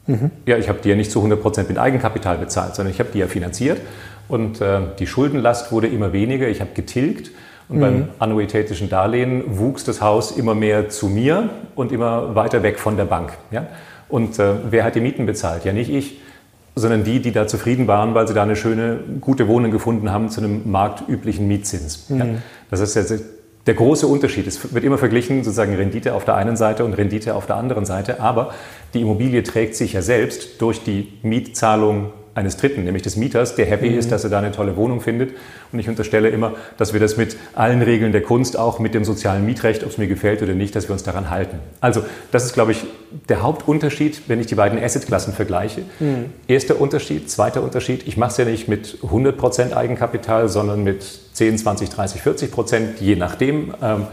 Mhm. 0.08 0.32
Ja, 0.46 0.58
ich 0.58 0.70
habe 0.70 0.80
die 0.84 0.90
ja 0.90 0.96
nicht 0.96 1.12
zu 1.12 1.20
100 1.20 1.42
Prozent 1.42 1.70
mit 1.70 1.78
Eigenkapital 1.78 2.38
bezahlt, 2.38 2.76
sondern 2.76 2.94
ich 2.94 3.00
habe 3.00 3.10
die 3.14 3.20
ja 3.20 3.28
finanziert 3.28 3.80
und 4.28 4.62
äh, 4.62 4.80
die 5.00 5.08
Schuldenlast 5.08 5.72
wurde 5.72 5.88
immer 5.88 6.14
weniger. 6.14 6.48
Ich 6.48 6.62
habe 6.62 6.72
getilgt. 6.74 7.32
Und 7.70 7.78
mhm. 7.78 7.82
beim 7.82 8.10
annuitätischen 8.20 8.90
Darlehen 8.90 9.44
wuchs 9.58 9.84
das 9.84 10.02
Haus 10.02 10.32
immer 10.32 10.56
mehr 10.56 10.88
zu 10.88 11.08
mir 11.08 11.50
und 11.76 11.92
immer 11.92 12.34
weiter 12.34 12.64
weg 12.64 12.80
von 12.80 12.96
der 12.96 13.06
Bank. 13.06 13.34
Ja? 13.52 13.68
Und 14.08 14.40
äh, 14.40 14.54
wer 14.70 14.86
hat 14.86 14.96
die 14.96 15.02
Mieten 15.02 15.26
bezahlt? 15.26 15.66
Ja, 15.66 15.74
nicht 15.74 15.90
ich, 15.90 16.22
sondern 16.76 17.04
die, 17.04 17.22
die 17.22 17.34
da 17.34 17.46
zufrieden 17.46 17.88
waren, 17.88 18.14
weil 18.14 18.28
sie 18.28 18.34
da 18.34 18.44
eine 18.44 18.56
schöne, 18.56 19.00
gute 19.20 19.50
Wohnung 19.50 19.72
gefunden 19.72 20.12
haben 20.12 20.30
zu 20.30 20.40
einem 20.40 20.70
marktüblichen 20.72 21.48
Mietzins. 21.48 22.10
Mhm. 22.10 22.20
Ja? 22.20 22.26
Das 22.72 22.80
ist 22.80 22.96
jetzt 22.96 23.22
der 23.66 23.74
große 23.74 24.08
Unterschied. 24.08 24.48
Es 24.48 24.74
wird 24.74 24.86
immer 24.86 24.98
verglichen, 24.98 25.44
sozusagen 25.44 25.76
Rendite 25.76 26.14
auf 26.14 26.24
der 26.24 26.36
einen 26.36 26.56
Seite 26.56 26.86
und 26.86 26.94
Rendite 26.94 27.36
auf 27.36 27.48
der 27.48 27.58
anderen 27.58 27.86
Seite. 27.86 28.22
Aber 28.22 28.54
die 28.94 29.02
Immobilie 29.02 29.44
trägt 29.44 29.76
sich 29.76 29.94
ja 29.94 30.02
selbst 30.02 30.62
durch 30.62 30.84
die 30.84 31.14
Mietzahlung 31.22 32.12
eines 32.38 32.56
Dritten, 32.56 32.84
nämlich 32.84 33.02
des 33.02 33.16
Mieters, 33.16 33.56
der 33.56 33.66
happy 33.66 33.90
mhm. 33.90 33.98
ist, 33.98 34.12
dass 34.12 34.24
er 34.24 34.30
da 34.30 34.38
eine 34.38 34.52
tolle 34.52 34.76
Wohnung 34.78 35.02
findet. 35.02 35.32
Und 35.72 35.80
ich 35.80 35.90
unterstelle 35.90 36.30
immer, 36.30 36.54
dass 36.78 36.94
wir 36.94 37.00
das 37.00 37.18
mit 37.18 37.36
allen 37.56 37.82
Regeln 37.82 38.12
der 38.12 38.22
Kunst, 38.22 38.60
auch 38.60 38.78
mit 38.78 38.94
dem 38.94 39.04
sozialen 39.04 39.44
Mietrecht, 39.44 39.84
ob 39.84 39.90
es 39.90 39.98
mir 39.98 40.06
gefällt 40.06 40.44
oder 40.44 40.54
nicht, 40.54 40.76
dass 40.76 40.88
wir 40.88 40.94
uns 40.94 41.02
daran 41.02 41.32
halten. 41.32 41.58
Also 41.82 42.06
das 42.32 42.46
ist, 42.46 42.54
glaube 42.54 42.74
ich, 42.74 42.86
der 43.28 43.42
Hauptunterschied, 43.42 44.22
wenn 44.28 44.40
ich 44.40 44.46
die 44.46 44.54
beiden 44.54 44.82
Assetklassen 44.82 45.34
vergleiche. 45.34 45.82
Mhm. 46.00 46.26
Erster 46.48 46.80
Unterschied, 46.80 47.28
zweiter 47.28 47.64
Unterschied, 47.64 48.08
ich 48.08 48.18
mache 48.18 48.32
es 48.32 48.38
ja 48.38 48.46
nicht 48.46 48.68
mit 48.68 49.00
100% 49.02 49.74
Eigenkapital, 49.74 50.48
sondern 50.48 50.84
mit 50.84 51.04
10, 51.34 51.58
20, 51.58 51.90
30, 51.90 52.22
40 52.22 52.52
Prozent, 52.52 53.02
je 53.02 53.16
nachdem. 53.16 53.74
Ähm, 53.82 54.06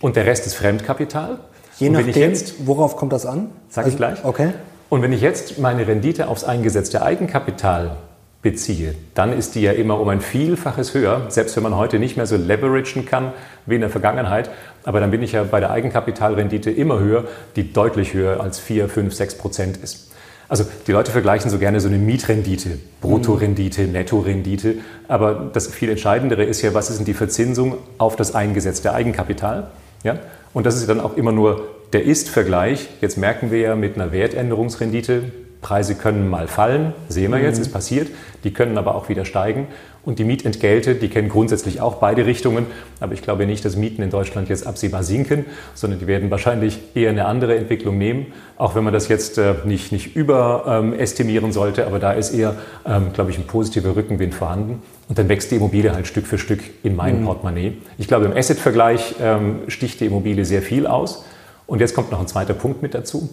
und 0.00 0.14
der 0.14 0.24
Rest 0.26 0.46
ist 0.46 0.54
Fremdkapital. 0.54 1.40
Je 1.78 1.90
nachdem, 1.90 2.14
jetzt, 2.14 2.66
worauf 2.66 2.96
kommt 2.96 3.12
das 3.12 3.26
an? 3.26 3.50
Sag 3.68 3.84
also, 3.84 3.94
ich 3.94 3.98
gleich. 3.98 4.24
Okay. 4.24 4.50
Und 4.88 5.02
wenn 5.02 5.12
ich 5.12 5.20
jetzt 5.20 5.58
meine 5.58 5.86
Rendite 5.86 6.28
aufs 6.28 6.44
eingesetzte 6.44 7.02
Eigenkapital 7.02 7.96
beziehe, 8.40 8.94
dann 9.14 9.36
ist 9.36 9.56
die 9.56 9.62
ja 9.62 9.72
immer 9.72 10.00
um 10.00 10.08
ein 10.08 10.20
Vielfaches 10.20 10.94
höher, 10.94 11.26
selbst 11.28 11.56
wenn 11.56 11.64
man 11.64 11.76
heute 11.76 11.98
nicht 11.98 12.16
mehr 12.16 12.26
so 12.26 12.36
leveragen 12.36 13.04
kann 13.04 13.32
wie 13.66 13.74
in 13.74 13.80
der 13.80 13.90
Vergangenheit. 13.90 14.50
Aber 14.84 15.00
dann 15.00 15.10
bin 15.10 15.22
ich 15.22 15.32
ja 15.32 15.42
bei 15.42 15.60
der 15.60 15.70
Eigenkapitalrendite 15.70 16.70
immer 16.70 17.00
höher, 17.00 17.24
die 17.56 17.72
deutlich 17.72 18.14
höher 18.14 18.40
als 18.40 18.58
4, 18.58 18.88
5, 18.88 19.12
6 19.12 19.34
Prozent 19.36 19.76
ist. 19.78 20.12
Also 20.48 20.64
die 20.86 20.92
Leute 20.92 21.10
vergleichen 21.10 21.50
so 21.50 21.58
gerne 21.58 21.80
so 21.80 21.88
eine 21.88 21.98
Mietrendite, 21.98 22.78
Bruttorendite, 23.00 23.88
Nettorendite. 23.88 24.76
Aber 25.08 25.50
das 25.52 25.66
viel 25.66 25.90
Entscheidendere 25.90 26.44
ist 26.44 26.62
ja, 26.62 26.72
was 26.72 26.88
ist 26.88 26.98
denn 26.98 27.04
die 27.04 27.14
Verzinsung 27.14 27.78
auf 27.98 28.14
das 28.14 28.34
eingesetzte 28.34 28.94
Eigenkapital? 28.94 29.68
Ja? 30.06 30.18
Und 30.54 30.64
das 30.64 30.76
ist 30.76 30.88
dann 30.88 31.00
auch 31.00 31.16
immer 31.16 31.32
nur 31.32 31.68
der 31.92 32.04
Ist-Vergleich. 32.04 32.88
Jetzt 33.00 33.18
merken 33.18 33.50
wir 33.50 33.58
ja 33.58 33.76
mit 33.76 33.96
einer 33.96 34.12
Wertänderungsrendite, 34.12 35.24
Preise 35.66 35.96
können 35.96 36.28
mal 36.28 36.46
fallen, 36.46 36.92
sehen 37.08 37.32
wir 37.32 37.40
jetzt, 37.40 37.56
mhm. 37.56 37.62
ist 37.62 37.72
passiert. 37.72 38.08
Die 38.44 38.52
können 38.52 38.78
aber 38.78 38.94
auch 38.94 39.08
wieder 39.08 39.24
steigen. 39.24 39.66
Und 40.04 40.20
die 40.20 40.24
Mietentgelte, 40.24 40.94
die 40.94 41.08
kennen 41.08 41.28
grundsätzlich 41.28 41.80
auch 41.80 41.96
beide 41.96 42.24
Richtungen. 42.24 42.66
Aber 43.00 43.14
ich 43.14 43.22
glaube 43.22 43.46
nicht, 43.46 43.64
dass 43.64 43.74
Mieten 43.74 44.00
in 44.00 44.10
Deutschland 44.10 44.48
jetzt 44.48 44.64
absehbar 44.64 45.02
sinken, 45.02 45.44
sondern 45.74 45.98
die 45.98 46.06
werden 46.06 46.30
wahrscheinlich 46.30 46.78
eher 46.94 47.10
eine 47.10 47.24
andere 47.24 47.56
Entwicklung 47.56 47.98
nehmen. 47.98 48.26
Auch 48.56 48.76
wenn 48.76 48.84
man 48.84 48.92
das 48.92 49.08
jetzt 49.08 49.38
äh, 49.38 49.54
nicht, 49.64 49.90
nicht 49.90 50.14
überestimieren 50.14 51.50
sollte. 51.50 51.88
Aber 51.88 51.98
da 51.98 52.12
ist 52.12 52.32
eher, 52.32 52.54
ähm, 52.86 53.12
glaube 53.12 53.32
ich, 53.32 53.38
ein 53.38 53.48
positiver 53.48 53.96
Rückenwind 53.96 54.36
vorhanden. 54.36 54.84
Und 55.08 55.18
dann 55.18 55.28
wächst 55.28 55.50
die 55.50 55.56
Immobilie 55.56 55.92
halt 55.92 56.06
Stück 56.06 56.28
für 56.28 56.38
Stück 56.38 56.60
in 56.84 56.94
mein 56.94 57.22
mhm. 57.22 57.24
Portemonnaie. 57.24 57.78
Ich 57.98 58.06
glaube, 58.06 58.26
im 58.26 58.36
Asset-Vergleich 58.36 59.16
ähm, 59.20 59.62
sticht 59.66 59.98
die 59.98 60.06
Immobilie 60.06 60.44
sehr 60.44 60.62
viel 60.62 60.86
aus. 60.86 61.24
Und 61.66 61.80
jetzt 61.80 61.96
kommt 61.96 62.12
noch 62.12 62.20
ein 62.20 62.28
zweiter 62.28 62.54
Punkt 62.54 62.82
mit 62.82 62.94
dazu. 62.94 63.28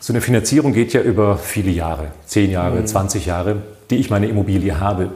So 0.00 0.12
eine 0.12 0.20
Finanzierung 0.20 0.72
geht 0.72 0.92
ja 0.92 1.02
über 1.02 1.36
viele 1.36 1.70
Jahre, 1.70 2.08
10 2.26 2.50
Jahre, 2.50 2.80
mhm. 2.80 2.86
20 2.86 3.26
Jahre, 3.26 3.56
die 3.90 3.96
ich 3.96 4.10
meine 4.10 4.26
Immobilie 4.26 4.80
habe 4.80 5.10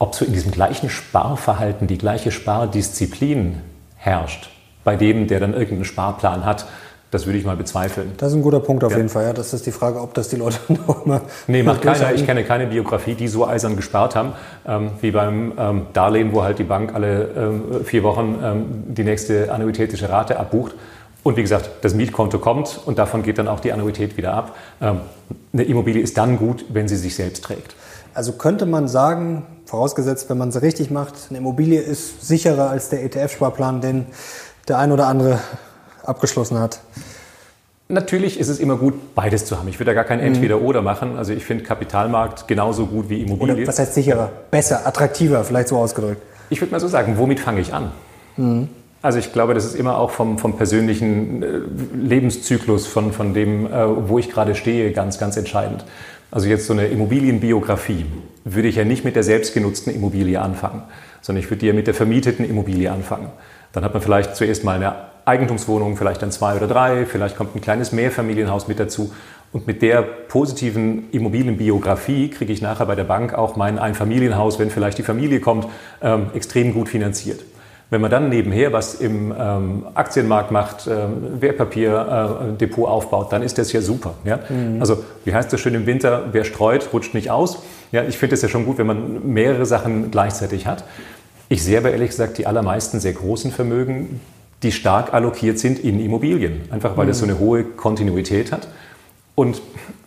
ob 0.00 0.14
so 0.14 0.24
in 0.24 0.32
diesem 0.32 0.50
gleichen 0.50 0.88
Sparverhalten 0.88 1.86
die 1.86 1.98
gleiche 1.98 2.32
Spardisziplin 2.32 3.58
herrscht, 3.96 4.50
bei 4.82 4.96
dem, 4.96 5.28
der 5.28 5.40
dann 5.40 5.52
irgendeinen 5.52 5.84
Sparplan 5.84 6.44
hat, 6.44 6.66
das 7.10 7.26
würde 7.26 7.38
ich 7.38 7.44
mal 7.44 7.56
bezweifeln. 7.56 8.12
Das 8.16 8.30
ist 8.30 8.36
ein 8.36 8.42
guter 8.42 8.60
Punkt 8.60 8.82
auf 8.82 8.92
ja. 8.92 8.96
jeden 8.96 9.10
Fall. 9.10 9.24
Ja, 9.24 9.32
das 9.32 9.52
ist 9.52 9.66
die 9.66 9.72
Frage, 9.72 10.00
ob 10.00 10.14
das 10.14 10.28
die 10.28 10.36
Leute 10.36 10.58
noch 10.86 11.04
mal. 11.04 11.20
Nee, 11.48 11.62
macht 11.62 11.82
keiner. 11.82 12.14
Ich 12.14 12.24
kenne 12.24 12.44
keine 12.44 12.66
Biografie, 12.66 13.14
die 13.14 13.28
so 13.28 13.46
eisern 13.46 13.76
gespart 13.76 14.16
haben, 14.16 14.32
ähm, 14.66 14.92
wie 15.02 15.10
beim 15.10 15.52
ähm, 15.58 15.86
Darlehen, 15.92 16.32
wo 16.32 16.44
halt 16.44 16.58
die 16.58 16.64
Bank 16.64 16.94
alle 16.94 17.28
ähm, 17.36 17.84
vier 17.84 18.02
Wochen 18.04 18.38
ähm, 18.42 18.64
die 18.94 19.04
nächste 19.04 19.52
annuitätische 19.52 20.08
Rate 20.08 20.38
abbucht. 20.38 20.74
Und 21.22 21.36
wie 21.36 21.42
gesagt, 21.42 21.70
das 21.82 21.94
Mietkonto 21.94 22.38
kommt 22.38 22.80
und 22.86 22.98
davon 22.98 23.22
geht 23.22 23.38
dann 23.38 23.48
auch 23.48 23.60
die 23.60 23.72
Annuität 23.72 24.16
wieder 24.16 24.32
ab. 24.32 24.56
Ähm, 24.80 25.00
eine 25.52 25.64
Immobilie 25.64 26.02
ist 26.02 26.16
dann 26.16 26.38
gut, 26.38 26.64
wenn 26.70 26.88
sie 26.88 26.96
sich 26.96 27.14
selbst 27.14 27.44
trägt. 27.44 27.74
Also 28.14 28.32
könnte 28.32 28.66
man 28.66 28.88
sagen, 28.88 29.44
vorausgesetzt, 29.66 30.30
wenn 30.30 30.38
man 30.38 30.48
es 30.48 30.62
richtig 30.62 30.90
macht, 30.90 31.14
eine 31.28 31.38
Immobilie 31.38 31.80
ist 31.80 32.26
sicherer 32.26 32.70
als 32.70 32.88
der 32.88 33.04
ETF-Sparplan, 33.04 33.80
den 33.80 34.06
der 34.66 34.78
ein 34.78 34.92
oder 34.92 35.06
andere 35.06 35.40
abgeschlossen 36.04 36.58
hat. 36.58 36.80
Natürlich 37.88 38.38
ist 38.38 38.48
es 38.48 38.60
immer 38.60 38.76
gut, 38.76 39.14
beides 39.14 39.44
zu 39.44 39.58
haben. 39.58 39.68
Ich 39.68 39.78
würde 39.78 39.90
da 39.90 39.94
gar 39.94 40.04
kein 40.04 40.20
mhm. 40.20 40.26
Entweder-Oder 40.26 40.80
machen. 40.80 41.16
Also 41.16 41.32
ich 41.32 41.44
finde 41.44 41.64
Kapitalmarkt 41.64 42.46
genauso 42.46 42.86
gut 42.86 43.10
wie 43.10 43.20
Immobilie. 43.22 43.54
Oder 43.56 43.66
was 43.66 43.78
heißt 43.78 43.94
sicherer? 43.94 44.30
Besser, 44.50 44.86
attraktiver, 44.86 45.44
vielleicht 45.44 45.68
so 45.68 45.76
ausgedrückt. 45.76 46.22
Ich 46.50 46.60
würde 46.60 46.72
mal 46.72 46.80
so 46.80 46.88
sagen, 46.88 47.18
womit 47.18 47.40
fange 47.40 47.60
ich 47.60 47.74
an? 47.74 47.90
Mhm. 48.36 48.68
Also 49.02 49.18
ich 49.18 49.32
glaube, 49.32 49.54
das 49.54 49.64
ist 49.64 49.74
immer 49.74 49.96
auch 49.96 50.10
vom, 50.10 50.38
vom 50.38 50.56
persönlichen 50.56 51.42
äh, 51.42 51.46
Lebenszyklus, 51.96 52.86
von, 52.86 53.12
von 53.12 53.32
dem, 53.32 53.66
äh, 53.66 54.08
wo 54.08 54.18
ich 54.18 54.30
gerade 54.30 54.54
stehe, 54.54 54.92
ganz, 54.92 55.18
ganz 55.18 55.36
entscheidend. 55.36 55.84
Also 56.30 56.48
jetzt 56.48 56.66
so 56.66 56.74
eine 56.74 56.86
Immobilienbiografie 56.86 58.06
würde 58.44 58.68
ich 58.68 58.76
ja 58.76 58.84
nicht 58.84 59.04
mit 59.04 59.16
der 59.16 59.22
selbstgenutzten 59.22 59.92
Immobilie 59.92 60.40
anfangen, 60.40 60.82
sondern 61.22 61.42
ich 61.42 61.50
würde 61.50 61.66
ja 61.66 61.72
mit 61.72 61.86
der 61.86 61.94
vermieteten 61.94 62.48
Immobilie 62.48 62.90
anfangen. 62.92 63.30
Dann 63.72 63.84
hat 63.84 63.94
man 63.94 64.02
vielleicht 64.02 64.36
zuerst 64.36 64.64
mal 64.64 64.76
eine 64.76 64.94
Eigentumswohnung, 65.24 65.96
vielleicht 65.96 66.22
dann 66.22 66.30
zwei 66.30 66.56
oder 66.56 66.66
drei, 66.66 67.06
vielleicht 67.06 67.36
kommt 67.36 67.54
ein 67.56 67.60
kleines 67.60 67.92
Mehrfamilienhaus 67.92 68.68
mit 68.68 68.78
dazu. 68.78 69.12
Und 69.52 69.66
mit 69.66 69.82
der 69.82 70.02
positiven 70.02 71.10
Immobilienbiografie 71.10 72.30
kriege 72.30 72.52
ich 72.52 72.62
nachher 72.62 72.86
bei 72.86 72.94
der 72.94 73.04
Bank 73.04 73.34
auch 73.34 73.56
mein 73.56 73.78
Einfamilienhaus, 73.78 74.58
wenn 74.58 74.70
vielleicht 74.70 74.98
die 74.98 75.02
Familie 75.02 75.40
kommt, 75.40 75.66
ähm, 76.02 76.26
extrem 76.34 76.72
gut 76.72 76.88
finanziert. 76.88 77.40
Wenn 77.90 78.00
man 78.00 78.10
dann 78.10 78.28
nebenher 78.28 78.72
was 78.72 78.94
im 78.94 79.34
ähm, 79.36 79.86
Aktienmarkt 79.94 80.52
macht, 80.52 80.86
ähm, 80.86 81.40
Wertpapierdepot 81.40 82.84
äh, 82.84 82.88
aufbaut, 82.88 83.32
dann 83.32 83.42
ist 83.42 83.58
das 83.58 83.72
ja 83.72 83.80
super. 83.82 84.14
Ja? 84.24 84.38
Mhm. 84.48 84.80
Also 84.80 85.02
wie 85.24 85.34
heißt 85.34 85.52
das 85.52 85.60
schön 85.60 85.74
im 85.74 85.86
Winter, 85.86 86.26
wer 86.30 86.44
streut, 86.44 86.92
rutscht 86.92 87.14
nicht 87.14 87.30
aus. 87.30 87.62
Ja, 87.90 88.04
ich 88.04 88.16
finde 88.16 88.34
es 88.34 88.42
ja 88.42 88.48
schon 88.48 88.64
gut, 88.64 88.78
wenn 88.78 88.86
man 88.86 89.32
mehrere 89.32 89.66
Sachen 89.66 90.12
gleichzeitig 90.12 90.66
hat. 90.66 90.84
Ich 91.48 91.64
sehe 91.64 91.78
aber 91.78 91.90
ehrlich 91.90 92.10
gesagt 92.10 92.38
die 92.38 92.46
allermeisten 92.46 93.00
sehr 93.00 93.12
großen 93.12 93.50
Vermögen, 93.50 94.20
die 94.62 94.70
stark 94.70 95.12
allokiert 95.12 95.58
sind 95.58 95.80
in 95.80 95.98
Immobilien, 95.98 96.60
einfach 96.70 96.96
weil 96.96 97.06
mhm. 97.06 97.08
das 97.08 97.18
so 97.18 97.24
eine 97.24 97.40
hohe 97.40 97.64
Kontinuität 97.64 98.52
hat. 98.52 98.68
Und 99.34 99.60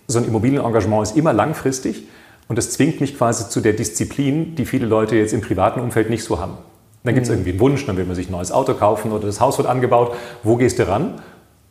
so 0.08 0.20
ein 0.20 0.26
Immobilienengagement 0.26 1.04
ist 1.04 1.18
immer 1.18 1.34
langfristig 1.34 2.04
und 2.48 2.58
das 2.58 2.72
zwingt 2.72 3.02
mich 3.02 3.18
quasi 3.18 3.50
zu 3.50 3.60
der 3.60 3.74
Disziplin, 3.74 4.56
die 4.56 4.66
viele 4.66 4.86
Leute 4.86 5.16
jetzt 5.18 5.34
im 5.34 5.42
privaten 5.42 5.82
Umfeld 5.82 6.10
nicht 6.10 6.24
so 6.24 6.40
haben. 6.40 6.58
Dann 7.04 7.14
gibt 7.16 7.26
es 7.26 7.30
mhm. 7.30 7.38
irgendwie 7.38 7.52
einen 7.52 7.60
Wunsch, 7.60 7.86
dann 7.86 7.98
will 7.98 8.06
man 8.06 8.16
sich 8.16 8.30
ein 8.30 8.32
neues 8.32 8.52
Auto 8.52 8.74
kaufen 8.74 9.12
oder 9.12 9.28
das 9.28 9.40
Haus 9.40 9.58
wird 9.58 9.68
angebaut. 9.68 10.16
Wo 10.44 10.56
gehst 10.56 10.80
du 10.80 10.88
ran? 10.88 11.22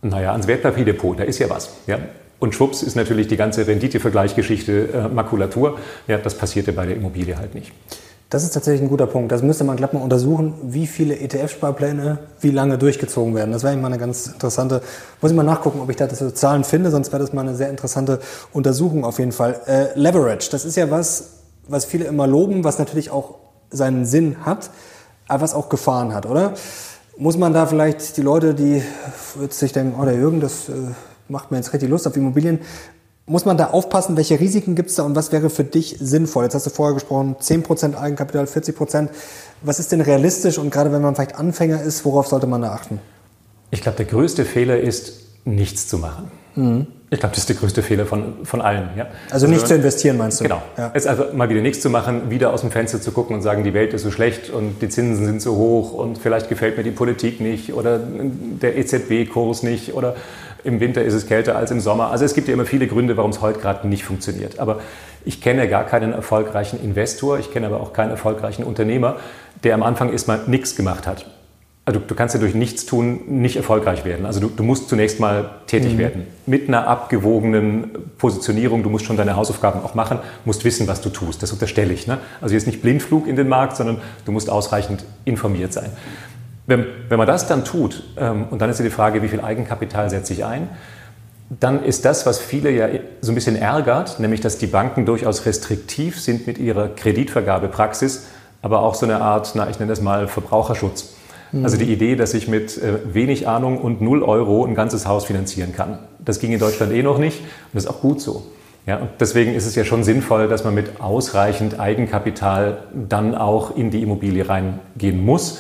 Naja, 0.03 0.33
ans 0.33 0.47
Wertpapierdepot, 0.47 1.21
da 1.21 1.25
ist 1.25 1.38
ja 1.38 1.49
was. 1.49 1.71
Ja? 1.87 1.99
Und 2.38 2.55
schwupps 2.55 2.83
ist 2.83 2.97
natürlich 2.97 3.29
die 3.29 3.37
ganze 3.37 3.66
Renditevergleichsgeschichte 3.66 4.88
äh, 4.92 5.09
Makulatur. 5.09 5.79
Ja, 6.09 6.18
das 6.18 6.35
passierte 6.35 6.73
bei 6.73 6.87
der 6.87 6.97
Immobilie 6.97 7.38
halt 7.38 7.55
nicht. 7.55 7.73
Das 8.31 8.42
ist 8.42 8.53
tatsächlich 8.53 8.83
ein 8.83 8.88
guter 8.88 9.07
Punkt. 9.07 9.31
Das 9.31 9.42
müsste 9.42 9.62
man 9.62 9.77
glatt 9.77 9.92
mal 9.92 10.01
untersuchen, 10.01 10.55
wie 10.64 10.87
viele 10.87 11.14
ETF-Sparpläne 11.14 12.18
wie 12.40 12.51
lange 12.51 12.79
durchgezogen 12.79 13.35
werden. 13.35 13.53
Das 13.53 13.62
wäre 13.62 13.77
mal 13.77 13.88
eine 13.88 13.99
ganz 13.99 14.27
interessante, 14.27 14.81
muss 15.21 15.31
ich 15.31 15.37
mal 15.37 15.42
nachgucken, 15.45 15.81
ob 15.81 15.90
ich 15.90 15.97
da 15.97 16.09
so 16.09 16.31
Zahlen 16.31 16.64
finde, 16.64 16.90
sonst 16.90 17.12
wäre 17.12 17.23
das 17.23 17.33
mal 17.33 17.42
eine 17.42 17.55
sehr 17.55 17.68
interessante 17.68 18.21
Untersuchung 18.53 19.05
auf 19.05 19.18
jeden 19.18 19.33
Fall. 19.33 19.61
Äh, 19.66 19.99
Leverage, 19.99 20.49
das 20.51 20.64
ist 20.64 20.77
ja 20.77 20.90
was, 20.90 21.42
was 21.68 21.85
viele 21.85 22.07
immer 22.07 22.27
loben, 22.27 22.64
was 22.64 22.79
natürlich 22.79 23.11
auch 23.11 23.37
seinen 23.71 24.07
Sinn 24.07 24.37
hat 24.47 24.71
was 25.40 25.55
auch 25.55 25.68
Gefahren 25.68 26.14
hat, 26.14 26.27
oder? 26.27 26.55
Muss 27.16 27.37
man 27.37 27.53
da 27.53 27.66
vielleicht 27.66 28.16
die 28.16 28.23
Leute, 28.23 28.55
die 28.55 28.83
jetzt 29.40 29.59
sich 29.59 29.73
denken, 29.73 29.99
oh 30.01 30.05
der 30.05 30.14
Jürgen, 30.14 30.40
das 30.40 30.68
äh, 30.68 30.73
macht 31.29 31.51
mir 31.51 31.59
jetzt 31.59 31.73
richtig 31.73 31.88
Lust 31.88 32.07
auf 32.07 32.16
Immobilien, 32.16 32.61
muss 33.27 33.45
man 33.45 33.57
da 33.57 33.68
aufpassen, 33.68 34.16
welche 34.16 34.40
Risiken 34.40 34.75
gibt 34.75 34.90
es 34.90 34.97
da 34.97 35.05
und 35.05 35.14
was 35.14 35.31
wäre 35.31 35.49
für 35.49 35.64
dich 35.64 35.97
sinnvoll? 36.01 36.45
Jetzt 36.45 36.55
hast 36.55 36.66
du 36.66 36.71
vorher 36.71 36.95
gesprochen, 36.95 37.37
10% 37.40 37.97
Eigenkapital, 37.97 38.47
40%. 38.47 39.09
Was 39.62 39.79
ist 39.79 39.92
denn 39.92 40.01
realistisch 40.01 40.59
und 40.59 40.71
gerade 40.71 40.90
wenn 40.92 41.03
man 41.03 41.14
vielleicht 41.14 41.37
Anfänger 41.37 41.83
ist, 41.83 42.05
worauf 42.05 42.27
sollte 42.27 42.47
man 42.47 42.62
da 42.62 42.73
achten? 42.73 42.99
Ich 43.71 43.81
glaube, 43.81 43.97
der 43.97 44.07
größte 44.07 44.45
Fehler 44.45 44.81
ist, 44.81 45.21
nichts 45.45 45.88
zu 45.88 45.99
machen. 45.99 46.31
Mhm. 46.54 46.86
Ich 47.10 47.20
glaube, 47.20 47.34
das 47.34 47.40
ist 47.40 47.50
der 47.50 47.56
größte 47.56 47.82
Fehler 47.82 48.06
von, 48.06 48.36
von 48.44 48.62
allen. 48.62 48.88
Ja. 48.96 49.06
Also 49.30 49.46
nicht 49.46 49.66
zu 49.66 49.74
investieren, 49.74 50.16
meinst 50.16 50.40
du? 50.40 50.44
Genau. 50.44 50.62
Ja. 50.78 50.92
Jetzt 50.94 51.06
einfach 51.06 51.34
mal 51.34 51.50
wieder 51.50 51.60
nichts 51.60 51.82
zu 51.82 51.90
machen, 51.90 52.30
wieder 52.30 52.54
aus 52.54 52.62
dem 52.62 52.70
Fenster 52.70 53.02
zu 53.02 53.12
gucken 53.12 53.36
und 53.36 53.42
sagen, 53.42 53.64
die 53.64 53.74
Welt 53.74 53.92
ist 53.92 54.02
so 54.02 54.10
schlecht 54.10 54.48
und 54.48 54.80
die 54.80 54.88
Zinsen 54.88 55.26
sind 55.26 55.42
so 55.42 55.56
hoch 55.56 55.92
und 55.92 56.16
vielleicht 56.16 56.48
gefällt 56.48 56.78
mir 56.78 56.84
die 56.84 56.90
Politik 56.90 57.38
nicht 57.42 57.74
oder 57.74 58.00
der 58.00 58.78
EZB-Kurs 58.78 59.62
nicht 59.62 59.92
oder 59.92 60.16
im 60.64 60.80
Winter 60.80 61.02
ist 61.02 61.12
es 61.12 61.26
kälter 61.26 61.56
als 61.56 61.70
im 61.70 61.80
Sommer. 61.80 62.10
Also 62.10 62.24
es 62.24 62.32
gibt 62.32 62.48
ja 62.48 62.54
immer 62.54 62.64
viele 62.64 62.86
Gründe, 62.86 63.14
warum 63.18 63.30
es 63.30 63.42
heute 63.42 63.58
gerade 63.58 63.86
nicht 63.86 64.04
funktioniert. 64.04 64.58
Aber 64.58 64.80
ich 65.26 65.42
kenne 65.42 65.68
gar 65.68 65.84
keinen 65.84 66.14
erfolgreichen 66.14 66.82
Investor, 66.82 67.38
ich 67.38 67.52
kenne 67.52 67.66
aber 67.66 67.80
auch 67.80 67.92
keinen 67.92 68.10
erfolgreichen 68.10 68.64
Unternehmer, 68.64 69.16
der 69.64 69.74
am 69.74 69.82
Anfang 69.82 70.12
erstmal 70.12 70.40
nichts 70.46 70.76
gemacht 70.76 71.06
hat. 71.06 71.26
Also 71.85 71.99
du 71.99 72.14
kannst 72.14 72.35
ja 72.35 72.40
durch 72.40 72.55
nichts 72.55 72.87
tun 72.87 73.23
nicht 73.27 73.57
erfolgreich 73.57 74.05
werden. 74.05 74.25
Also 74.25 74.38
du, 74.38 74.49
du 74.49 74.62
musst 74.62 74.88
zunächst 74.88 75.18
mal 75.18 75.51
tätig 75.66 75.95
mhm. 75.95 75.99
werden. 75.99 76.27
Mit 76.47 76.68
einer 76.68 76.87
abgewogenen 76.87 77.90
Positionierung. 78.18 78.85
Du 78.85 78.90
musst 78.90 79.05
schon 79.05 79.16
deine 79.16 79.35
Hausaufgaben 79.35 79.81
auch 79.83 79.95
machen, 79.95 80.21
musst 80.45 80.64
wissen, 80.64 80.87
was 80.87 81.01
du 81.01 81.09
tust. 81.09 81.42
Das 81.42 81.51
unterstelle 81.51 81.92
ich. 81.92 82.07
Ne? 82.07 82.18
Also 82.40 82.55
jetzt 82.55 82.68
nicht 82.68 82.83
Blindflug 82.83 83.27
in 83.27 83.35
den 83.35 83.49
Markt, 83.49 83.77
sondern 83.77 84.01
du 84.25 84.31
musst 84.31 84.49
ausreichend 84.49 85.05
informiert 85.25 85.73
sein. 85.73 85.90
Wenn, 86.68 86.87
wenn 87.09 87.18
man 87.18 87.27
das 87.27 87.49
dann 87.49 87.64
tut, 87.64 88.05
ähm, 88.16 88.47
und 88.51 88.62
dann 88.62 88.71
ist 88.71 88.79
ja 88.79 88.85
die 88.85 88.90
Frage, 88.90 89.21
wie 89.23 89.29
viel 89.29 89.40
Eigenkapital 89.40 90.09
setze 90.09 90.33
ich 90.35 90.45
ein, 90.45 90.68
dann 91.61 91.85
ist 91.85 92.05
das, 92.05 92.25
was 92.25 92.38
viele 92.38 92.71
ja 92.71 92.88
so 93.21 93.33
ein 93.33 93.35
bisschen 93.35 93.57
ärgert, 93.57 94.21
nämlich 94.21 94.40
dass 94.40 94.57
die 94.57 94.68
Banken 94.68 95.05
durchaus 95.05 95.45
restriktiv 95.45 96.21
sind 96.21 96.47
mit 96.47 96.59
ihrer 96.59 96.88
Kreditvergabepraxis, 96.88 98.27
aber 98.62 98.81
auch 98.81 98.95
so 98.95 99.05
eine 99.05 99.21
Art, 99.21 99.53
na, 99.55 99.68
ich 99.68 99.81
nenne 99.81 99.90
das 99.90 100.01
mal 100.01 100.29
Verbraucherschutz. 100.29 101.14
Also 101.62 101.76
die 101.76 101.92
Idee, 101.92 102.16
dass 102.16 102.32
ich 102.34 102.48
mit 102.48 102.78
äh, 102.78 103.14
wenig 103.14 103.46
Ahnung 103.46 103.78
und 103.78 104.00
0 104.00 104.22
Euro 104.22 104.64
ein 104.64 104.74
ganzes 104.74 105.06
Haus 105.06 105.26
finanzieren 105.26 105.74
kann. 105.74 105.98
Das 106.24 106.40
ging 106.40 106.52
in 106.52 106.58
Deutschland 106.58 106.92
eh 106.92 107.02
noch 107.02 107.18
nicht 107.18 107.40
und 107.40 107.74
das 107.74 107.84
ist 107.84 107.90
auch 107.90 108.00
gut 108.00 108.20
so. 108.20 108.44
Ja, 108.86 108.96
und 108.96 109.10
deswegen 109.20 109.54
ist 109.54 109.66
es 109.66 109.74
ja 109.76 109.84
schon 109.84 110.02
sinnvoll, 110.02 110.48
dass 110.48 110.64
man 110.64 110.74
mit 110.74 111.00
ausreichend 111.00 111.78
Eigenkapital 111.78 112.82
dann 113.08 113.34
auch 113.34 113.76
in 113.76 113.90
die 113.90 114.02
Immobilie 114.02 114.48
reingehen 114.48 115.24
muss. 115.24 115.58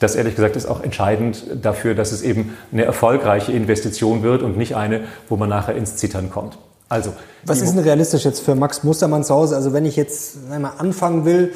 Das 0.00 0.16
ehrlich 0.16 0.34
gesagt 0.34 0.56
ist 0.56 0.66
auch 0.66 0.82
entscheidend 0.82 1.44
dafür, 1.62 1.94
dass 1.94 2.10
es 2.10 2.22
eben 2.22 2.56
eine 2.72 2.84
erfolgreiche 2.84 3.52
Investition 3.52 4.22
wird 4.22 4.42
und 4.42 4.56
nicht 4.56 4.74
eine, 4.74 5.02
wo 5.28 5.36
man 5.36 5.48
nachher 5.48 5.76
ins 5.76 5.96
Zittern 5.96 6.30
kommt. 6.30 6.58
Also, 6.88 7.12
was 7.46 7.62
ist 7.62 7.74
denn 7.74 7.82
realistisch 7.82 8.24
jetzt 8.24 8.40
für 8.40 8.54
Max 8.54 8.82
Mustermann 8.82 9.24
zu 9.24 9.34
Hause? 9.34 9.56
Also 9.56 9.72
wenn 9.72 9.86
ich 9.86 9.96
jetzt 9.96 10.36
einmal 10.50 10.72
anfangen 10.78 11.24
will, 11.24 11.52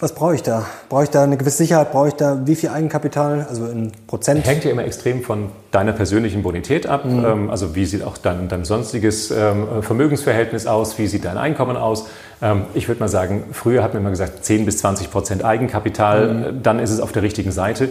was 0.00 0.14
brauche 0.14 0.34
ich 0.34 0.42
da? 0.42 0.66
Brauche 0.88 1.04
ich 1.04 1.10
da 1.10 1.22
eine 1.22 1.36
gewisse 1.36 1.58
Sicherheit? 1.58 1.92
Brauche 1.92 2.08
ich 2.08 2.14
da 2.14 2.46
wie 2.46 2.56
viel 2.56 2.70
Eigenkapital? 2.70 3.46
Also 3.48 3.66
in 3.66 3.92
Prozent? 4.06 4.44
Hängt 4.44 4.64
ja 4.64 4.72
immer 4.72 4.84
extrem 4.84 5.22
von 5.22 5.50
deiner 5.70 5.92
persönlichen 5.92 6.42
Bonität 6.42 6.86
ab. 6.86 7.04
Mhm. 7.04 7.24
Ähm, 7.24 7.50
also 7.50 7.76
wie 7.76 7.84
sieht 7.86 8.02
auch 8.02 8.18
dein, 8.18 8.48
dein 8.48 8.64
sonstiges 8.64 9.30
ähm, 9.30 9.82
Vermögensverhältnis 9.82 10.66
aus? 10.66 10.98
Wie 10.98 11.06
sieht 11.06 11.24
dein 11.24 11.38
Einkommen 11.38 11.76
aus? 11.76 12.08
Ähm, 12.42 12.62
ich 12.74 12.88
würde 12.88 13.00
mal 13.00 13.08
sagen, 13.08 13.44
früher 13.52 13.84
hat 13.84 13.94
man 13.94 14.02
immer 14.02 14.10
gesagt 14.10 14.44
10 14.44 14.66
bis 14.66 14.78
20 14.78 15.12
Prozent 15.12 15.44
Eigenkapital. 15.44 16.34
Mhm. 16.34 16.62
Dann 16.62 16.80
ist 16.80 16.90
es 16.90 16.98
auf 17.00 17.12
der 17.12 17.22
richtigen 17.22 17.52
Seite. 17.52 17.90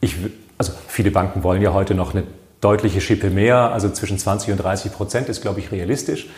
Ich, 0.00 0.16
also 0.58 0.72
viele 0.86 1.10
Banken 1.10 1.42
wollen 1.42 1.62
ja 1.62 1.72
heute 1.72 1.94
noch 1.94 2.14
eine 2.14 2.24
deutliche 2.60 3.00
Schippe 3.00 3.30
mehr. 3.30 3.72
Also 3.72 3.88
zwischen 3.88 4.18
20 4.18 4.52
und 4.52 4.58
30 4.58 4.92
Prozent 4.92 5.28
ist, 5.30 5.40
glaube 5.40 5.60
ich, 5.60 5.72
realistisch. 5.72 6.28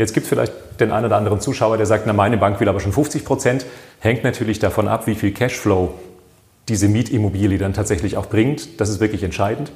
Jetzt 0.00 0.14
gibt 0.14 0.24
es 0.24 0.30
vielleicht 0.30 0.54
den 0.80 0.92
einen 0.92 1.04
oder 1.04 1.18
anderen 1.18 1.40
Zuschauer, 1.40 1.76
der 1.76 1.84
sagt, 1.84 2.06
na, 2.06 2.14
meine 2.14 2.38
Bank 2.38 2.58
will 2.58 2.70
aber 2.70 2.80
schon 2.80 2.90
50 2.90 3.22
Prozent. 3.22 3.66
Hängt 3.98 4.24
natürlich 4.24 4.58
davon 4.58 4.88
ab, 4.88 5.06
wie 5.06 5.14
viel 5.14 5.30
Cashflow 5.30 5.92
diese 6.70 6.88
Mietimmobilie 6.88 7.58
dann 7.58 7.74
tatsächlich 7.74 8.16
auch 8.16 8.24
bringt. 8.24 8.80
Das 8.80 8.88
ist 8.88 9.00
wirklich 9.00 9.22
entscheidend. 9.24 9.70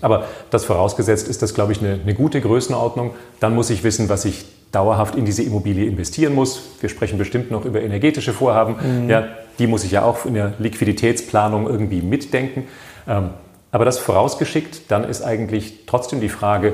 Aber 0.00 0.24
das 0.48 0.64
vorausgesetzt 0.64 1.28
ist 1.28 1.42
das, 1.42 1.52
glaube 1.52 1.72
ich, 1.72 1.80
eine, 1.80 2.00
eine, 2.02 2.14
gute 2.14 2.40
Größenordnung. 2.40 3.10
Dann 3.38 3.54
muss 3.54 3.68
ich 3.68 3.84
wissen, 3.84 4.08
was 4.08 4.24
ich 4.24 4.46
dauerhaft 4.72 5.14
in 5.14 5.26
diese 5.26 5.42
Immobilie 5.42 5.86
investieren 5.86 6.34
muss. 6.34 6.62
Wir 6.80 6.88
sprechen 6.88 7.18
bestimmt 7.18 7.50
noch 7.50 7.66
über 7.66 7.82
energetische 7.82 8.32
Vorhaben. 8.32 8.76
Mhm. 9.02 9.10
Ja, 9.10 9.28
die 9.58 9.66
muss 9.66 9.84
ich 9.84 9.90
ja 9.90 10.04
auch 10.04 10.24
in 10.24 10.32
der 10.32 10.54
Liquiditätsplanung 10.58 11.68
irgendwie 11.68 12.00
mitdenken. 12.00 12.66
Ähm, 13.06 13.28
aber 13.72 13.84
das 13.84 13.98
vorausgeschickt, 13.98 14.90
dann 14.90 15.04
ist 15.04 15.20
eigentlich 15.20 15.80
trotzdem 15.86 16.22
die 16.22 16.30
Frage, 16.30 16.72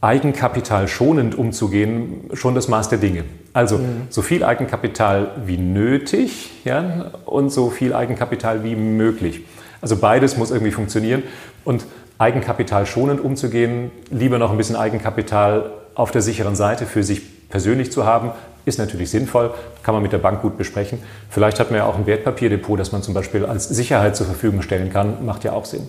Eigenkapital 0.00 0.86
schonend 0.86 1.36
umzugehen, 1.36 2.30
schon 2.32 2.54
das 2.54 2.68
Maß 2.68 2.88
der 2.88 2.98
Dinge. 2.98 3.24
Also 3.52 3.78
mhm. 3.78 4.02
so 4.10 4.22
viel 4.22 4.44
Eigenkapital 4.44 5.32
wie 5.44 5.56
nötig 5.56 6.50
ja, 6.64 7.10
und 7.24 7.50
so 7.50 7.70
viel 7.70 7.92
Eigenkapital 7.92 8.62
wie 8.62 8.76
möglich. 8.76 9.40
Also 9.80 9.96
beides 9.96 10.36
muss 10.36 10.50
irgendwie 10.50 10.70
funktionieren. 10.70 11.24
Und 11.64 11.84
Eigenkapital 12.18 12.86
schonend 12.86 13.20
umzugehen, 13.20 13.90
lieber 14.10 14.38
noch 14.38 14.50
ein 14.50 14.56
bisschen 14.56 14.76
Eigenkapital 14.76 15.70
auf 15.94 16.10
der 16.10 16.22
sicheren 16.22 16.56
Seite 16.56 16.86
für 16.86 17.02
sich 17.02 17.48
persönlich 17.48 17.90
zu 17.90 18.04
haben, 18.04 18.30
ist 18.64 18.78
natürlich 18.78 19.10
sinnvoll, 19.10 19.52
kann 19.82 19.94
man 19.94 20.02
mit 20.02 20.12
der 20.12 20.18
Bank 20.18 20.42
gut 20.42 20.58
besprechen. 20.58 20.98
Vielleicht 21.30 21.58
hat 21.58 21.70
man 21.70 21.78
ja 21.78 21.86
auch 21.86 21.96
ein 21.96 22.06
Wertpapierdepot, 22.06 22.78
das 22.78 22.92
man 22.92 23.02
zum 23.02 23.14
Beispiel 23.14 23.46
als 23.46 23.68
Sicherheit 23.68 24.14
zur 24.14 24.26
Verfügung 24.26 24.62
stellen 24.62 24.92
kann, 24.92 25.24
macht 25.24 25.44
ja 25.44 25.52
auch 25.52 25.64
Sinn. 25.64 25.88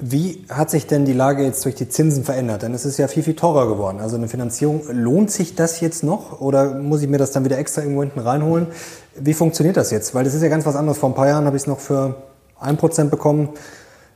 Wie 0.00 0.44
hat 0.48 0.70
sich 0.70 0.86
denn 0.86 1.04
die 1.04 1.12
Lage 1.12 1.42
jetzt 1.42 1.64
durch 1.64 1.74
die 1.74 1.88
Zinsen 1.88 2.22
verändert? 2.22 2.62
Denn 2.62 2.72
es 2.72 2.84
ist 2.84 2.98
ja 2.98 3.08
viel, 3.08 3.24
viel 3.24 3.34
teurer 3.34 3.66
geworden. 3.66 3.98
Also 3.98 4.14
eine 4.14 4.28
Finanzierung, 4.28 4.82
lohnt 4.92 5.32
sich 5.32 5.56
das 5.56 5.80
jetzt 5.80 6.04
noch 6.04 6.40
oder 6.40 6.74
muss 6.74 7.02
ich 7.02 7.08
mir 7.08 7.18
das 7.18 7.32
dann 7.32 7.44
wieder 7.44 7.58
extra 7.58 7.82
irgendwo 7.82 8.02
hinten 8.02 8.20
reinholen? 8.20 8.68
Wie 9.16 9.34
funktioniert 9.34 9.76
das 9.76 9.90
jetzt? 9.90 10.14
Weil 10.14 10.22
das 10.22 10.34
ist 10.34 10.42
ja 10.42 10.48
ganz 10.48 10.64
was 10.66 10.76
anderes. 10.76 10.98
Vor 10.98 11.10
ein 11.10 11.16
paar 11.16 11.26
Jahren 11.26 11.46
habe 11.46 11.56
ich 11.56 11.64
es 11.64 11.66
noch 11.66 11.80
für 11.80 12.14
ein 12.60 12.76
Prozent 12.76 13.10
bekommen. 13.10 13.48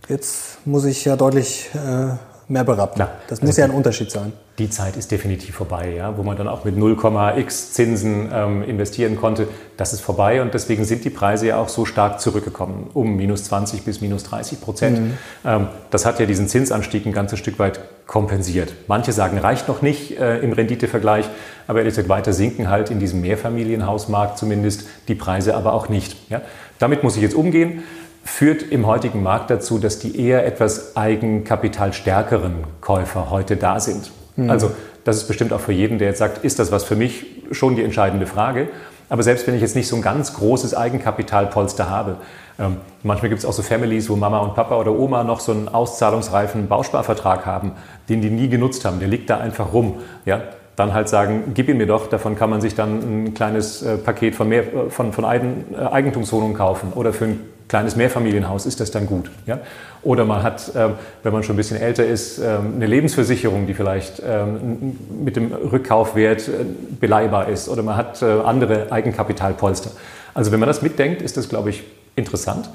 Jetzt 0.09 0.65
muss 0.65 0.85
ich 0.85 1.05
ja 1.05 1.17
deutlich 1.17 1.71
äh, 1.75 2.15
mehr 2.53 2.65
berappen. 2.65 3.01
Ja, 3.01 3.11
das 3.29 3.41
muss 3.41 3.51
also 3.51 3.61
ja 3.63 3.67
ein 3.67 3.71
Unterschied 3.73 4.11
sein. 4.11 4.33
Die 4.59 4.69
Zeit 4.69 4.97
ist 4.97 5.11
definitiv 5.11 5.55
vorbei, 5.57 5.95
ja, 5.97 6.17
wo 6.19 6.23
man 6.23 6.37
dann 6.37 6.47
auch 6.47 6.65
mit 6.65 6.77
0,x 6.77 7.73
Zinsen 7.73 8.29
ähm, 8.33 8.63
investieren 8.63 9.17
konnte. 9.17 9.49
Das 9.79 9.95
ist 9.95 10.01
vorbei 10.01 10.43
und 10.43 10.53
deswegen 10.53 10.85
sind 10.85 11.05
die 11.05 11.11
Preise 11.11 11.47
ja 11.47 11.57
auch 11.57 11.71
so 11.71 11.87
stark 11.87 12.21
zurückgekommen, 12.21 12.91
um 12.93 13.17
minus 13.17 13.45
20 13.45 13.85
bis 13.85 14.03
minus 14.03 14.25
30 14.25 14.61
Prozent. 14.61 15.01
Mhm. 15.01 15.19
Ähm, 15.45 15.69
das 15.91 16.05
hat 16.05 16.21
ja 16.21 16.27
diesen 16.27 16.49
Zinsanstieg 16.49 17.07
ein 17.07 17.13
ganzes 17.13 17.39
Stück 17.39 17.59
weit 17.59 17.81
kompensiert. 18.07 18.75
Manche 18.89 19.13
sagen, 19.13 19.39
reicht 19.39 19.69
noch 19.69 19.81
nicht 19.81 20.19
äh, 20.19 20.39
im 20.41 20.53
Renditevergleich, 20.53 21.25
aber 21.67 21.79
ehrlich 21.79 21.93
gesagt, 21.93 22.11
weiter 22.11 22.35
sinken 22.35 22.69
halt 22.69 22.91
in 22.91 23.01
diesem 23.01 23.23
Mehrfamilienhausmarkt 23.23 24.37
zumindest 24.37 24.85
die 25.09 25.15
Preise 25.15 25.57
aber 25.57 25.73
auch 25.73 25.89
nicht. 25.89 26.17
Ja. 26.29 26.43
Damit 26.79 27.03
muss 27.03 27.17
ich 27.17 27.23
jetzt 27.23 27.35
umgehen 27.35 27.85
führt 28.25 28.63
im 28.63 28.87
heutigen 28.87 29.23
Markt 29.23 29.51
dazu, 29.51 29.79
dass 29.79 29.99
die 29.99 30.21
eher 30.21 30.47
etwas 30.47 30.97
eigenkapitalstärkeren 30.97 32.65
Käufer 32.81 33.31
heute 33.31 33.57
da 33.57 33.81
sind. 33.81 34.11
Mhm. 34.37 34.51
Also 34.51 34.71
das 35.05 35.17
ist 35.17 35.29
bestimmt 35.29 35.53
auch 35.53 35.61
für 35.61 35.73
jeden, 35.73 35.99
der 35.99 36.09
jetzt 36.09 36.19
sagt, 36.19 36.45
ist 36.45 36.59
das 36.59 36.71
was 36.71 36.85
für 36.85 36.97
mich, 36.97 37.27
schon 37.51 37.77
die 37.77 37.83
entscheidende 37.83 38.27
Frage. 38.27 38.69
Aber 39.09 39.23
selbst 39.23 39.47
wenn 39.47 39.55
ich 39.55 39.61
jetzt 39.61 39.77
nicht 39.77 39.89
so 39.89 39.97
ein 39.97 40.03
ganz 40.03 40.33
großes 40.35 40.75
Eigenkapitalpolster 40.75 41.91
habe, 41.91 42.17
ähm, 42.59 42.79
manchmal 43.03 43.29
gibt 43.29 43.41
es 43.41 43.45
auch 43.45 43.53
so 43.53 43.63
Families, 43.63 44.09
wo 44.09 44.17
Mama 44.17 44.39
und 44.39 44.55
Papa 44.55 44.77
oder 44.77 44.93
Oma 44.93 45.25
noch 45.25 45.41
so 45.41 45.53
einen 45.53 45.69
auszahlungsreifen 45.69 46.69
Bausparvertrag 46.69 47.45
haben, 47.45 47.73
den 48.09 48.23
die 48.23 48.31
nie 48.31 48.49
genutzt 48.49 48.85
haben. 48.85 49.01
Der 49.01 49.09
liegt 49.09 49.29
da 49.29 49.39
einfach 49.39 49.73
rum. 49.73 49.97
Ja? 50.25 50.41
Dann 50.77 50.95
halt 50.95 51.11
sagen, 51.11 51.53
gib 51.53 51.69
ihn 51.69 51.77
mir 51.77 51.87
doch, 51.87 52.07
davon 52.09 52.37
kann 52.37 52.49
man 52.49 52.63
sich 52.63 52.75
dann 52.75 53.27
ein 53.27 53.35
kleines 53.35 53.83
äh, 53.83 53.99
Paket 53.99 54.35
von, 54.35 54.49
mehr, 54.49 54.63
äh, 54.63 54.89
von, 54.89 55.13
von 55.13 55.25
Eigen, 55.27 55.67
äh, 55.75 55.85
Eigentumswohnungen 55.85 56.57
kaufen 56.57 56.93
oder 56.95 57.13
für 57.13 57.27
ein 57.27 57.41
kleines 57.73 57.97
Mehrfamilienhaus 57.97 58.67
ist 58.67 58.81
das 58.81 58.91
dann 58.91 59.07
gut. 59.07 59.31
Ja? 59.47 59.61
Oder 60.03 60.27
man 60.27 60.43
hat, 60.43 60.73
ähm, 60.77 60.93
wenn 61.23 61.33
man 61.33 61.43
schon 61.43 61.55
ein 61.55 61.57
bisschen 61.57 61.79
älter 61.79 62.05
ist, 62.05 62.39
ähm, 62.39 62.75
eine 62.77 62.85
Lebensversicherung, 62.85 63.67
die 63.67 63.73
vielleicht 63.73 64.23
ähm, 64.23 64.99
mit 65.25 65.37
dem 65.37 65.55
Rückkaufwert 65.55 66.49
äh, 66.49 66.67
beleihbar 67.01 67.49
ist. 67.49 67.71
Oder 67.71 67.83
man 67.83 67.97
hat 67.97 68.21
äh, 68.21 68.27
andere 68.27 68.93
Eigenkapitalpolster. 68.93 69.91
Also 70.35 70.53
wenn 70.53 70.61
man 70.61 70.67
das 70.67 70.83
mitdenkt, 70.83 71.23
ist 71.23 71.39
das, 71.39 71.49
glaube 71.49 71.71
ich, 71.71 71.85
interessant. 72.15 72.69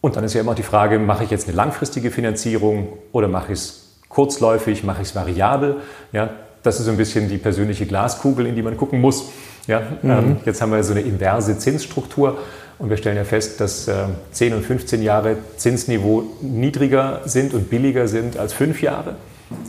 Und 0.00 0.14
dann 0.14 0.22
ist 0.22 0.34
ja 0.34 0.42
immer 0.42 0.54
die 0.54 0.62
Frage, 0.62 1.00
mache 1.00 1.24
ich 1.24 1.30
jetzt 1.30 1.48
eine 1.48 1.56
langfristige 1.56 2.12
Finanzierung 2.12 2.92
oder 3.10 3.26
mache 3.26 3.52
ich 3.52 3.58
es 3.58 3.96
kurzläufig, 4.08 4.84
mache 4.84 5.02
ich 5.02 5.08
es 5.08 5.16
variabel? 5.16 5.78
Ja, 6.12 6.30
das 6.62 6.78
ist 6.78 6.86
so 6.86 6.92
ein 6.92 6.96
bisschen 6.96 7.28
die 7.28 7.38
persönliche 7.38 7.84
Glaskugel, 7.84 8.46
in 8.46 8.54
die 8.54 8.62
man 8.62 8.76
gucken 8.76 9.00
muss. 9.00 9.24
Ja, 9.66 9.82
mhm. 10.02 10.36
jetzt 10.44 10.62
haben 10.62 10.70
wir 10.70 10.84
so 10.84 10.92
eine 10.92 11.00
inverse 11.00 11.58
Zinsstruktur. 11.58 12.38
Und 12.78 12.90
wir 12.90 12.96
stellen 12.96 13.16
ja 13.16 13.24
fest, 13.24 13.60
dass 13.60 13.88
äh, 13.88 13.94
10 14.32 14.54
und 14.54 14.64
15 14.64 15.02
Jahre 15.02 15.36
Zinsniveau 15.56 16.24
niedriger 16.40 17.20
sind 17.24 17.54
und 17.54 17.70
billiger 17.70 18.08
sind 18.08 18.36
als 18.36 18.52
5 18.52 18.82
Jahre. 18.82 19.16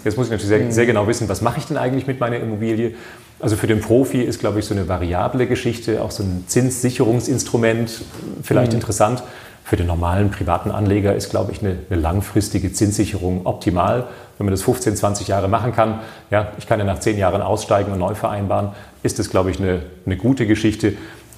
Jetzt 0.04 0.18
muss 0.18 0.28
ich 0.28 0.32
natürlich 0.32 0.48
sehr, 0.48 0.60
mhm. 0.60 0.72
sehr, 0.72 0.86
genau 0.86 1.08
wissen, 1.08 1.30
was 1.30 1.42
mache 1.42 1.60
ich 1.60 1.66
denn 1.66 1.78
eigentlich 1.78 2.08
mit 2.08 2.20
meiner 2.20 2.38
Immobilie? 2.38 2.94
Also 3.40 3.56
für 3.56 3.68
den 3.68 3.82
Profi 3.82 4.22
ist, 4.22 4.40
glaube 4.40 4.60
ich, 4.60 4.66
so 4.66 4.74
eine 4.74 4.88
variable 4.88 5.46
Geschichte, 5.48 6.02
auch 6.02 6.12
so 6.12 6.24
ein 6.24 6.46
Zinssicherungsinstrument 6.48 8.02
vielleicht 8.42 8.72
mhm. 8.72 8.80
interessant. 8.80 9.24
Für 9.64 9.78
den 9.78 9.88
normalen 9.88 10.30
privaten 10.30 10.70
Anleger 10.70 11.16
ist, 11.16 11.32
glaube 11.32 11.52
ich, 11.52 11.62
eine, 11.62 11.78
eine, 11.90 12.00
langfristige 12.00 12.72
Zinssicherung 12.72 13.48
optimal. 13.48 14.08
Wenn 14.38 14.46
man 14.46 14.52
das 14.52 14.62
15, 14.62 14.96
20 14.96 15.28
Jahre 15.28 15.48
machen 15.48 15.74
kann, 15.74 16.02
ja, 16.30 16.52
ich 16.60 16.68
kann 16.68 16.78
ja 16.80 16.86
nach 16.86 17.00
10 17.00 17.18
Jahren 17.18 17.42
aussteigen 17.42 17.92
und 17.92 17.98
neu 17.98 18.14
vereinbaren, 18.14 18.70
ist 19.02 19.18
das, 19.18 19.32
glaube 19.32 19.50
ich, 19.50 19.60
eine, 19.60 19.82
eine 20.06 20.18
gute 20.18 20.46
Geschichte. 20.46 20.94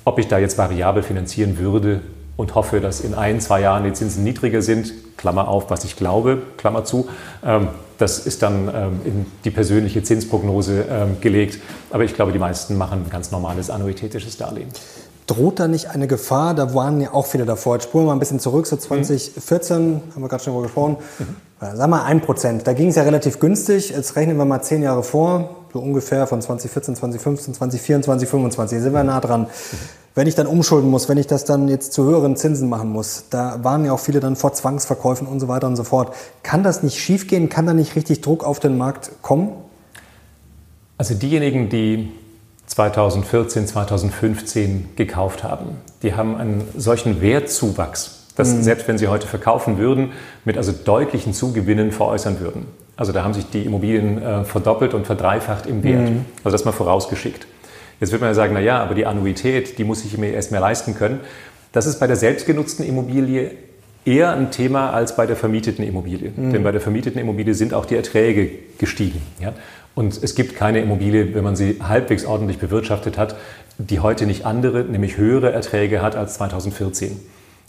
Ob 0.08 0.20
ich 0.20 0.30
da 0.30 0.38
jetzt 0.38 0.58
variabel 0.58 1.04
finanzieren 1.04 1.58
würde 1.58 2.00
und 2.38 2.56
hoffe, 2.56 2.80
dass 2.80 3.02
in 3.02 3.14
ein, 3.14 3.42
zwei 3.42 3.60
Jahren 3.60 3.84
die 3.84 3.92
Zinsen 3.92 4.24
niedriger 4.24 4.62
sind, 4.62 4.94
Klammer 5.18 5.50
auf, 5.50 5.70
was 5.70 5.84
ich 5.84 5.98
glaube, 5.98 6.44
Klammer 6.56 6.86
zu, 6.86 7.10
ähm, 7.46 7.68
das 7.98 8.26
ist 8.26 8.42
dann 8.42 8.70
ähm, 8.74 9.02
in 9.04 9.26
die 9.44 9.52
persönliche 9.52 10.02
Zinsprognose 10.04 10.86
ähm, 10.90 11.18
gelegt. 11.20 11.60
Aber 11.90 12.06
ich 12.06 12.14
glaube, 12.14 12.32
die 12.32 12.40
meisten 12.40 12.78
machen 12.78 13.04
ein 13.06 13.10
ganz 13.10 13.32
normales 13.32 13.70
annuitätisches 13.70 14.38
Darlehen. 14.38 14.70
Droht 15.26 15.60
da 15.60 15.68
nicht 15.68 15.90
eine 15.90 16.08
Gefahr? 16.08 16.54
Da 16.54 16.74
waren 16.74 17.02
ja 17.02 17.14
auch 17.14 17.26
viele 17.26 17.44
davor. 17.44 17.76
Jetzt 17.76 17.90
spulen 17.90 18.06
wir 18.06 18.08
mal 18.08 18.14
ein 18.14 18.20
bisschen 18.20 18.40
zurück, 18.40 18.66
so 18.66 18.78
2014, 18.78 19.90
mhm. 19.90 20.02
haben 20.16 20.22
wir 20.22 20.30
gerade 20.30 20.42
schon 20.42 20.54
darüber 20.54 20.68
gesprochen. 20.68 20.96
Mhm. 21.20 21.36
Wir 21.60 21.88
mal 21.88 22.04
ein 22.04 22.22
Prozent. 22.22 22.68
Da 22.68 22.74
ging 22.74 22.90
es 22.90 22.96
ja 22.96 23.04
relativ 23.04 23.40
günstig. 23.40 23.90
Jetzt 23.90 24.16
rechnen 24.16 24.38
wir 24.38 24.46
mal 24.46 24.62
zehn 24.62 24.84
Jahre 24.84 25.02
vor, 25.02 25.56
so 25.74 25.80
ungefähr 25.80 26.28
von 26.28 26.40
2014, 26.40 26.96
2015, 26.96 27.54
2024, 27.56 28.06
2025. 28.06 28.80
Sind 28.80 28.94
wir 28.94 29.04
nah 29.04 29.20
dran. 29.20 29.48
Wenn 30.14 30.28
ich 30.28 30.36
dann 30.36 30.46
umschulden 30.46 30.90
muss, 30.90 31.10
wenn 31.10 31.18
ich 31.18 31.28
das 31.28 31.46
dann 31.46 31.68
jetzt 31.68 31.94
zu 31.94 32.04
höheren 32.04 32.36
Zinsen 32.36 32.70
machen 32.70 32.90
muss, 32.90 33.26
da 33.30 33.64
waren 33.64 33.86
ja 33.86 33.92
auch 33.92 34.00
viele 34.00 34.20
dann 34.20 34.36
vor 34.36 34.54
Zwangsverkäufen 34.54 35.28
und 35.28 35.40
so 35.40 35.48
weiter 35.48 35.68
und 35.68 35.76
so 35.76 35.84
fort. 35.84 36.14
Kann 36.44 36.62
das 36.64 36.84
nicht 36.84 37.00
schiefgehen? 37.00 37.50
Kann 37.50 37.66
da 37.66 37.74
nicht 37.74 37.96
richtig 37.96 38.22
Druck 38.22 38.44
auf 38.44 38.60
den 38.60 38.78
Markt 38.78 39.12
kommen? 39.24 39.52
Also 40.98 41.16
diejenigen, 41.16 41.70
die 41.70 42.12
2014, 42.68 43.68
2015 43.68 44.90
gekauft 44.96 45.44
haben. 45.44 45.78
Die 46.04 46.14
haben 46.14 46.36
einen 46.36 46.68
solchen 46.76 47.22
Wertzuwachs, 47.22 48.17
dass 48.38 48.54
mhm. 48.54 48.64
selbst 48.64 48.88
wenn 48.88 48.98
sie 48.98 49.08
heute 49.08 49.28
verkaufen 49.28 49.78
würden, 49.78 50.12
mit 50.46 50.58
also 50.58 50.72
deutlichen 50.72 51.34
Zugewinnen 51.34 51.92
veräußern 51.92 52.40
würden. 52.40 52.68
Also 52.96 53.12
da 53.12 53.24
haben 53.24 53.34
sich 53.34 53.50
die 53.50 53.64
Immobilien 53.64 54.22
äh, 54.22 54.44
verdoppelt 54.44 54.94
und 54.94 55.06
verdreifacht 55.06 55.66
im 55.68 55.84
Wert. 55.84 56.10
Mhm. 56.10 56.26
Also 56.44 56.56
das 56.56 56.66
mal 56.66 56.72
vorausgeschickt. 56.72 57.46
Jetzt 58.00 58.12
wird 58.12 58.22
man 58.22 58.30
ja 58.30 58.34
sagen, 58.36 58.54
na 58.54 58.60
ja, 58.60 58.82
aber 58.82 58.96
die 58.96 59.06
Annuität, 59.06 59.78
die 59.78 59.84
muss 59.84 60.06
ich 60.06 60.18
mir 60.18 60.32
erst 60.32 60.52
mehr 60.52 60.62
leisten 60.62 60.96
können. 60.96 61.20
Das 61.72 61.86
ist 61.86 62.00
bei 62.00 62.08
der 62.08 62.16
selbstgenutzten 62.16 62.86
Immobilie 62.86 63.52
eher 64.06 64.32
ein 64.32 64.52
Thema 64.52 64.92
als 64.92 65.16
bei 65.16 65.26
der 65.26 65.36
vermieteten 65.36 65.84
Immobilie. 65.86 66.32
Mhm. 66.36 66.54
Denn 66.54 66.64
bei 66.64 66.72
der 66.72 66.82
vermieteten 66.82 67.20
Immobilie 67.20 67.54
sind 67.54 67.74
auch 67.74 67.86
die 67.86 67.96
Erträge 67.96 68.50
gestiegen. 68.78 69.22
Ja? 69.40 69.54
Und 69.96 70.22
es 70.22 70.36
gibt 70.36 70.56
keine 70.56 70.80
Immobilie, 70.80 71.34
wenn 71.34 71.44
man 71.44 71.56
sie 71.56 71.80
halbwegs 71.82 72.24
ordentlich 72.26 72.60
bewirtschaftet 72.60 73.18
hat, 73.18 73.36
die 73.80 74.00
heute 74.00 74.26
nicht 74.26 74.46
andere, 74.46 74.84
nämlich 74.84 75.18
höhere 75.18 75.52
Erträge 75.52 76.02
hat 76.02 76.16
als 76.16 76.36
2014. 76.36 77.20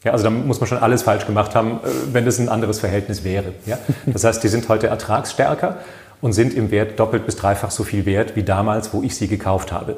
Ja, 0.05 0.13
also 0.13 0.25
da 0.25 0.31
muss 0.31 0.61
man 0.61 0.69
schon 0.69 0.79
alles 0.79 1.03
falsch 1.03 1.27
gemacht 1.27 1.55
haben, 1.55 1.81
äh, 1.85 1.89
wenn 2.13 2.25
das 2.25 2.39
ein 2.39 2.49
anderes 2.49 2.79
Verhältnis 2.79 3.25
wäre. 3.25 3.53
Ja? 3.67 3.79
Das 4.07 4.25
heißt, 4.25 4.43
die 4.43 4.49
sind 4.49 4.69
heute 4.69 4.87
ertragsstärker 4.87 5.79
und 6.21 6.33
sind 6.33 6.55
im 6.55 6.71
Wert 6.71 6.99
doppelt 6.99 7.27
bis 7.27 7.37
dreifach 7.37 7.71
so 7.71 7.85
viel 7.85 8.07
wert 8.07 8.37
wie 8.37 8.43
damals, 8.43 8.93
wo 8.93 9.03
ich 9.03 9.17
sie 9.17 9.29
gekauft 9.29 9.73
habe. 9.73 9.97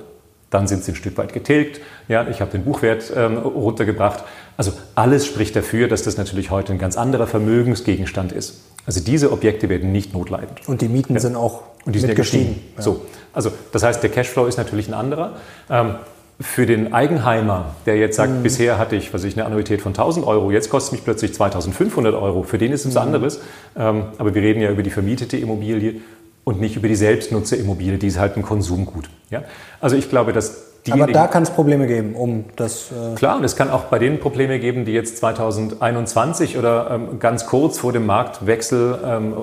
Dann 0.50 0.66
sind 0.66 0.82
sie 0.82 0.92
ein 0.92 0.96
Stück 0.96 1.16
weit 1.16 1.32
getilgt. 1.32 1.80
Ja, 2.08 2.26
ich 2.28 2.40
habe 2.40 2.50
den 2.50 2.64
Buchwert 2.64 3.12
ähm, 3.14 3.38
runtergebracht. 3.38 4.24
Also 4.56 4.72
alles 4.96 5.26
spricht 5.26 5.54
dafür, 5.54 5.86
dass 5.86 6.02
das 6.02 6.16
natürlich 6.16 6.50
heute 6.50 6.72
ein 6.72 6.78
ganz 6.78 6.96
anderer 6.96 7.28
Vermögensgegenstand 7.28 8.32
ist. 8.32 8.62
Also 8.86 9.00
diese 9.00 9.30
Objekte 9.30 9.68
werden 9.68 9.92
nicht 9.92 10.12
notleidend. 10.12 10.66
Und 10.66 10.80
die 10.80 10.88
Mieten 10.88 11.14
ja. 11.14 11.20
sind 11.20 11.36
auch 11.36 11.62
und 11.84 11.94
die 11.94 12.00
sind 12.00 12.08
ja 12.08 12.14
gestiegen. 12.14 12.60
Ja. 12.76 12.82
So, 12.82 13.06
also 13.32 13.52
das 13.72 13.82
heißt, 13.82 14.02
der 14.02 14.10
Cashflow 14.10 14.46
ist 14.46 14.56
natürlich 14.56 14.88
ein 14.88 14.94
anderer. 14.94 15.36
Ähm, 15.70 15.94
für 16.40 16.64
den 16.64 16.94
Eigenheimer, 16.94 17.74
der 17.84 17.98
jetzt 17.98 18.16
sagt, 18.16 18.32
mhm. 18.32 18.42
bisher 18.42 18.78
hatte 18.78 18.96
ich, 18.96 19.12
was 19.12 19.24
ich, 19.24 19.36
eine 19.36 19.44
Annuität 19.44 19.82
von 19.82 19.90
1000 19.90 20.26
Euro, 20.26 20.50
jetzt 20.50 20.70
kostet 20.70 20.88
es 20.88 20.92
mich 20.92 21.04
plötzlich 21.04 21.34
2500 21.34 22.14
Euro. 22.14 22.44
Für 22.44 22.56
den 22.56 22.72
ist 22.72 22.86
es 22.86 22.94
mhm. 22.94 23.00
anderes. 23.00 23.40
Ähm, 23.76 24.04
aber 24.16 24.34
wir 24.34 24.40
reden 24.40 24.62
ja 24.62 24.70
über 24.70 24.82
die 24.82 24.90
vermietete 24.90 25.36
Immobilie 25.36 25.96
und 26.44 26.60
nicht 26.60 26.76
über 26.76 26.88
die 26.88 26.96
Selbstnutzerimmobilie, 26.96 27.98
die 27.98 28.06
ist 28.06 28.18
halt 28.18 28.36
ein 28.36 28.42
Konsumgut. 28.42 29.10
Ja? 29.28 29.42
Also 29.80 29.96
ich 29.96 30.08
glaube, 30.08 30.32
dass 30.32 30.70
aber 30.88 31.06
da 31.08 31.26
kann 31.26 31.42
es 31.42 31.50
Probleme 31.50 31.86
geben, 31.86 32.14
um 32.14 32.46
das. 32.56 32.90
Äh 32.90 33.14
Klar, 33.14 33.36
und 33.36 33.44
es 33.44 33.54
kann 33.54 33.68
auch 33.68 33.84
bei 33.84 33.98
denen 33.98 34.18
Probleme 34.18 34.58
geben, 34.58 34.86
die 34.86 34.92
jetzt 34.92 35.18
2021 35.18 36.56
oder 36.56 36.90
ähm, 36.90 37.18
ganz 37.18 37.44
kurz 37.44 37.78
vor 37.78 37.92
dem 37.92 38.06
Marktwechsel 38.06 38.98
ähm, 39.04 39.34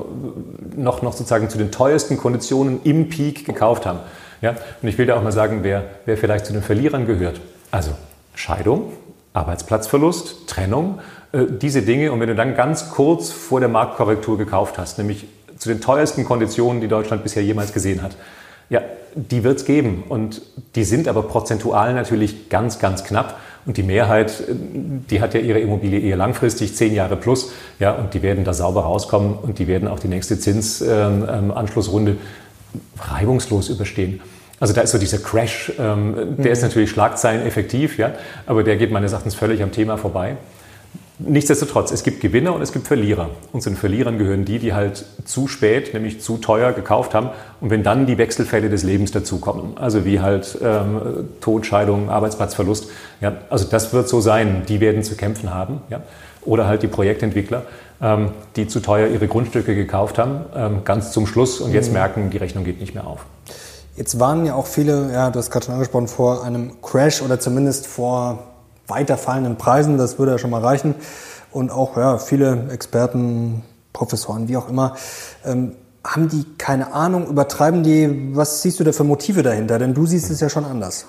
noch, 0.76 1.04
noch 1.04 1.14
sozusagen 1.14 1.48
zu 1.50 1.60
den 1.60 1.72
teuersten 1.72 2.18
Konditionen 2.18 2.80
im 2.84 3.10
Peak 3.10 3.46
gekauft 3.46 3.86
haben. 3.86 4.00
Ja? 4.42 4.56
Und 4.82 4.88
ich 4.88 4.98
will 4.98 5.06
da 5.06 5.16
auch 5.18 5.24
mal 5.24 5.32
sagen, 5.32 5.60
wer, 5.64 5.84
wer 6.06 6.18
vielleicht 6.18 6.46
zu 6.46 6.54
den 6.54 6.62
Verlierern 6.62 7.06
gehört. 7.06 7.42
Also 7.72 7.92
Scheidung, 8.36 8.94
Arbeitsplatzverlust, 9.34 10.48
Trennung, 10.48 11.00
äh, 11.32 11.46
diese 11.50 11.82
Dinge. 11.82 12.12
Und 12.12 12.20
wenn 12.20 12.30
du 12.30 12.36
dann 12.36 12.56
ganz 12.56 12.92
kurz 12.92 13.32
vor 13.32 13.60
der 13.60 13.70
Marktkorrektur 13.70 14.38
gekauft 14.38 14.78
hast, 14.78 14.98
nämlich 14.98 15.28
zu 15.58 15.70
den 15.70 15.82
teuersten 15.82 16.26
Konditionen, 16.26 16.82
die 16.82 16.88
Deutschland 16.88 17.24
bisher 17.24 17.44
jemals 17.44 17.74
gesehen 17.74 18.02
hat, 18.02 18.16
ja, 18.70 18.82
die 19.16 19.44
wird 19.44 19.58
es 19.58 19.66
geben. 19.66 20.04
Und 20.08 20.42
die 20.76 20.84
sind 20.84 21.08
aber 21.08 21.24
prozentual 21.24 21.94
natürlich 21.94 22.50
ganz, 22.50 22.80
ganz 22.80 23.04
knapp. 23.04 23.40
Und 23.66 23.78
die 23.78 23.84
Mehrheit, 23.84 24.44
die 24.48 25.20
hat 25.20 25.34
ja 25.34 25.42
ihre 25.42 25.60
Immobilie 25.60 26.00
eher 26.00 26.16
langfristig, 26.16 26.76
zehn 26.76 26.94
Jahre 26.94 27.18
plus. 27.18 27.52
Ja, 27.80 27.94
und 27.94 28.14
die 28.14 28.22
werden 28.22 28.46
da 28.46 28.54
sauber 28.54 28.82
rauskommen 28.82 29.34
und 29.34 29.60
die 29.60 29.68
werden 29.68 29.90
auch 29.90 30.00
die 30.00 30.08
nächste 30.08 30.40
Zinsanschlussrunde 30.40 32.12
ähm, 32.12 32.18
reibungslos 33.00 33.70
überstehen. 33.70 34.22
Also 34.60 34.74
da 34.74 34.82
ist 34.82 34.92
so 34.92 34.98
dieser 34.98 35.20
Crash, 35.20 35.72
ähm, 35.78 36.16
der 36.38 36.46
mhm. 36.46 36.52
ist 36.52 36.62
natürlich 36.64 36.90
schlagzeileneffektiv, 36.90 37.98
ja, 37.98 38.14
aber 38.46 38.64
der 38.64 38.78
geht 38.78 38.92
meines 38.92 39.12
Erachtens 39.12 39.36
völlig 39.36 39.62
am 39.62 39.72
Thema 39.72 39.98
vorbei. 39.98 40.38
Nichtsdestotrotz, 41.20 41.92
es 41.92 42.04
gibt 42.04 42.22
Gewinner 42.22 42.54
und 42.54 42.62
es 42.62 42.72
gibt 42.72 42.86
Verlierer. 42.86 43.32
Und 43.52 43.62
zu 43.62 43.72
den 43.72 43.78
Verlierern 43.78 44.20
gehören 44.20 44.46
die, 44.46 44.60
die 44.60 44.74
halt 44.74 45.04
zu 45.26 45.48
spät, 45.48 45.96
nämlich 45.96 46.22
zu 46.22 46.38
teuer 46.38 46.74
gekauft 46.74 47.16
haben. 47.16 47.30
Und 47.60 47.72
wenn 47.72 47.82
dann 47.82 48.06
die 48.06 48.20
Wechselfälle 48.20 48.70
des 48.70 48.84
Lebens 48.84 49.12
dazukommen, 49.12 49.78
also 49.80 50.06
wie 50.06 50.20
halt 50.20 50.60
ähm, 50.64 51.28
Todscheidung, 51.42 52.12
Arbeitsplatzverlust, 52.12 52.92
ja, 53.20 53.34
also 53.50 53.66
das 53.68 53.94
wird 53.94 54.08
so 54.08 54.22
sein, 54.22 54.62
die 54.68 54.80
werden 54.80 55.02
zu 55.02 55.16
kämpfen 55.16 55.56
haben. 55.56 55.82
Ja. 55.90 56.02
Oder 56.46 56.68
halt 56.68 56.84
die 56.84 56.88
Projektentwickler, 56.88 57.64
ähm, 58.02 58.32
die 58.56 58.68
zu 58.68 58.80
teuer 58.80 59.08
ihre 59.08 59.28
Grundstücke 59.28 59.76
gekauft 59.76 60.18
haben, 60.18 60.46
ähm, 60.56 60.84
ganz 60.84 61.12
zum 61.12 61.28
Schluss 61.28 61.62
und 61.62 61.72
jetzt 61.72 61.88
mhm. 61.88 61.94
merken, 61.94 62.30
die 62.30 62.38
Rechnung 62.38 62.64
geht 62.64 62.80
nicht 62.80 62.94
mehr 62.94 63.08
auf. 63.08 63.26
Jetzt 63.96 64.20
waren 64.20 64.46
ja 64.46 64.54
auch 64.54 64.68
viele, 64.68 65.12
ja, 65.12 65.32
du 65.32 65.40
hast 65.40 65.50
gerade 65.50 65.66
schon 65.66 65.74
angesprochen, 65.74 66.08
vor 66.08 66.44
einem 66.44 66.82
Crash 66.82 67.22
oder 67.22 67.40
zumindest 67.40 67.88
vor 67.88 68.44
weiter 68.88 69.18
fallenden 69.18 69.58
Preisen, 69.58 69.98
das 69.98 70.20
würde 70.20 70.34
ja 70.34 70.38
schon 70.38 70.52
mal 70.52 70.62
reichen. 70.62 70.96
Und 71.52 71.72
auch 71.72 71.98
ja, 71.98 72.20
viele 72.20 72.70
Experten, 72.72 73.64
Professoren, 73.94 74.48
wie 74.48 74.58
auch 74.58 74.70
immer, 74.70 74.96
ähm, 75.44 75.74
haben 76.04 76.30
die 76.30 76.46
keine 76.58 76.94
Ahnung, 76.94 77.28
übertreiben 77.28 77.84
die, 77.84 78.30
was 78.36 78.62
siehst 78.62 78.80
du 78.80 78.84
da 78.84 78.92
für 78.92 79.04
Motive 79.04 79.44
dahinter? 79.44 79.80
Denn 79.80 79.94
du 79.94 80.06
siehst 80.06 80.30
es 80.30 80.40
ja 80.40 80.50
schon 80.50 80.66
anders. 80.66 81.08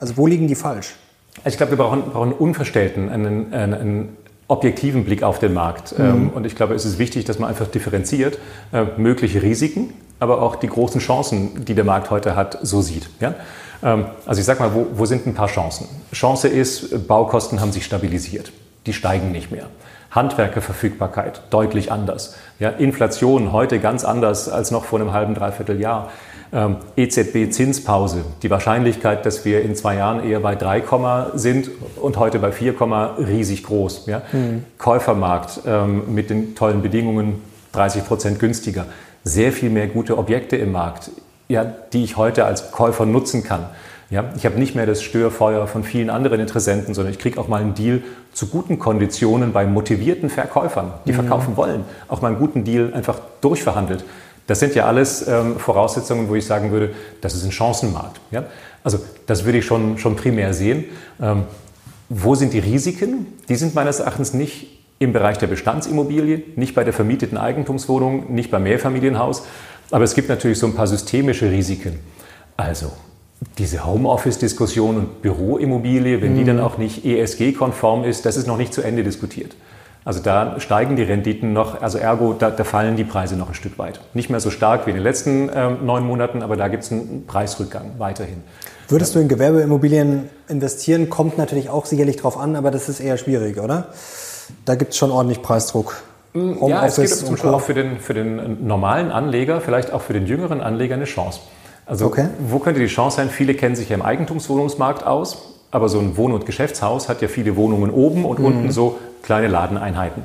Also 0.00 0.16
wo 0.16 0.26
liegen 0.26 0.48
die 0.48 0.54
falsch? 0.54 0.96
Ich 1.44 1.56
glaube, 1.56 1.72
wir 1.72 1.78
brauchen, 1.78 2.02
brauchen 2.10 2.32
unverstellten, 2.32 3.08
einen, 3.08 3.52
einen, 3.52 3.74
einen 3.74 4.16
objektiven 4.48 5.04
Blick 5.04 5.22
auf 5.22 5.38
den 5.38 5.52
Markt. 5.52 5.96
Mhm. 5.98 6.04
Ähm, 6.04 6.30
und 6.30 6.46
ich 6.46 6.56
glaube, 6.56 6.74
es 6.74 6.84
ist 6.84 6.98
wichtig, 6.98 7.24
dass 7.26 7.38
man 7.38 7.48
einfach 7.48 7.68
differenziert 7.68 8.38
äh, 8.72 8.84
mögliche 8.96 9.42
Risiken, 9.42 9.92
aber 10.18 10.42
auch 10.42 10.56
die 10.56 10.66
großen 10.66 11.00
Chancen, 11.00 11.64
die 11.64 11.74
der 11.74 11.84
Markt 11.84 12.10
heute 12.10 12.34
hat, 12.34 12.58
so 12.62 12.82
sieht. 12.82 13.08
Ja? 13.20 13.34
Ähm, 13.82 14.06
also 14.26 14.40
ich 14.40 14.46
sage 14.46 14.60
mal, 14.60 14.74
wo, 14.74 14.86
wo 14.94 15.04
sind 15.04 15.26
ein 15.26 15.34
paar 15.34 15.48
Chancen? 15.48 15.86
Chance 16.12 16.48
ist, 16.48 17.06
Baukosten 17.06 17.60
haben 17.60 17.72
sich 17.72 17.84
stabilisiert. 17.84 18.50
Die 18.86 18.92
steigen 18.92 19.30
nicht 19.32 19.52
mehr. 19.52 19.66
Handwerkerverfügbarkeit 20.10 21.42
deutlich 21.50 21.92
anders. 21.92 22.36
Ja, 22.58 22.70
Inflation 22.70 23.52
heute 23.52 23.78
ganz 23.78 24.04
anders 24.04 24.48
als 24.48 24.70
noch 24.70 24.84
vor 24.84 25.00
einem 25.00 25.12
halben, 25.12 25.34
dreiviertel 25.34 25.80
Jahr. 25.80 26.10
Ähm, 26.50 26.76
EZB-Zinspause. 26.96 28.24
Die 28.42 28.48
Wahrscheinlichkeit, 28.48 29.26
dass 29.26 29.44
wir 29.44 29.60
in 29.62 29.76
zwei 29.76 29.96
Jahren 29.96 30.24
eher 30.24 30.40
bei 30.40 30.54
3, 30.54 30.82
sind 31.34 31.68
und 31.96 32.16
heute 32.16 32.38
bei 32.38 32.52
4, 32.52 32.74
riesig 33.18 33.64
groß. 33.64 34.06
Ja? 34.06 34.22
Mhm. 34.32 34.64
Käufermarkt 34.78 35.60
ähm, 35.66 36.14
mit 36.14 36.30
den 36.30 36.54
tollen 36.54 36.80
Bedingungen 36.80 37.42
30 37.72 38.06
Prozent 38.06 38.38
günstiger. 38.38 38.86
Sehr 39.24 39.52
viel 39.52 39.68
mehr 39.68 39.88
gute 39.88 40.16
Objekte 40.16 40.56
im 40.56 40.72
Markt 40.72 41.10
ja, 41.48 41.64
die 41.64 42.04
ich 42.04 42.16
heute 42.16 42.44
als 42.44 42.70
Käufer 42.70 43.06
nutzen 43.06 43.42
kann. 43.42 43.66
Ja, 44.10 44.32
ich 44.36 44.46
habe 44.46 44.58
nicht 44.58 44.74
mehr 44.74 44.86
das 44.86 45.02
Störfeuer 45.02 45.66
von 45.66 45.84
vielen 45.84 46.08
anderen 46.08 46.40
Interessenten, 46.40 46.94
sondern 46.94 47.12
ich 47.12 47.18
kriege 47.18 47.38
auch 47.38 47.46
mal 47.46 47.60
einen 47.60 47.74
Deal 47.74 48.00
zu 48.32 48.46
guten 48.46 48.78
Konditionen 48.78 49.52
bei 49.52 49.66
motivierten 49.66 50.30
Verkäufern, 50.30 50.92
die 51.04 51.12
mhm. 51.12 51.16
verkaufen 51.16 51.56
wollen. 51.56 51.84
Auch 52.08 52.22
mal 52.22 52.28
einen 52.28 52.38
guten 52.38 52.64
Deal 52.64 52.94
einfach 52.94 53.20
durchverhandelt. 53.42 54.04
Das 54.46 54.60
sind 54.60 54.74
ja 54.74 54.86
alles 54.86 55.28
ähm, 55.28 55.56
Voraussetzungen, 55.58 56.30
wo 56.30 56.34
ich 56.34 56.46
sagen 56.46 56.70
würde, 56.70 56.94
das 57.20 57.34
ist 57.34 57.44
ein 57.44 57.52
Chancenmarkt. 57.52 58.18
Ja? 58.30 58.44
Also 58.82 58.98
das 59.26 59.44
würde 59.44 59.58
ich 59.58 59.66
schon, 59.66 59.98
schon 59.98 60.16
primär 60.16 60.54
sehen. 60.54 60.86
Ähm, 61.20 61.42
wo 62.08 62.34
sind 62.34 62.54
die 62.54 62.60
Risiken? 62.60 63.26
Die 63.50 63.56
sind 63.56 63.74
meines 63.74 64.00
Erachtens 64.00 64.32
nicht 64.32 64.78
im 64.98 65.12
Bereich 65.12 65.36
der 65.36 65.48
Bestandsimmobilie, 65.48 66.42
nicht 66.56 66.74
bei 66.74 66.82
der 66.82 66.94
vermieteten 66.94 67.36
Eigentumswohnung, 67.36 68.32
nicht 68.32 68.50
beim 68.50 68.62
Mehrfamilienhaus, 68.62 69.44
aber 69.90 70.04
es 70.04 70.14
gibt 70.14 70.30
natürlich 70.30 70.58
so 70.58 70.66
ein 70.66 70.74
paar 70.74 70.86
systemische 70.86 71.50
Risiken. 71.50 72.00
Also 72.56 72.92
diese 73.58 73.86
Homeoffice-Diskussion 73.86 74.96
und 74.96 75.22
Büroimmobilie, 75.22 76.20
wenn 76.22 76.32
mhm. 76.32 76.38
die 76.38 76.44
dann 76.44 76.60
auch 76.60 76.78
nicht 76.78 77.04
ESG-konform 77.04 78.04
ist, 78.04 78.26
das 78.26 78.36
ist 78.36 78.46
noch 78.46 78.56
nicht 78.56 78.72
zu 78.72 78.82
Ende 78.82 79.04
diskutiert. 79.04 79.54
Also 80.04 80.20
da 80.20 80.58
steigen 80.58 80.96
die 80.96 81.02
Renditen 81.02 81.52
noch, 81.52 81.82
also 81.82 81.98
ergo, 81.98 82.32
da, 82.32 82.50
da, 82.50 82.64
fallen 82.64 82.96
die 82.96 83.04
Preise 83.04 83.36
noch 83.36 83.48
ein 83.48 83.54
Stück 83.54 83.78
weit. 83.78 84.00
Nicht 84.14 84.30
mehr 84.30 84.40
so 84.40 84.50
stark 84.50 84.86
wie 84.86 84.90
in 84.90 84.96
den 84.96 85.02
letzten 85.02 85.48
äh, 85.50 85.70
neun 85.70 86.06
Monaten, 86.06 86.42
aber 86.42 86.56
da 86.56 86.68
gibt 86.68 86.84
es 86.84 86.90
einen 86.90 87.26
Preisrückgang 87.26 87.92
weiterhin. 87.98 88.42
Würdest 88.88 89.14
du 89.14 89.18
in 89.18 89.28
Gewerbeimmobilien 89.28 90.30
investieren? 90.48 91.10
Kommt 91.10 91.36
natürlich 91.36 91.68
auch 91.68 91.84
sicherlich 91.84 92.16
drauf 92.16 92.38
an, 92.38 92.56
aber 92.56 92.70
das 92.70 92.88
ist 92.88 93.00
eher 93.00 93.18
schwierig, 93.18 93.58
oder? 93.58 93.88
Da 94.64 94.76
gibt 94.76 94.92
es 94.92 94.96
schon 94.96 95.10
ordentlich 95.10 95.42
Preisdruck. 95.42 96.02
Homeoffice 96.34 96.70
ja, 96.70 96.86
es 96.86 96.96
gibt 96.96 97.26
zum 97.26 97.30
Beispiel 97.32 97.50
auch 97.50 97.60
für 97.60 97.74
den, 97.74 97.98
für 97.98 98.14
den 98.14 98.66
normalen 98.66 99.10
Anleger, 99.10 99.60
vielleicht 99.60 99.92
auch 99.92 100.00
für 100.00 100.14
den 100.14 100.26
jüngeren 100.26 100.62
Anleger 100.62 100.94
eine 100.94 101.04
Chance. 101.04 101.40
Also 101.88 102.06
okay. 102.06 102.28
wo 102.38 102.58
könnte 102.58 102.80
die 102.80 102.86
Chance 102.86 103.16
sein? 103.16 103.30
Viele 103.30 103.54
kennen 103.54 103.74
sich 103.74 103.88
ja 103.88 103.96
im 103.96 104.02
Eigentumswohnungsmarkt 104.02 105.06
aus, 105.06 105.38
aber 105.70 105.88
so 105.88 105.98
ein 105.98 106.16
Wohn- 106.18 106.32
und 106.32 106.44
Geschäftshaus 106.44 107.08
hat 107.08 107.22
ja 107.22 107.28
viele 107.28 107.56
Wohnungen 107.56 107.90
oben 107.90 108.24
und 108.26 108.38
mhm. 108.38 108.44
unten 108.44 108.70
so 108.70 108.98
kleine 109.22 109.48
Ladeneinheiten. 109.48 110.22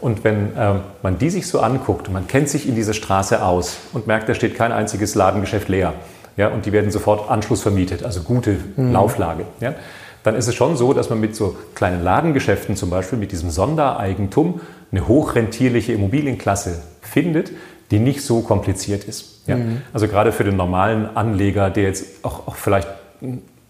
Und 0.00 0.22
wenn 0.22 0.54
äh, 0.54 0.74
man 1.02 1.18
die 1.18 1.30
sich 1.30 1.46
so 1.48 1.60
anguckt, 1.60 2.12
man 2.12 2.28
kennt 2.28 2.48
sich 2.48 2.68
in 2.68 2.74
dieser 2.74 2.92
Straße 2.92 3.42
aus 3.42 3.78
und 3.94 4.06
merkt, 4.06 4.28
da 4.28 4.34
steht 4.34 4.54
kein 4.54 4.70
einziges 4.70 5.14
Ladengeschäft 5.14 5.68
leer, 5.68 5.94
ja, 6.36 6.48
und 6.48 6.66
die 6.66 6.72
werden 6.72 6.90
sofort 6.90 7.28
Anschluss 7.30 7.62
vermietet, 7.62 8.04
also 8.04 8.20
gute 8.20 8.58
mhm. 8.76 8.92
Lauflage, 8.92 9.44
ja, 9.60 9.74
dann 10.22 10.36
ist 10.36 10.46
es 10.46 10.54
schon 10.54 10.76
so, 10.76 10.92
dass 10.92 11.10
man 11.10 11.18
mit 11.18 11.34
so 11.34 11.56
kleinen 11.74 12.04
Ladengeschäften 12.04 12.76
zum 12.76 12.90
Beispiel, 12.90 13.18
mit 13.18 13.32
diesem 13.32 13.50
Sondereigentum, 13.50 14.60
eine 14.92 15.08
hochrentierliche 15.08 15.92
Immobilienklasse 15.94 16.82
findet, 17.00 17.50
die 17.90 17.98
nicht 17.98 18.22
so 18.22 18.40
kompliziert 18.40 19.04
ist. 19.04 19.42
Ja? 19.46 19.56
Mhm. 19.56 19.82
Also 19.92 20.08
gerade 20.08 20.32
für 20.32 20.44
den 20.44 20.56
normalen 20.56 21.16
Anleger, 21.16 21.70
der 21.70 21.84
jetzt 21.84 22.24
auch, 22.24 22.46
auch 22.46 22.56
vielleicht 22.56 22.88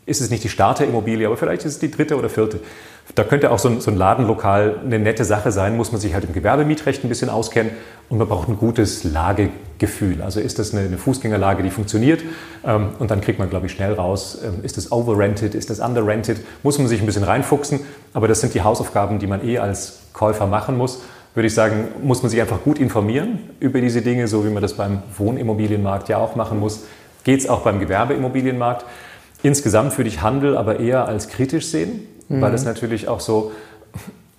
ist 0.08 0.22
es 0.22 0.30
nicht 0.30 0.42
die 0.42 0.48
Starterimmobilie, 0.48 1.26
aber 1.26 1.36
vielleicht 1.36 1.64
ist 1.64 1.74
es 1.74 1.78
die 1.78 1.90
dritte 1.90 2.16
oder 2.16 2.30
vierte. 2.30 2.60
Da 3.14 3.24
könnte 3.24 3.50
auch 3.50 3.58
so 3.58 3.68
ein, 3.68 3.80
so 3.80 3.90
ein, 3.90 3.96
Ladenlokal 3.96 4.80
eine 4.84 4.98
nette 4.98 5.24
Sache 5.24 5.52
sein, 5.52 5.76
muss 5.76 5.92
man 5.92 6.00
sich 6.00 6.14
halt 6.14 6.24
im 6.24 6.32
Gewerbemietrecht 6.32 7.04
ein 7.04 7.08
bisschen 7.08 7.30
auskennen 7.30 7.72
und 8.08 8.18
man 8.18 8.28
braucht 8.28 8.48
ein 8.48 8.58
gutes 8.58 9.04
Lagegefühl. 9.04 10.22
Also 10.22 10.40
ist 10.40 10.58
das 10.58 10.72
eine, 10.72 10.86
eine 10.86 10.98
Fußgängerlage, 10.98 11.62
die 11.62 11.70
funktioniert 11.70 12.22
ähm, 12.66 12.90
und 12.98 13.10
dann 13.10 13.20
kriegt 13.20 13.38
man, 13.38 13.50
glaube 13.50 13.66
ich, 13.66 13.72
schnell 13.72 13.94
raus, 13.94 14.38
ähm, 14.42 14.62
ist 14.62 14.76
das 14.76 14.92
overrented, 14.92 15.54
ist 15.54 15.70
das 15.70 15.80
underrented, 15.80 16.38
muss 16.62 16.78
man 16.78 16.88
sich 16.88 17.00
ein 17.00 17.06
bisschen 17.06 17.24
reinfuchsen, 17.24 17.80
aber 18.14 18.28
das 18.28 18.40
sind 18.40 18.54
die 18.54 18.62
Hausaufgaben, 18.62 19.18
die 19.18 19.26
man 19.26 19.46
eh 19.46 19.58
als 19.58 20.00
Käufer 20.12 20.46
machen 20.46 20.76
muss. 20.76 21.02
Würde 21.34 21.46
ich 21.46 21.54
sagen, 21.54 21.88
muss 22.02 22.22
man 22.22 22.30
sich 22.30 22.40
einfach 22.40 22.62
gut 22.62 22.78
informieren 22.78 23.38
über 23.60 23.80
diese 23.80 24.02
Dinge, 24.02 24.26
so 24.28 24.44
wie 24.44 24.50
man 24.50 24.62
das 24.62 24.74
beim 24.74 25.02
Wohnimmobilienmarkt 25.16 26.08
ja 26.08 26.18
auch 26.18 26.36
machen 26.36 26.58
muss. 26.58 26.84
Geht 27.24 27.40
es 27.40 27.48
auch 27.48 27.60
beim 27.60 27.78
Gewerbeimmobilienmarkt? 27.80 28.84
Insgesamt 29.42 29.96
würde 29.98 30.08
ich 30.08 30.22
Handel 30.22 30.56
aber 30.56 30.80
eher 30.80 31.06
als 31.06 31.28
kritisch 31.28 31.66
sehen, 31.66 32.00
mhm. 32.28 32.40
weil 32.40 32.54
es 32.54 32.64
natürlich 32.64 33.08
auch 33.08 33.20
so, 33.20 33.52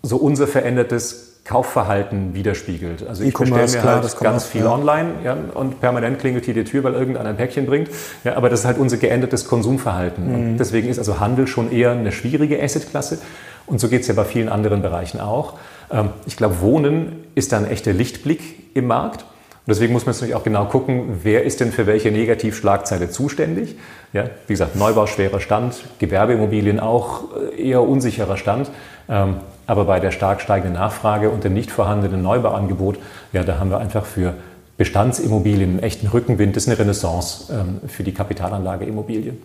so 0.02 0.18
unser 0.18 0.48
verändertes 0.48 1.30
Kaufverhalten 1.46 2.36
widerspiegelt. 2.36 3.08
Also 3.08 3.24
ich 3.24 3.34
bestelle 3.34 3.66
mir 3.66 3.68
klar, 3.68 4.02
halt 4.04 4.20
ganz 4.20 4.46
viel 4.46 4.66
ja. 4.66 4.72
online 4.72 5.10
ja, 5.24 5.36
und 5.56 5.82
permanent 5.82 6.20
klingelt 6.20 6.46
hier 6.46 6.54
die 6.54 6.64
Tür, 6.64 6.84
weil 6.84 6.94
irgendeiner 6.94 7.30
ein 7.30 7.38
Päckchen 7.38 7.66
bringt. 7.66 7.90
Ja, 8.24 8.36
aber 8.36 8.50
das 8.50 8.62
ist 8.62 8.66
halt 8.68 8.78
unser 8.78 8.98
geändertes 8.98 9.48
Konsumverhalten. 9.48 10.52
Mhm. 10.52 10.58
deswegen 10.58 10.90
ist 10.90 11.00
also 11.00 11.20
Handel 11.20 11.48
schon 11.48 11.72
eher 11.72 11.92
eine 11.92 12.12
schwierige 12.12 12.62
Assetklasse. 12.62 13.18
Und 13.66 13.80
so 13.80 13.88
geht 13.88 14.02
es 14.02 14.08
ja 14.08 14.14
bei 14.14 14.26
vielen 14.26 14.50
anderen 14.50 14.82
Bereichen 14.82 15.20
auch. 15.20 15.56
Ähm, 15.92 16.10
ich 16.26 16.38
glaube, 16.38 16.62
Wohnen 16.62 17.24
ist 17.36 17.52
da 17.52 17.58
ein 17.58 17.70
echter 17.70 17.94
Lichtblick 17.94 18.42
im 18.74 18.88
Markt. 18.88 19.24
Und 19.24 19.74
deswegen 19.76 19.94
muss 19.94 20.06
man 20.06 20.16
natürlich 20.16 20.36
auch 20.36 20.44
genau 20.44 20.66
gucken, 20.66 21.20
wer 21.24 21.44
ist 21.44 21.60
denn 21.60 21.72
für 21.72 21.86
welche 21.86 22.12
Negativschlagzeile 22.12 23.10
zuständig. 23.10 23.76
Ja, 24.14 24.24
wie 24.48 24.54
gesagt, 24.54 24.76
Neubau 24.76 25.06
schwerer 25.06 25.40
Stand, 25.40 25.76
Gewerbeimmobilien 26.00 26.80
auch 26.80 27.26
äh, 27.56 27.70
eher 27.70 27.84
unsicherer 27.84 28.38
Stand. 28.38 28.72
Ähm, 29.08 29.36
aber 29.68 29.86
bei 29.86 30.00
der 30.00 30.10
stark 30.10 30.42
steigenden 30.42 30.74
Nachfrage 30.74 31.30
und 31.30 31.44
dem 31.44 31.54
nicht 31.54 31.70
vorhandenen 31.70 32.24
Neubauangebot, 32.24 32.98
ja, 33.34 33.44
da 33.44 33.60
haben 33.60 33.70
wir 33.70 33.78
einfach 33.78 34.06
für 34.06 34.34
Bestandsimmobilien 34.78 35.72
einen 35.72 35.80
echten 35.80 36.08
Rückenwind, 36.08 36.56
das 36.56 36.64
ist 36.64 36.70
eine 36.70 36.80
Renaissance 36.80 37.54
ähm, 37.54 37.88
für 37.88 38.04
die 38.04 38.14
Kapitalanlage 38.14 38.86
Immobilien. 38.86 39.38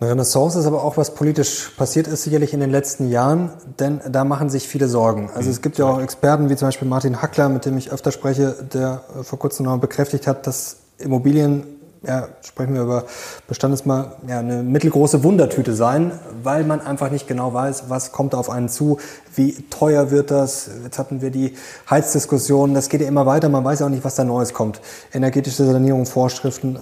Eine 0.00 0.12
Renaissance 0.12 0.58
ist 0.58 0.64
aber 0.64 0.82
auch, 0.82 0.96
was 0.96 1.14
politisch 1.14 1.72
passiert 1.76 2.06
ist, 2.06 2.22
sicherlich 2.22 2.54
in 2.54 2.60
den 2.60 2.70
letzten 2.70 3.10
Jahren, 3.10 3.50
denn 3.78 4.00
da 4.10 4.24
machen 4.24 4.48
sich 4.48 4.66
viele 4.66 4.88
Sorgen. 4.88 5.28
Also 5.34 5.50
es 5.50 5.60
gibt 5.60 5.76
ja 5.76 5.84
auch 5.84 6.00
Experten, 6.00 6.48
wie 6.48 6.56
zum 6.56 6.68
Beispiel 6.68 6.88
Martin 6.88 7.20
Hackler, 7.20 7.50
mit 7.50 7.66
dem 7.66 7.76
ich 7.76 7.92
öfter 7.92 8.10
spreche, 8.10 8.56
der 8.72 9.02
vor 9.20 9.38
kurzem 9.38 9.66
noch 9.66 9.76
bekräftigt 9.76 10.26
hat, 10.26 10.46
dass 10.46 10.76
Immobilien, 10.96 11.64
ja, 12.02 12.28
sprechen 12.40 12.72
wir 12.72 12.80
über 12.80 13.04
Bestandesmal, 13.46 14.12
ja, 14.26 14.38
eine 14.38 14.62
mittelgroße 14.62 15.22
Wundertüte 15.22 15.74
sein, 15.74 16.12
weil 16.42 16.64
man 16.64 16.80
einfach 16.80 17.10
nicht 17.10 17.28
genau 17.28 17.52
weiß, 17.52 17.84
was 17.88 18.10
kommt 18.10 18.34
auf 18.34 18.48
einen 18.48 18.70
zu, 18.70 18.96
wie 19.34 19.52
teuer 19.68 20.10
wird 20.10 20.30
das. 20.30 20.70
Jetzt 20.82 20.98
hatten 20.98 21.20
wir 21.20 21.30
die 21.30 21.56
Heizdiskussion, 21.90 22.72
das 22.72 22.88
geht 22.88 23.02
ja 23.02 23.06
immer 23.06 23.26
weiter, 23.26 23.50
man 23.50 23.66
weiß 23.66 23.80
ja 23.80 23.86
auch 23.86 23.90
nicht, 23.90 24.04
was 24.04 24.14
da 24.14 24.24
Neues 24.24 24.54
kommt. 24.54 24.80
Energetische 25.12 25.66
Sanierung, 25.66 26.06
Vorschriften, 26.06 26.78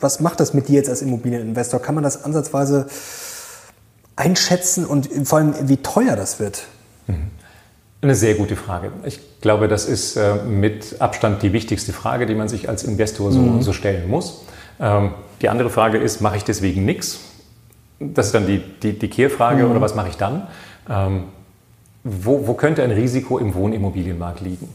was 0.00 0.20
macht 0.20 0.40
das 0.40 0.54
mit 0.54 0.68
dir 0.68 0.76
jetzt 0.76 0.88
als 0.88 1.02
Immobilieninvestor? 1.02 1.80
Kann 1.80 1.94
man 1.94 2.04
das 2.04 2.24
ansatzweise 2.24 2.86
einschätzen 4.16 4.84
und 4.84 5.08
vor 5.24 5.38
allem, 5.38 5.54
wie 5.68 5.76
teuer 5.78 6.16
das 6.16 6.40
wird? 6.40 6.64
Mhm. 7.06 7.30
Eine 8.02 8.14
sehr 8.14 8.34
gute 8.34 8.56
Frage. 8.56 8.92
Ich 9.04 9.20
glaube, 9.42 9.68
das 9.68 9.86
ist 9.86 10.16
äh, 10.16 10.36
mit 10.36 11.00
Abstand 11.00 11.42
die 11.42 11.52
wichtigste 11.52 11.92
Frage, 11.92 12.24
die 12.24 12.34
man 12.34 12.48
sich 12.48 12.68
als 12.68 12.82
Investor 12.82 13.30
so, 13.30 13.40
mhm. 13.40 13.62
so 13.62 13.74
stellen 13.74 14.08
muss. 14.08 14.42
Ähm, 14.80 15.12
die 15.42 15.50
andere 15.50 15.68
Frage 15.68 15.98
ist, 15.98 16.22
mache 16.22 16.38
ich 16.38 16.44
deswegen 16.44 16.86
nichts? 16.86 17.20
Das 17.98 18.26
ist 18.26 18.34
dann 18.34 18.46
die, 18.46 18.58
die, 18.82 18.98
die 18.98 19.08
Kehrfrage, 19.08 19.64
mhm. 19.64 19.70
oder 19.70 19.80
was 19.82 19.94
mache 19.94 20.08
ich 20.08 20.16
dann? 20.16 20.46
Ähm, 20.88 21.24
wo, 22.02 22.46
wo 22.46 22.54
könnte 22.54 22.82
ein 22.82 22.90
Risiko 22.90 23.38
im 23.38 23.54
Wohnimmobilienmarkt 23.54 24.40
liegen? 24.40 24.68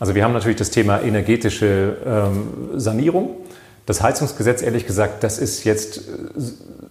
Also 0.00 0.16
wir 0.16 0.24
haben 0.24 0.32
natürlich 0.32 0.58
das 0.58 0.70
Thema 0.70 1.00
energetische 1.00 1.96
ähm, 2.04 2.48
Sanierung. 2.74 3.30
Das 3.86 4.02
Heizungsgesetz, 4.02 4.62
ehrlich 4.62 4.84
gesagt, 4.84 5.22
das 5.22 5.38
ist 5.38 5.64
jetzt 5.64 5.98
äh, 5.98 6.02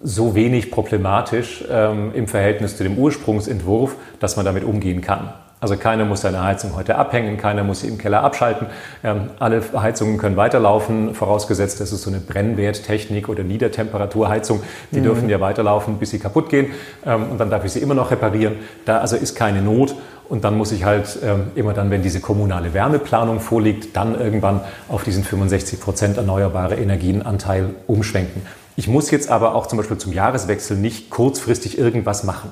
so 0.02 0.34
wenig 0.34 0.72
problematisch 0.72 1.64
ähm, 1.70 2.14
im 2.16 2.28
Verhältnis 2.28 2.78
zu 2.78 2.84
dem 2.84 2.98
Ursprungsentwurf, 2.98 3.96
dass 4.20 4.38
man 4.38 4.46
damit 4.46 4.64
umgehen 4.64 5.02
kann. 5.02 5.34
Also 5.62 5.78
keiner 5.78 6.06
muss 6.06 6.22
seine 6.22 6.44
Heizung 6.44 6.76
heute 6.76 6.96
abhängen, 6.96 7.38
keiner 7.38 7.64
muss 7.64 7.82
sie 7.82 7.88
im 7.88 7.98
Keller 7.98 8.24
abschalten. 8.24 8.68
Ähm, 9.04 9.30
alle 9.40 9.64
Heizungen 9.74 10.18
können 10.18 10.36
weiterlaufen, 10.36 11.16
vorausgesetzt, 11.16 11.80
das 11.80 11.92
ist 11.92 12.02
so 12.02 12.10
eine 12.10 12.20
Brennwerttechnik 12.20 13.30
oder 13.30 13.44
Niedertemperaturheizung. 13.44 14.62
Die 14.92 15.00
mhm. 15.00 15.04
dürfen 15.04 15.30
ja 15.30 15.40
weiterlaufen, 15.40 15.98
bis 15.98 16.12
sie 16.12 16.20
kaputt 16.20 16.50
gehen. 16.50 16.72
Ähm, 17.06 17.32
und 17.32 17.40
dann 17.40 17.50
darf 17.50 17.64
ich 17.64 17.72
sie 17.72 17.80
immer 17.80 17.94
noch 17.94 18.12
reparieren. 18.12 18.58
Da 18.84 19.00
also 19.00 19.16
ist 19.16 19.36
keine 19.36 19.62
Not. 19.62 19.96
Und 20.28 20.44
dann 20.44 20.58
muss 20.58 20.72
ich 20.72 20.84
halt 20.86 21.20
ähm, 21.24 21.52
immer 21.56 21.74
dann, 21.74 21.92
wenn 21.92 22.02
diese 22.02 22.20
kommunale 22.20 22.74
Wärmeplanung 22.74 23.40
vorliegt, 23.40 23.96
dann 23.96 24.20
irgendwann 24.20 24.62
auf 24.90 25.04
diesen 25.04 25.24
65 25.24 25.80
Prozent 25.80 26.18
erneuerbare 26.18 26.76
Energienanteil 26.76 27.76
umschwenken. 27.88 28.42
Ich 28.76 28.88
muss 28.88 29.10
jetzt 29.12 29.30
aber 29.30 29.56
auch 29.56 29.68
zum 29.68 29.78
Beispiel 29.78 29.98
zum 29.98 30.12
Jahreswechsel 30.12 30.78
nicht 30.78 31.10
kurzfristig 31.10 31.78
irgendwas 31.78 32.24
machen. 32.24 32.52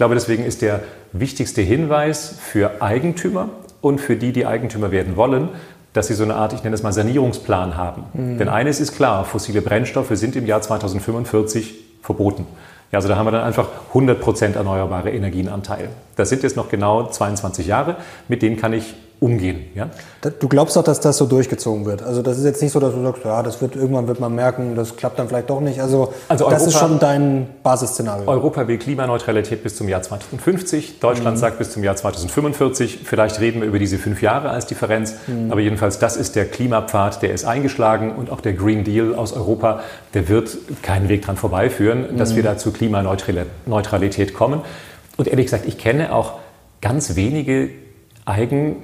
Ich 0.00 0.02
glaube, 0.02 0.14
deswegen 0.14 0.46
ist 0.46 0.62
der 0.62 0.80
wichtigste 1.12 1.60
Hinweis 1.60 2.34
für 2.40 2.80
Eigentümer 2.80 3.50
und 3.82 4.00
für 4.00 4.16
die, 4.16 4.32
die 4.32 4.46
Eigentümer 4.46 4.92
werden 4.92 5.14
wollen, 5.14 5.50
dass 5.92 6.06
sie 6.06 6.14
so 6.14 6.24
eine 6.24 6.36
Art, 6.36 6.54
ich 6.54 6.64
nenne 6.64 6.74
es 6.74 6.82
mal 6.82 6.90
Sanierungsplan 6.90 7.76
haben. 7.76 8.04
Mhm. 8.14 8.38
Denn 8.38 8.48
eines 8.48 8.80
ist 8.80 8.96
klar, 8.96 9.26
fossile 9.26 9.60
Brennstoffe 9.60 10.12
sind 10.12 10.36
im 10.36 10.46
Jahr 10.46 10.62
2045 10.62 11.74
verboten. 12.00 12.46
Ja, 12.92 12.96
also 12.96 13.08
da 13.10 13.16
haben 13.16 13.26
wir 13.26 13.32
dann 13.32 13.44
einfach 13.44 13.68
100% 13.92 14.54
erneuerbare 14.54 15.10
Energienanteil. 15.10 15.90
Das 16.16 16.30
sind 16.30 16.44
jetzt 16.44 16.56
noch 16.56 16.70
genau 16.70 17.08
22 17.08 17.66
Jahre, 17.66 17.96
mit 18.26 18.40
denen 18.40 18.56
kann 18.56 18.72
ich 18.72 18.94
umgehen. 19.20 19.66
Ja? 19.74 19.90
Du 20.40 20.48
glaubst 20.48 20.76
doch, 20.76 20.82
dass 20.82 20.98
das 20.98 21.18
so 21.18 21.26
durchgezogen 21.26 21.84
wird. 21.84 22.02
Also 22.02 22.22
das 22.22 22.38
ist 22.38 22.44
jetzt 22.44 22.62
nicht 22.62 22.72
so, 22.72 22.80
dass 22.80 22.94
du 22.94 23.02
sagst, 23.02 23.24
ja, 23.24 23.42
das 23.42 23.60
wird 23.60 23.76
irgendwann 23.76 24.08
wird 24.08 24.18
man 24.18 24.34
merken, 24.34 24.74
das 24.74 24.96
klappt 24.96 25.18
dann 25.18 25.28
vielleicht 25.28 25.50
doch 25.50 25.60
nicht. 25.60 25.80
Also, 25.80 26.14
also 26.28 26.48
das 26.48 26.66
ist 26.66 26.78
schon 26.78 26.98
dein 26.98 27.46
Basisszenario. 27.62 28.26
Europa 28.26 28.66
will 28.66 28.78
Klimaneutralität 28.78 29.62
bis 29.62 29.76
zum 29.76 29.88
Jahr 29.88 30.00
2050. 30.00 31.00
Deutschland 31.00 31.36
mhm. 31.36 31.40
sagt 31.40 31.58
bis 31.58 31.70
zum 31.70 31.84
Jahr 31.84 31.96
2045. 31.96 33.00
Vielleicht 33.04 33.40
reden 33.40 33.60
wir 33.60 33.68
über 33.68 33.78
diese 33.78 33.98
fünf 33.98 34.22
Jahre 34.22 34.50
als 34.50 34.66
Differenz. 34.66 35.14
Mhm. 35.26 35.52
Aber 35.52 35.60
jedenfalls, 35.60 35.98
das 35.98 36.16
ist 36.16 36.34
der 36.34 36.46
Klimapfad, 36.46 37.20
der 37.20 37.34
ist 37.34 37.44
eingeschlagen 37.44 38.14
und 38.16 38.30
auch 38.30 38.40
der 38.40 38.54
Green 38.54 38.84
Deal 38.84 39.14
aus 39.14 39.34
Europa, 39.34 39.80
der 40.14 40.28
wird 40.28 40.56
keinen 40.82 41.10
Weg 41.10 41.22
dran 41.22 41.36
vorbeiführen, 41.36 42.12
mhm. 42.12 42.16
dass 42.16 42.36
wir 42.36 42.42
da 42.42 42.56
zu 42.56 42.72
Klimaneutralität 42.72 44.32
kommen. 44.32 44.62
Und 45.18 45.28
ehrlich 45.28 45.46
gesagt, 45.46 45.66
ich 45.66 45.76
kenne 45.76 46.14
auch 46.14 46.38
ganz 46.80 47.16
wenige 47.16 47.68
Eigen 48.24 48.76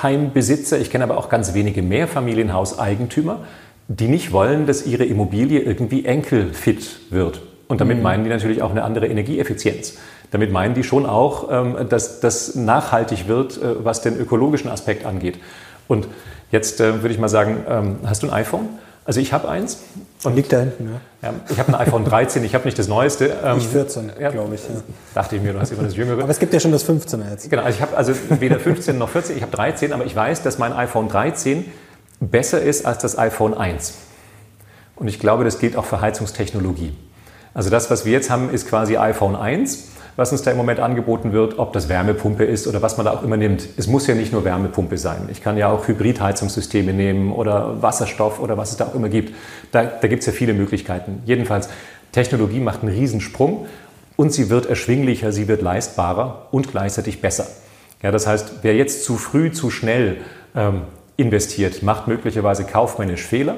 Heimbesitzer, 0.00 0.78
ich 0.78 0.90
kenne 0.90 1.04
aber 1.04 1.18
auch 1.18 1.28
ganz 1.28 1.54
wenige 1.54 1.82
Mehrfamilienhauseigentümer, 1.82 3.40
die 3.88 4.08
nicht 4.08 4.32
wollen, 4.32 4.66
dass 4.66 4.86
ihre 4.86 5.04
Immobilie 5.04 5.60
irgendwie 5.60 6.04
enkelfit 6.04 7.00
wird. 7.10 7.42
Und 7.68 7.80
damit 7.80 7.98
mhm. 7.98 8.02
meinen 8.02 8.24
die 8.24 8.30
natürlich 8.30 8.62
auch 8.62 8.70
eine 8.70 8.84
andere 8.84 9.06
Energieeffizienz. 9.06 9.98
Damit 10.30 10.52
meinen 10.52 10.74
die 10.74 10.82
schon 10.82 11.06
auch, 11.06 11.48
ähm, 11.50 11.88
dass 11.88 12.20
das 12.20 12.54
nachhaltig 12.54 13.28
wird, 13.28 13.56
äh, 13.56 13.84
was 13.84 14.00
den 14.02 14.18
ökologischen 14.18 14.70
Aspekt 14.70 15.04
angeht. 15.04 15.38
Und 15.88 16.06
jetzt 16.50 16.80
äh, 16.80 17.02
würde 17.02 17.14
ich 17.14 17.20
mal 17.20 17.28
sagen, 17.28 17.64
ähm, 17.68 17.96
hast 18.04 18.22
du 18.22 18.28
ein 18.28 18.32
iPhone? 18.32 18.68
Also 19.04 19.20
ich 19.20 19.32
habe 19.32 19.48
eins. 19.48 19.82
Und 20.24 20.36
liegt 20.36 20.52
da 20.52 20.60
hinten, 20.60 20.88
ja. 21.22 21.30
ja 21.30 21.34
ich 21.48 21.58
habe 21.58 21.70
ein 21.70 21.86
iPhone 21.86 22.04
13, 22.04 22.44
ich 22.44 22.54
habe 22.54 22.64
nicht 22.64 22.78
das 22.78 22.86
neueste. 22.86 23.36
Ähm, 23.44 23.58
ich 23.58 23.66
14, 23.66 24.12
ja, 24.20 24.30
glaube 24.30 24.54
ich. 24.54 24.62
Ja. 24.62 24.68
Dachte 25.14 25.36
ich 25.36 25.42
mir, 25.42 25.52
du 25.52 25.60
hast 25.60 25.72
immer 25.72 25.82
das 25.82 25.96
jüngere. 25.96 26.22
Aber 26.22 26.30
es 26.30 26.38
gibt 26.38 26.54
ja 26.54 26.60
schon 26.60 26.70
das 26.70 26.88
15er 26.88 27.30
jetzt. 27.30 27.50
Genau, 27.50 27.62
also 27.62 27.76
ich 27.76 27.82
habe 27.82 27.96
also 27.96 28.12
weder 28.28 28.60
15 28.60 28.96
noch 28.96 29.08
14, 29.08 29.36
ich 29.36 29.42
habe 29.42 29.50
13, 29.50 29.92
aber 29.92 30.04
ich 30.04 30.14
weiß, 30.14 30.42
dass 30.42 30.58
mein 30.58 30.72
iPhone 30.72 31.08
13 31.08 31.64
besser 32.20 32.62
ist 32.62 32.86
als 32.86 32.98
das 32.98 33.18
iPhone 33.18 33.54
1. 33.54 33.94
Und 34.94 35.08
ich 35.08 35.18
glaube, 35.18 35.42
das 35.42 35.58
gilt 35.58 35.76
auch 35.76 35.84
für 35.84 36.00
Heizungstechnologie. 36.00 36.94
Also 37.54 37.68
das, 37.70 37.90
was 37.90 38.04
wir 38.04 38.12
jetzt 38.12 38.30
haben, 38.30 38.50
ist 38.50 38.68
quasi 38.68 38.96
iPhone 38.96 39.34
1 39.34 39.88
was 40.16 40.32
uns 40.32 40.42
da 40.42 40.50
im 40.50 40.56
Moment 40.56 40.80
angeboten 40.80 41.32
wird, 41.32 41.58
ob 41.58 41.72
das 41.72 41.88
Wärmepumpe 41.88 42.44
ist 42.44 42.66
oder 42.66 42.82
was 42.82 42.96
man 42.96 43.06
da 43.06 43.12
auch 43.12 43.22
immer 43.22 43.36
nimmt. 43.36 43.66
Es 43.76 43.86
muss 43.86 44.06
ja 44.06 44.14
nicht 44.14 44.32
nur 44.32 44.44
Wärmepumpe 44.44 44.98
sein. 44.98 45.28
Ich 45.30 45.42
kann 45.42 45.56
ja 45.56 45.70
auch 45.70 45.88
Hybridheizungssysteme 45.88 46.92
nehmen 46.92 47.32
oder 47.32 47.82
Wasserstoff 47.82 48.38
oder 48.40 48.56
was 48.56 48.70
es 48.70 48.76
da 48.76 48.86
auch 48.86 48.94
immer 48.94 49.08
gibt. 49.08 49.34
Da, 49.70 49.84
da 49.84 50.08
gibt 50.08 50.20
es 50.20 50.26
ja 50.26 50.32
viele 50.32 50.54
Möglichkeiten. 50.54 51.22
Jedenfalls, 51.24 51.68
Technologie 52.12 52.60
macht 52.60 52.82
einen 52.82 52.92
Riesensprung 52.92 53.66
und 54.16 54.32
sie 54.32 54.50
wird 54.50 54.66
erschwinglicher, 54.66 55.32
sie 55.32 55.48
wird 55.48 55.62
leistbarer 55.62 56.48
und 56.50 56.70
gleichzeitig 56.70 57.22
besser. 57.22 57.46
Ja, 58.02 58.10
das 58.10 58.26
heißt, 58.26 58.56
wer 58.62 58.74
jetzt 58.74 59.04
zu 59.04 59.16
früh, 59.16 59.52
zu 59.52 59.70
schnell 59.70 60.18
ähm, 60.54 60.82
investiert, 61.16 61.82
macht 61.82 62.08
möglicherweise 62.08 62.64
kaufmännisch 62.64 63.22
Fehler. 63.22 63.56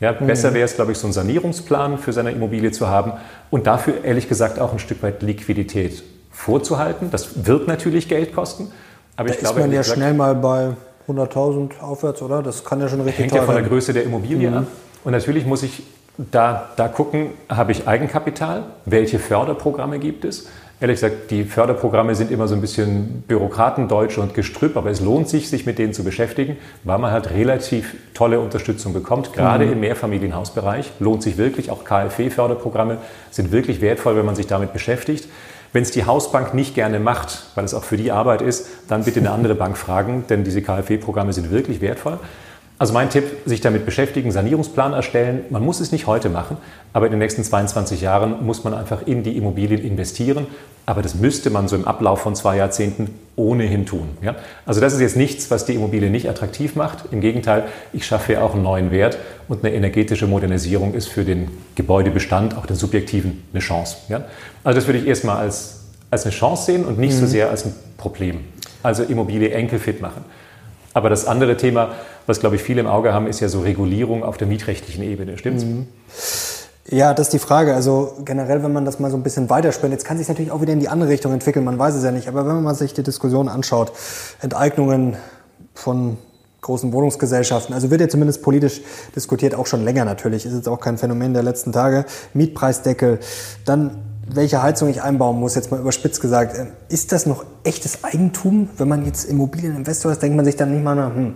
Ja, 0.00 0.12
besser 0.12 0.50
mhm. 0.50 0.54
wäre 0.54 0.64
es, 0.64 0.74
glaube 0.74 0.92
ich, 0.92 0.98
so 0.98 1.06
einen 1.06 1.12
Sanierungsplan 1.12 1.98
für 1.98 2.12
seine 2.12 2.32
Immobilie 2.32 2.72
zu 2.72 2.88
haben 2.88 3.12
und 3.50 3.66
dafür 3.66 4.02
ehrlich 4.02 4.28
gesagt 4.28 4.58
auch 4.58 4.72
ein 4.72 4.78
Stück 4.78 5.02
weit 5.02 5.22
Liquidität 5.22 6.02
vorzuhalten. 6.30 7.10
Das 7.10 7.46
wird 7.46 7.68
natürlich 7.68 8.08
Geld 8.08 8.34
kosten, 8.34 8.72
aber 9.16 9.28
da 9.28 9.34
ich 9.34 9.40
glaube, 9.40 9.60
ist 9.60 9.66
man 9.66 9.72
ja 9.72 9.82
gesagt, 9.82 9.98
schnell 9.98 10.14
mal 10.14 10.34
bei 10.34 10.70
100.000 11.06 11.80
aufwärts, 11.80 12.22
oder? 12.22 12.42
Das 12.42 12.64
kann 12.64 12.80
ja 12.80 12.88
schon 12.88 13.02
richtig 13.02 13.24
Hängt 13.24 13.34
ja 13.34 13.42
von 13.42 13.54
der 13.54 13.64
Größe 13.64 13.92
der 13.92 14.04
Immobilie 14.04 14.50
mhm. 14.50 14.56
ab. 14.56 14.66
Und 15.04 15.12
natürlich 15.12 15.44
muss 15.44 15.62
ich 15.62 15.82
da, 16.16 16.70
da 16.76 16.88
gucken, 16.88 17.30
habe 17.48 17.72
ich 17.72 17.86
Eigenkapital? 17.86 18.64
Welche 18.84 19.18
Förderprogramme 19.18 19.98
gibt 19.98 20.24
es? 20.24 20.48
Ehrlich 20.82 20.96
gesagt, 20.96 21.30
die 21.30 21.44
Förderprogramme 21.44 22.14
sind 22.14 22.30
immer 22.30 22.48
so 22.48 22.54
ein 22.54 22.62
bisschen 22.62 23.22
Bürokratendeutsch 23.28 24.16
und 24.16 24.32
Gestrüpp, 24.32 24.78
aber 24.78 24.90
es 24.90 25.02
lohnt 25.02 25.28
sich, 25.28 25.50
sich 25.50 25.66
mit 25.66 25.78
denen 25.78 25.92
zu 25.92 26.04
beschäftigen, 26.04 26.56
weil 26.84 26.98
man 26.98 27.12
halt 27.12 27.30
relativ 27.32 27.96
tolle 28.14 28.40
Unterstützung 28.40 28.94
bekommt, 28.94 29.34
gerade 29.34 29.66
mhm. 29.66 29.72
im 29.72 29.80
Mehrfamilienhausbereich. 29.80 30.92
Lohnt 30.98 31.22
sich 31.22 31.36
wirklich, 31.36 31.70
auch 31.70 31.84
KfW-Förderprogramme 31.84 32.96
sind 33.30 33.52
wirklich 33.52 33.82
wertvoll, 33.82 34.16
wenn 34.16 34.24
man 34.24 34.36
sich 34.36 34.46
damit 34.46 34.72
beschäftigt. 34.72 35.28
Wenn 35.74 35.82
es 35.82 35.90
die 35.90 36.06
Hausbank 36.06 36.54
nicht 36.54 36.74
gerne 36.74 36.98
macht, 36.98 37.44
weil 37.54 37.66
es 37.66 37.74
auch 37.74 37.84
für 37.84 37.98
die 37.98 38.10
Arbeit 38.10 38.40
ist, 38.40 38.66
dann 38.88 39.04
bitte 39.04 39.20
eine 39.20 39.32
andere 39.32 39.54
Bank 39.54 39.76
fragen, 39.76 40.24
denn 40.30 40.44
diese 40.44 40.62
KfW-Programme 40.62 41.34
sind 41.34 41.50
wirklich 41.50 41.82
wertvoll. 41.82 42.18
Also 42.80 42.94
mein 42.94 43.10
Tipp, 43.10 43.24
sich 43.44 43.60
damit 43.60 43.84
beschäftigen, 43.84 44.32
Sanierungsplan 44.32 44.94
erstellen. 44.94 45.44
Man 45.50 45.62
muss 45.62 45.80
es 45.80 45.92
nicht 45.92 46.06
heute 46.06 46.30
machen, 46.30 46.56
aber 46.94 47.04
in 47.04 47.12
den 47.12 47.18
nächsten 47.18 47.44
22 47.44 48.00
Jahren 48.00 48.46
muss 48.46 48.64
man 48.64 48.72
einfach 48.72 49.06
in 49.06 49.22
die 49.22 49.36
Immobilien 49.36 49.82
investieren. 49.82 50.46
Aber 50.86 51.02
das 51.02 51.14
müsste 51.14 51.50
man 51.50 51.68
so 51.68 51.76
im 51.76 51.86
Ablauf 51.86 52.22
von 52.22 52.34
zwei 52.34 52.56
Jahrzehnten 52.56 53.14
ohnehin 53.36 53.84
tun. 53.84 54.08
Ja? 54.22 54.36
Also 54.64 54.80
das 54.80 54.94
ist 54.94 55.00
jetzt 55.00 55.18
nichts, 55.18 55.50
was 55.50 55.66
die 55.66 55.74
Immobilie 55.74 56.08
nicht 56.08 56.26
attraktiv 56.26 56.74
macht. 56.74 57.04
Im 57.12 57.20
Gegenteil, 57.20 57.64
ich 57.92 58.06
schaffe 58.06 58.32
ja 58.32 58.40
auch 58.40 58.54
einen 58.54 58.62
neuen 58.62 58.90
Wert 58.90 59.18
und 59.46 59.62
eine 59.62 59.74
energetische 59.74 60.26
Modernisierung 60.26 60.94
ist 60.94 61.10
für 61.10 61.26
den 61.26 61.50
Gebäudebestand, 61.74 62.56
auch 62.56 62.64
den 62.64 62.76
subjektiven, 62.76 63.42
eine 63.52 63.60
Chance. 63.60 63.98
Ja? 64.08 64.24
Also 64.64 64.78
das 64.78 64.88
würde 64.88 65.00
ich 65.00 65.06
erstmal 65.06 65.36
als, 65.36 65.80
als 66.10 66.24
eine 66.24 66.32
Chance 66.32 66.64
sehen 66.64 66.86
und 66.86 66.98
nicht 66.98 67.12
mhm. 67.12 67.20
so 67.20 67.26
sehr 67.26 67.50
als 67.50 67.66
ein 67.66 67.74
Problem. 67.98 68.40
Also 68.82 69.02
Immobilie 69.02 69.50
enkelfit 69.50 70.00
machen. 70.00 70.24
Aber 70.92 71.08
das 71.08 71.26
andere 71.26 71.56
Thema, 71.56 71.92
was 72.30 72.40
glaube 72.40 72.56
ich 72.56 72.62
viele 72.62 72.80
im 72.80 72.86
Auge 72.86 73.12
haben, 73.12 73.26
ist 73.26 73.40
ja 73.40 73.48
so 73.48 73.60
Regulierung 73.60 74.24
auf 74.24 74.38
der 74.38 74.46
mietrechtlichen 74.46 75.04
Ebene. 75.04 75.36
Stimmt's? 75.36 75.64
Mhm. 75.64 75.86
Ja, 76.88 77.14
das 77.14 77.28
ist 77.28 77.32
die 77.34 77.38
Frage. 77.38 77.74
Also 77.74 78.14
generell, 78.24 78.62
wenn 78.62 78.72
man 78.72 78.84
das 78.84 78.98
mal 78.98 79.10
so 79.10 79.16
ein 79.16 79.22
bisschen 79.22 79.50
weiterspinnt, 79.50 79.92
jetzt 79.92 80.04
kann 80.04 80.18
sich 80.18 80.28
natürlich 80.28 80.50
auch 80.50 80.60
wieder 80.60 80.72
in 80.72 80.80
die 80.80 80.88
andere 80.88 81.10
Richtung 81.10 81.32
entwickeln, 81.32 81.64
man 81.64 81.78
weiß 81.78 81.94
es 81.94 82.02
ja 82.02 82.10
nicht. 82.10 82.26
Aber 82.26 82.46
wenn 82.46 82.62
man 82.62 82.74
sich 82.74 82.94
die 82.94 83.02
Diskussion 83.02 83.48
anschaut, 83.48 83.92
Enteignungen 84.40 85.16
von 85.74 86.16
großen 86.62 86.92
Wohnungsgesellschaften. 86.92 87.74
Also 87.74 87.90
wird 87.90 88.00
ja 88.00 88.08
zumindest 88.08 88.42
politisch 88.42 88.82
diskutiert, 89.16 89.54
auch 89.54 89.66
schon 89.66 89.84
länger 89.84 90.04
natürlich. 90.04 90.44
Ist 90.44 90.54
jetzt 90.54 90.68
auch 90.68 90.80
kein 90.80 90.98
Phänomen 90.98 91.32
der 91.32 91.42
letzten 91.42 91.72
Tage. 91.72 92.04
Mietpreisdeckel, 92.34 93.18
dann 93.64 94.02
welche 94.34 94.62
Heizung 94.62 94.88
ich 94.88 95.02
einbauen 95.02 95.38
muss, 95.38 95.54
jetzt 95.54 95.70
mal 95.70 95.80
überspitzt 95.80 96.20
gesagt. 96.20 96.56
Ähm, 96.56 96.68
ist 96.88 97.12
das 97.12 97.26
noch 97.26 97.44
echtes 97.64 98.04
Eigentum? 98.04 98.68
Wenn 98.76 98.88
man 98.88 99.04
jetzt 99.04 99.24
Immobilieninvestor 99.24 100.12
ist, 100.12 100.22
denkt 100.22 100.36
man 100.36 100.44
sich 100.44 100.56
dann 100.56 100.72
nicht 100.72 100.84
mal, 100.84 100.94
na, 100.94 101.12
hm, 101.14 101.34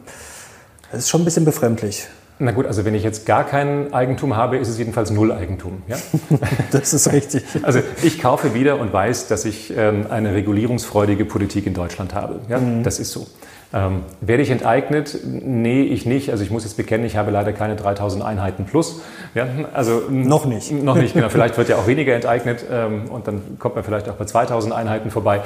das 0.95 1.05
ist 1.05 1.11
schon 1.11 1.23
ein 1.23 1.25
bisschen 1.25 1.45
befremdlich. 1.45 2.07
Na 2.39 2.51
gut, 2.51 2.67
also 2.67 2.85
wenn 2.85 2.95
ich 2.95 3.05
jetzt 3.05 3.27
gar 3.27 3.45
kein 3.45 3.93
Eigentum 3.95 4.37
habe, 4.37 4.57
ist 4.57 4.69
es 4.69 4.79
jedenfalls 4.79 5.11
null 5.11 5.31
Eigentum. 5.31 5.83
Ja? 5.87 5.97
das 6.73 6.93
ist 6.93 7.13
richtig. 7.13 7.45
Also 7.63 7.81
ich 8.03 8.21
kaufe 8.21 8.55
wieder 8.55 8.81
und 8.81 8.93
weiß, 8.93 9.29
dass 9.29 9.45
ich 9.45 9.73
ähm, 9.77 10.07
eine 10.11 10.35
regulierungsfreudige 10.35 11.25
Politik 11.25 11.67
in 11.67 11.75
Deutschland 11.75 12.13
habe. 12.13 12.41
Ja? 12.49 12.59
Mhm. 12.59 12.83
Das 12.83 12.99
ist 12.99 13.13
so. 13.13 13.27
Ähm, 13.73 14.03
werde 14.21 14.43
ich 14.43 14.51
enteignet? 14.51 15.19
Nee, 15.25 15.83
ich 15.83 16.07
nicht. 16.07 16.31
Also 16.31 16.43
ich 16.43 16.51
muss 16.51 16.65
jetzt 16.65 16.77
bekennen, 16.77 17.05
ich 17.05 17.17
habe 17.17 17.31
leider 17.31 17.53
keine 17.53 17.77
3000 17.77 18.25
Einheiten 18.25 18.65
plus. 18.67 19.01
Ja, 19.35 19.47
also 19.73 20.03
noch 20.11 20.45
nicht. 20.45 20.71
Noch 20.71 20.97
nicht, 20.97 21.15
genau. 21.15 21.29
Vielleicht 21.29 21.57
wird 21.57 21.69
ja 21.69 21.77
auch 21.77 21.87
weniger 21.87 22.15
enteignet 22.15 22.65
ähm, 22.71 23.11
und 23.11 23.27
dann 23.27 23.59
kommt 23.59 23.77
man 23.77 23.85
vielleicht 23.85 24.09
auch 24.09 24.15
bei 24.15 24.25
2000 24.25 24.75
Einheiten 24.75 25.11
vorbei 25.11 25.43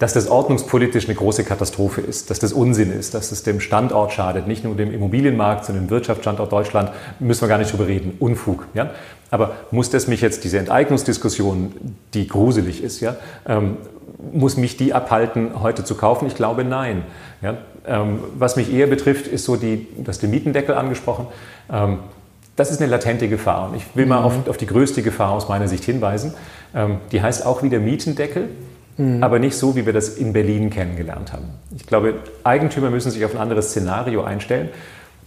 dass 0.00 0.14
das 0.14 0.28
ordnungspolitisch 0.28 1.04
eine 1.04 1.14
große 1.14 1.44
Katastrophe 1.44 2.00
ist, 2.00 2.30
dass 2.30 2.38
das 2.38 2.54
Unsinn 2.54 2.90
ist, 2.90 3.12
dass 3.12 3.32
es 3.32 3.42
dem 3.42 3.60
Standort 3.60 4.12
schadet, 4.12 4.48
nicht 4.48 4.64
nur 4.64 4.74
dem 4.74 4.92
Immobilienmarkt, 4.92 5.66
sondern 5.66 5.84
dem 5.86 5.90
Wirtschaftsstandort 5.90 6.50
Deutschland, 6.50 6.90
müssen 7.20 7.42
wir 7.42 7.48
gar 7.48 7.58
nicht 7.58 7.70
drüber 7.70 7.86
reden. 7.86 8.16
Unfug. 8.18 8.66
Ja? 8.72 8.90
Aber 9.30 9.52
muss 9.70 9.90
das 9.90 10.08
mich 10.08 10.22
jetzt, 10.22 10.42
diese 10.42 10.58
Enteignungsdiskussion, 10.58 11.96
die 12.14 12.26
gruselig 12.26 12.82
ist, 12.82 13.00
ja, 13.00 13.16
ähm, 13.46 13.76
muss 14.32 14.56
mich 14.56 14.78
die 14.78 14.94
abhalten, 14.94 15.60
heute 15.60 15.84
zu 15.84 15.94
kaufen? 15.94 16.26
Ich 16.26 16.34
glaube, 16.34 16.64
nein. 16.64 17.02
Ja? 17.42 17.58
Ähm, 17.86 18.20
was 18.38 18.56
mich 18.56 18.72
eher 18.72 18.86
betrifft, 18.86 19.26
ist 19.26 19.44
so 19.44 19.56
die, 19.56 19.86
du 19.98 20.08
hast 20.08 20.22
den 20.22 20.30
Mietendeckel 20.30 20.76
angesprochen. 20.76 21.26
Ähm, 21.70 21.98
das 22.56 22.70
ist 22.70 22.80
eine 22.80 22.90
latente 22.90 23.28
Gefahr. 23.28 23.68
Und 23.68 23.76
ich 23.76 23.84
will 23.94 24.06
mal 24.06 24.20
mhm. 24.20 24.24
auf, 24.24 24.48
auf, 24.48 24.56
die 24.56 24.66
größte 24.66 25.02
Gefahr 25.02 25.32
aus 25.32 25.50
meiner 25.50 25.68
Sicht 25.68 25.84
hinweisen. 25.84 26.32
Ähm, 26.74 27.00
die 27.12 27.20
heißt 27.20 27.44
auch 27.44 27.62
wieder 27.62 27.78
Mietendeckel 27.78 28.48
mhm. 29.00 29.22
aber 29.22 29.38
nicht 29.38 29.56
so, 29.56 29.76
wie 29.76 29.86
wir 29.86 29.92
das 29.92 30.10
in 30.10 30.32
Berlin 30.32 30.70
kennengelernt 30.70 31.32
haben. 31.32 31.46
Ich 31.76 31.86
glaube, 31.86 32.14
Eigentümer 32.44 32.90
müssen 32.90 33.10
sich 33.10 33.24
auf 33.24 33.34
ein 33.34 33.40
anderes 33.40 33.70
Szenario 33.70 34.22
einstellen. 34.22 34.68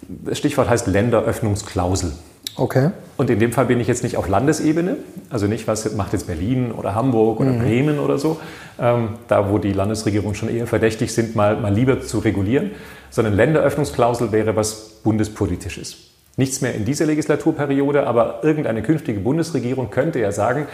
Das 0.08 0.38
Stichwort 0.38 0.70
heißt 0.70 0.88
Länderöffnungsklausel. 0.88 2.12
Okay. 2.56 2.92
Und 3.18 3.30
in 3.30 3.40
dem 3.40 3.52
Fall 3.52 3.66
bin 3.66 3.80
ich 3.80 3.88
jetzt 3.88 4.04
nicht 4.04 4.16
auf 4.18 4.28
Landesebene, 4.28 4.98
also 5.30 5.48
nicht, 5.48 5.68
was 5.68 5.96
macht 5.96 6.14
jetzt 6.14 6.28
Berlin 6.28 6.72
oder 6.72 6.94
Hamburg 6.94 7.40
oder 7.40 7.52
mhm. 7.52 7.60
Bremen 7.60 8.00
oder 8.00 8.18
so, 8.20 8.40
ähm, 8.80 9.10
da 9.28 9.50
wo 9.50 9.58
die 9.58 9.74
Landesregierungen 9.74 10.36
schon 10.36 10.50
eher 10.50 10.68
verdächtig 10.68 11.14
sind, 11.14 11.36
mal, 11.36 11.58
mal 11.58 11.74
lieber 11.74 12.02
zu 12.02 12.20
regulieren, 12.20 12.72
sondern 13.10 13.34
Länderöffnungsklausel 13.34 14.32
wäre 14.32 14.56
was 14.56 15.00
Bundespolitisches. 15.04 15.98
Nichts 16.36 16.62
mehr 16.62 16.74
in 16.74 16.86
dieser 16.86 17.06
Legislaturperiode, 17.06 18.08
aber 18.08 18.40
irgendeine 18.44 18.82
künftige 18.82 19.20
Bundesregierung 19.20 19.90
könnte 19.92 20.20
ja 20.20 20.32
sagen, 20.32 20.68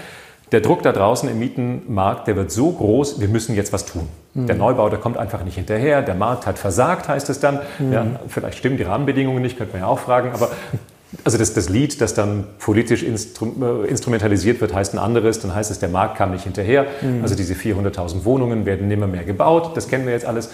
der 0.51 0.61
Druck 0.61 0.81
da 0.83 0.91
draußen 0.91 1.29
im 1.29 1.39
Mietenmarkt, 1.39 2.27
der 2.27 2.35
wird 2.35 2.51
so 2.51 2.71
groß, 2.71 3.19
wir 3.19 3.27
müssen 3.27 3.55
jetzt 3.55 3.71
was 3.71 3.85
tun. 3.85 4.07
Mhm. 4.33 4.47
Der 4.47 4.55
Neubau, 4.55 4.89
der 4.89 4.99
kommt 4.99 5.17
einfach 5.17 5.43
nicht 5.43 5.55
hinterher, 5.55 6.01
der 6.01 6.15
Markt 6.15 6.47
hat 6.47 6.57
versagt, 6.57 7.07
heißt 7.07 7.29
es 7.29 7.39
dann. 7.39 7.59
Mhm. 7.77 7.93
Ja, 7.93 8.05
vielleicht 8.27 8.57
stimmen 8.57 8.77
die 8.77 8.83
Rahmenbedingungen 8.83 9.41
nicht, 9.41 9.57
könnte 9.57 9.73
man 9.73 9.81
ja 9.81 9.87
auch 9.87 9.99
fragen, 9.99 10.31
aber 10.33 10.49
also 11.23 11.37
das, 11.37 11.53
das 11.53 11.69
Lied, 11.69 12.01
das 12.01 12.13
dann 12.13 12.45
politisch 12.59 13.03
instru 13.03 13.51
äh, 13.61 13.87
instrumentalisiert 13.87 14.61
wird, 14.61 14.73
heißt 14.73 14.93
ein 14.93 14.99
anderes, 14.99 15.39
dann 15.39 15.53
heißt 15.53 15.71
es, 15.71 15.79
der 15.79 15.89
Markt 15.89 16.17
kam 16.17 16.31
nicht 16.31 16.43
hinterher. 16.43 16.85
Mhm. 17.01 17.21
Also 17.21 17.35
diese 17.35 17.53
400.000 17.53 18.25
Wohnungen 18.25 18.65
werden 18.65 18.87
nimmer 18.87 19.07
mehr 19.07 19.23
gebaut, 19.23 19.71
das 19.75 19.87
kennen 19.87 20.05
wir 20.05 20.13
jetzt 20.13 20.25
alles. 20.25 20.49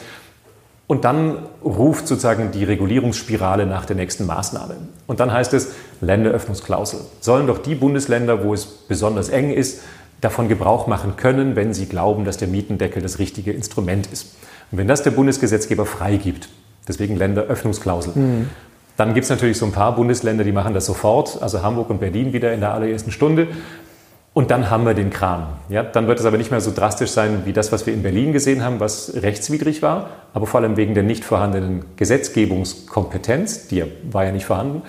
Und 0.87 1.03
dann 1.03 1.37
ruft 1.63 2.07
sozusagen 2.07 2.51
die 2.51 2.63
Regulierungsspirale 2.63 3.65
nach 3.65 3.85
der 3.85 3.95
nächsten 3.95 4.25
Maßnahme. 4.25 4.75
Und 5.07 5.19
dann 5.19 5.31
heißt 5.33 5.53
es 5.53 5.71
Länderöffnungsklausel. 6.01 6.99
Sollen 7.21 7.47
doch 7.47 7.57
die 7.57 7.73
Bundesländer, 7.73 8.43
wo 8.43 8.53
es 8.53 8.65
besonders 8.65 9.29
eng 9.29 9.51
ist, 9.51 9.81
davon 10.21 10.47
Gebrauch 10.47 10.87
machen 10.87 11.15
können, 11.17 11.55
wenn 11.55 11.73
sie 11.73 11.87
glauben, 11.87 12.23
dass 12.23 12.37
der 12.37 12.47
Mietendeckel 12.47 13.01
das 13.01 13.19
richtige 13.19 13.51
Instrument 13.51 14.07
ist. 14.11 14.35
Und 14.71 14.77
wenn 14.77 14.87
das 14.87 15.03
der 15.03 15.11
Bundesgesetzgeber 15.11 15.85
freigibt, 15.85 16.49
deswegen 16.87 17.15
Länderöffnungsklausel, 17.17 18.13
mhm. 18.15 18.49
dann 18.95 19.13
gibt 19.13 19.25
es 19.25 19.29
natürlich 19.29 19.57
so 19.57 19.65
ein 19.65 19.71
paar 19.71 19.95
Bundesländer, 19.95 20.43
die 20.43 20.51
machen 20.51 20.73
das 20.73 20.85
sofort, 20.85 21.41
also 21.41 21.63
Hamburg 21.63 21.89
und 21.89 21.99
Berlin 21.99 22.31
wieder 22.31 22.53
in 22.53 22.59
der 22.59 22.73
allerersten 22.73 23.11
Stunde. 23.11 23.47
Und 24.35 24.51
dann 24.51 24.69
haben 24.69 24.85
wir 24.85 24.93
den 24.93 25.11
Kram. 25.11 25.47
Ja, 25.69 25.81
dann 25.81 26.07
wird 26.07 26.19
es 26.19 26.25
aber 26.25 26.37
nicht 26.37 26.51
mehr 26.51 26.59
so 26.59 26.73
drastisch 26.75 27.11
sein 27.11 27.43
wie 27.45 27.53
das, 27.53 27.71
was 27.71 27.85
wir 27.85 27.93
in 27.93 28.03
Berlin 28.03 28.33
gesehen 28.33 28.65
haben, 28.65 28.81
was 28.81 29.13
rechtswidrig 29.15 29.81
war, 29.81 30.09
aber 30.33 30.45
vor 30.45 30.59
allem 30.59 30.75
wegen 30.75 30.93
der 30.93 31.03
nicht 31.03 31.23
vorhandenen 31.23 31.85
Gesetzgebungskompetenz, 31.95 33.69
die 33.69 33.85
war 34.11 34.25
ja 34.25 34.33
nicht 34.33 34.45
vorhanden. 34.45 34.81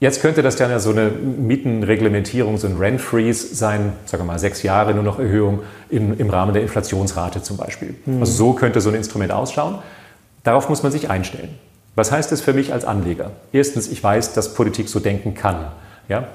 Jetzt 0.00 0.22
könnte 0.22 0.40
das 0.40 0.56
dann 0.56 0.70
ja 0.70 0.78
so 0.78 0.88
eine 0.88 1.10
Mietenreglementierung, 1.10 2.56
so 2.56 2.66
ein 2.66 2.78
Rent-Freeze 2.78 3.54
sein, 3.54 3.92
sagen 4.06 4.22
wir 4.22 4.26
mal 4.26 4.38
sechs 4.38 4.62
Jahre 4.62 4.94
nur 4.94 5.04
noch 5.04 5.18
Erhöhung 5.18 5.60
im, 5.90 6.18
im 6.18 6.30
Rahmen 6.30 6.54
der 6.54 6.62
Inflationsrate 6.62 7.42
zum 7.42 7.58
Beispiel. 7.58 7.94
Mhm. 8.06 8.20
Also 8.20 8.32
so 8.32 8.52
könnte 8.54 8.80
so 8.80 8.88
ein 8.88 8.94
Instrument 8.94 9.32
ausschauen. 9.32 9.80
Darauf 10.44 10.70
muss 10.70 10.82
man 10.82 10.90
sich 10.92 11.10
einstellen. 11.10 11.50
Was 11.94 12.10
heißt 12.10 12.32
das 12.32 12.40
für 12.40 12.54
mich 12.54 12.72
als 12.72 12.86
Anleger? 12.86 13.32
Erstens, 13.52 13.88
ich 13.88 14.02
weiß, 14.02 14.32
dass 14.32 14.54
Politik 14.54 14.88
so 14.88 14.98
denken 14.98 15.34
kann. 15.34 15.66
Ja? 16.08 16.28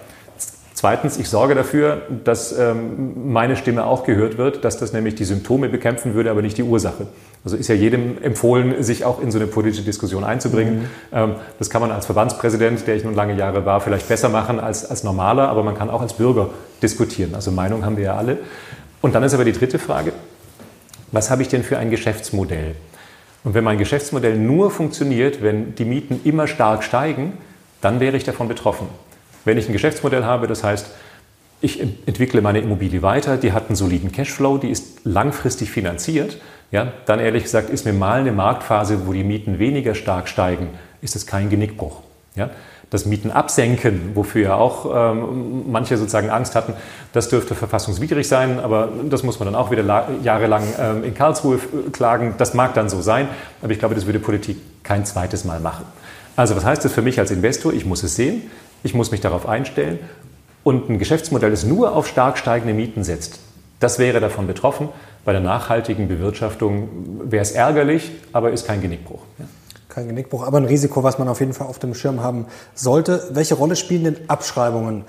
Zweitens, 0.78 1.18
ich 1.18 1.28
sorge 1.28 1.56
dafür, 1.56 2.04
dass 2.24 2.56
ähm, 2.56 3.32
meine 3.34 3.56
Stimme 3.56 3.86
auch 3.86 4.04
gehört 4.04 4.38
wird, 4.38 4.64
dass 4.64 4.78
das 4.78 4.94
nämlich 4.94 5.16
die 5.16 5.24
Symptome 5.24 5.70
bekämpfen 5.70 6.14
würde, 6.14 6.30
aber 6.30 6.44
nicht 6.44 6.56
die 6.56 6.62
Ursache. 6.62 7.08
Also 7.44 7.58
ist 7.58 7.68
ja 7.68 7.74
jedem 7.74 8.22
empfohlen, 8.22 8.84
sich 8.84 9.04
auch 9.04 9.20
in 9.20 9.32
so 9.32 9.40
eine 9.40 9.48
politische 9.48 9.82
Diskussion 9.82 10.24
einzubringen. 10.24 10.82
Mhm. 10.82 10.88
Ähm, 11.12 11.36
das 11.58 11.72
kann 11.72 11.82
man 11.82 11.90
als 11.90 12.06
Verbandspräsident, 12.06 12.86
der 12.86 12.96
ich 12.96 13.04
nun 13.04 13.16
lange 13.16 13.34
Jahre 13.36 13.66
war, 13.66 13.82
vielleicht 13.82 14.08
besser 14.08 14.30
machen 14.30 14.60
als 14.60 14.86
als 14.88 15.04
normaler, 15.04 15.50
aber 15.50 15.64
man 15.64 15.74
kann 15.74 15.90
auch 15.90 16.04
als 16.04 16.14
Bürger 16.14 16.52
diskutieren. 16.84 17.34
Also 17.34 17.50
Meinung 17.50 17.84
haben 17.84 17.98
wir 17.98 18.04
ja 18.04 18.16
alle. 18.16 18.38
Und 19.02 19.16
dann 19.16 19.24
ist 19.24 19.34
aber 19.34 19.46
die 19.46 19.54
dritte 19.54 19.80
Frage, 19.80 20.14
was 21.12 21.32
habe 21.32 21.42
ich 21.42 21.48
denn 21.48 21.64
für 21.64 21.80
ein 21.80 21.90
Geschäftsmodell? 21.90 22.76
Und 23.44 23.56
wenn 23.56 23.64
mein 23.64 23.80
Geschäftsmodell 23.80 24.38
nur 24.38 24.70
funktioniert, 24.70 25.42
wenn 25.42 25.74
die 25.74 25.86
Mieten 25.86 26.22
immer 26.24 26.46
stark 26.46 26.84
steigen, 26.84 27.34
dann 27.82 28.00
wäre 28.00 28.16
ich 28.16 28.26
davon 28.26 28.48
betroffen. 28.48 28.88
Wenn 29.46 29.58
ich 29.58 29.68
ein 29.68 29.74
Geschäftsmodell 29.74 30.26
habe, 30.26 30.48
das 30.48 30.64
heißt, 30.64 30.88
ich 31.62 31.80
entwickle 31.80 32.42
meine 32.42 32.60
Immobilie 32.60 33.02
weiter, 33.02 33.38
die 33.38 33.52
hat 33.52 33.68
einen 33.68 33.76
soliden 33.76 34.12
Cashflow, 34.12 34.58
die 34.58 34.70
ist 34.70 35.06
langfristig 35.06 35.72
finanziert, 35.72 36.38
ja, 36.72 36.92
dann 37.06 37.20
ehrlich 37.20 37.44
gesagt 37.44 37.70
ist 37.70 37.86
mir 37.86 37.94
mal 37.94 38.20
eine 38.20 38.32
Marktphase, 38.32 39.08
wo 39.08 39.14
die 39.14 39.24
Mieten 39.24 39.58
weniger 39.58 39.96
stark 39.96 40.28
steigen, 40.28 40.70
ist 41.02 41.16
das 41.16 41.26
kein 41.26 41.50
Genickbruch. 41.50 42.02
Ja. 42.36 42.50
Das 42.90 43.06
Mieten 43.06 43.32
absenken, 43.32 44.12
wofür 44.14 44.44
ja 44.44 44.56
auch 44.56 45.12
ähm, 45.12 45.70
manche 45.70 45.98
sozusagen 45.98 46.30
Angst 46.30 46.56
hatten, 46.56 46.74
das 47.12 47.28
dürfte 47.28 47.54
verfassungswidrig 47.54 48.28
sein, 48.28 48.62
aber 48.62 48.88
das 49.10 49.24
muss 49.24 49.40
man 49.40 49.48
dann 49.48 49.56
auch 49.56 49.72
wieder 49.72 50.06
jahrelang 50.24 50.64
ähm, 50.80 51.04
in 51.04 51.14
Karlsruhe 51.14 51.60
klagen. 51.92 52.36
Das 52.38 52.54
mag 52.54 52.76
dann 52.76 52.88
so 52.88 53.02
sein, 53.02 53.28
aber 53.62 53.74
ich 53.74 53.80
glaube, 53.80 53.96
das 53.96 54.06
würde 54.06 54.20
Politik 54.20 54.58
kein 54.84 55.06
zweites 55.06 55.44
Mal 55.44 55.60
machen. 55.60 55.86
Also 56.38 56.56
was 56.56 56.64
heißt 56.64 56.86
das 56.86 56.94
für 56.94 57.02
mich 57.02 57.20
als 57.20 57.32
Investor? 57.32 57.74
Ich 57.74 57.86
muss 57.86 58.04
es 58.04 58.16
sehen. 58.16 58.44
Ich 58.88 58.94
muss 58.94 59.12
mich 59.12 59.20
darauf 59.20 59.50
einstellen. 59.50 60.00
Und 60.64 60.90
ein 60.90 60.98
Geschäftsmodell, 60.98 61.52
das 61.52 61.66
nur 61.66 61.94
auf 61.94 62.08
stark 62.08 62.38
steigende 62.38 62.74
Mieten 62.74 63.04
setzt, 63.04 63.40
das 63.82 64.00
wäre 64.00 64.22
davon 64.22 64.48
betroffen. 64.48 64.88
Bei 65.26 65.34
der 65.34 65.42
nachhaltigen 65.42 66.08
Bewirtschaftung 66.08 66.88
wäre 67.30 67.42
es 67.42 67.52
ärgerlich, 67.52 68.12
aber 68.32 68.52
ist 68.52 68.66
kein 68.66 68.80
Genickbruch. 68.82 69.20
Ja. 69.40 69.46
Kein 69.90 70.08
Genickbruch, 70.08 70.48
aber 70.48 70.58
ein 70.60 70.64
Risiko, 70.64 71.04
was 71.04 71.20
man 71.20 71.28
auf 71.28 71.42
jeden 71.42 71.52
Fall 71.52 71.68
auf 71.68 71.80
dem 71.80 71.96
Schirm 71.96 72.24
haben 72.24 72.46
sollte. 72.76 73.28
Welche 73.32 73.56
Rolle 73.56 73.76
spielen 73.76 74.06
denn 74.06 74.16
Abschreibungen? 74.30 75.04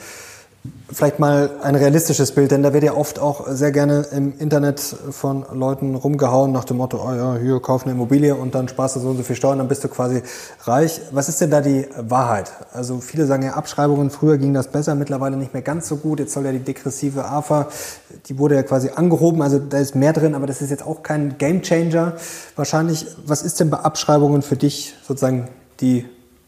Vielleicht 0.91 1.19
mal 1.19 1.51
ein 1.63 1.75
realistisches 1.75 2.33
Bild, 2.33 2.51
denn 2.51 2.63
da 2.63 2.73
wird 2.73 2.83
ja 2.83 2.95
oft 2.95 3.19
auch 3.19 3.47
sehr 3.49 3.73
gerne 3.73 4.07
im 4.11 4.33
Internet 4.39 4.81
von 4.81 5.45
Leuten 5.53 5.95
rumgehauen 5.95 6.51
nach 6.51 6.65
dem 6.65 6.79
Motto, 6.79 6.99
oh 7.07 7.13
ja, 7.15 7.37
hier 7.37 7.61
kauf 7.61 7.83
eine 7.83 7.93
Immobilie 7.93 8.35
und 8.35 8.55
dann 8.55 8.69
sparst 8.69 8.97
du 8.97 9.01
so 9.01 9.09
und 9.11 9.19
so 9.19 9.23
viel 9.23 9.37
Steuern, 9.37 9.59
dann 9.59 9.69
bist 9.69 9.85
du 9.85 9.89
quasi 9.89 10.23
reich. 10.63 11.01
Was 11.11 11.29
ist 11.29 11.41
denn 11.41 11.51
da 11.51 11.61
die 11.61 11.87
Wahrheit? 11.99 12.53
Also 12.73 13.01
viele 13.01 13.27
sagen 13.27 13.43
ja 13.43 13.53
Abschreibungen, 13.53 14.11
früher 14.11 14.39
ging 14.39 14.55
das 14.55 14.69
besser, 14.69 14.95
mittlerweile 14.95 15.37
nicht 15.37 15.53
mehr 15.53 15.63
ganz 15.63 15.89
so 15.89 15.97
gut. 15.97 16.21
Jetzt 16.21 16.33
soll 16.33 16.47
ja 16.47 16.53
die 16.53 16.61
degressive 16.61 17.25
AFA, 17.27 17.69
die 18.27 18.39
wurde 18.39 18.55
ja 18.55 18.63
quasi 18.63 18.91
angehoben, 18.95 19.43
also 19.43 19.59
da 19.59 19.79
ist 19.79 19.95
mehr 19.95 20.15
drin, 20.15 20.35
aber 20.35 20.47
das 20.47 20.63
ist 20.63 20.71
jetzt 20.71 20.87
auch 20.87 21.03
kein 21.03 21.37
Gamechanger. 21.37 22.15
Wahrscheinlich, 22.57 23.07
was 23.27 23.43
ist 23.43 23.61
denn 23.61 23.69
bei 23.69 23.79
Abschreibungen 23.79 24.43
für 24.43 24.57
dich 24.57 24.95
sozusagen 25.07 25.49
die 25.81 26.07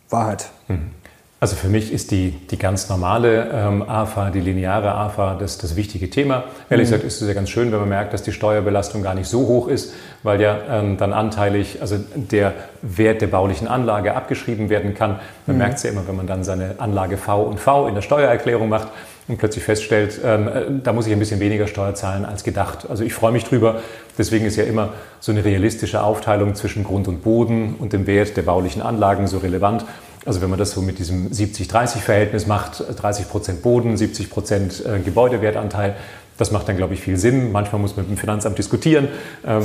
Wahrheit? 0.09 0.51
Mhm. 0.69 1.00
Also 1.43 1.57
für 1.57 1.69
mich 1.69 1.91
ist 1.91 2.11
die, 2.11 2.33
die 2.51 2.59
ganz 2.59 2.91
normale 2.91 3.49
ähm, 3.51 3.83
AFA, 3.89 4.29
die 4.29 4.41
lineare 4.41 4.93
AFA, 4.95 5.37
das, 5.37 5.57
das 5.57 5.75
wichtige 5.75 6.11
Thema. 6.11 6.45
Ehrlich 6.69 6.89
mhm. 6.89 6.93
gesagt 6.93 7.05
ist 7.05 7.23
es 7.23 7.27
ja 7.27 7.33
ganz 7.33 7.49
schön, 7.49 7.73
wenn 7.73 7.81
man 7.81 7.89
merkt, 7.89 8.13
dass 8.13 8.23
die 8.23 8.33
Steuerbelastung 8.33 9.03
gar 9.03 9.15
nicht 9.15 9.27
so 9.27 9.47
hoch 9.47 9.67
ist, 9.67 9.95
weil 10.23 10.39
ja 10.43 10.59
ähm, 10.69 10.99
dann 10.99 11.15
anteilig, 11.15 11.79
also 11.81 11.97
der 12.15 12.53
Wert 12.83 13.23
der 13.23 13.29
baulichen 13.29 13.69
Anlage 13.69 14.15
abgeschrieben 14.15 14.69
werden 14.69 14.93
kann. 14.93 15.19
Man 15.47 15.57
mhm. 15.57 15.63
merkt 15.63 15.79
es 15.79 15.83
ja 15.85 15.91
immer, 15.91 16.07
wenn 16.07 16.17
man 16.17 16.27
dann 16.27 16.45
seine 16.45 16.75
Anlage 16.77 17.17
V 17.17 17.43
und 17.45 17.59
V 17.59 17.89
in 17.89 17.95
der 17.95 18.03
Steuererklärung 18.03 18.69
macht 18.69 18.89
und 19.27 19.39
plötzlich 19.39 19.65
feststellt, 19.65 20.21
ähm, 20.23 20.47
äh, 20.47 20.65
da 20.83 20.93
muss 20.93 21.07
ich 21.07 21.13
ein 21.15 21.19
bisschen 21.19 21.41
weniger 21.41 21.69
Steuer 21.69 21.95
zahlen 21.95 22.27
als 22.27 22.45
gedacht. 22.45 22.87
Also 22.91 23.03
ich 23.03 23.15
freue 23.15 23.33
mich 23.33 23.45
drüber. 23.45 23.77
Deswegen 24.19 24.45
ist 24.45 24.57
ja 24.57 24.65
immer 24.65 24.91
so 25.21 25.33
eine 25.33 25.43
realistische 25.43 26.03
Aufteilung 26.03 26.55
zwischen 26.55 26.85
Grund 26.85 27.09
und 27.09 27.23
Boden 27.23 27.77
und 27.79 27.95
dem 27.95 28.07
Wert 28.07 28.37
der 28.37 28.43
baulichen 28.43 28.83
Anlagen 28.83 29.27
so 29.27 29.39
relevant. 29.39 29.87
Also 30.27 30.43
wenn 30.43 30.51
man 30.51 30.59
das 30.59 30.73
so 30.73 30.83
mit 30.83 30.99
diesem 30.99 31.31
70-30-Verhältnis 31.31 32.47
macht, 32.47 32.85
30 33.01 33.29
Prozent 33.29 33.63
Boden, 33.63 33.97
70 33.97 34.29
Prozent 34.31 34.85
äh, 34.85 34.99
Gebäudewertanteil, 35.01 35.97
das 36.37 36.51
macht 36.51 36.69
dann, 36.69 36.77
glaube 36.77 36.95
ich, 36.95 37.01
viel 37.01 37.17
Sinn. 37.17 37.53
Manchmal 37.53 37.81
muss 37.81 37.97
man 37.97 38.07
mit 38.07 38.17
dem 38.17 38.19
Finanzamt 38.19 38.59
diskutieren. 38.59 39.09
Ähm, 39.47 39.65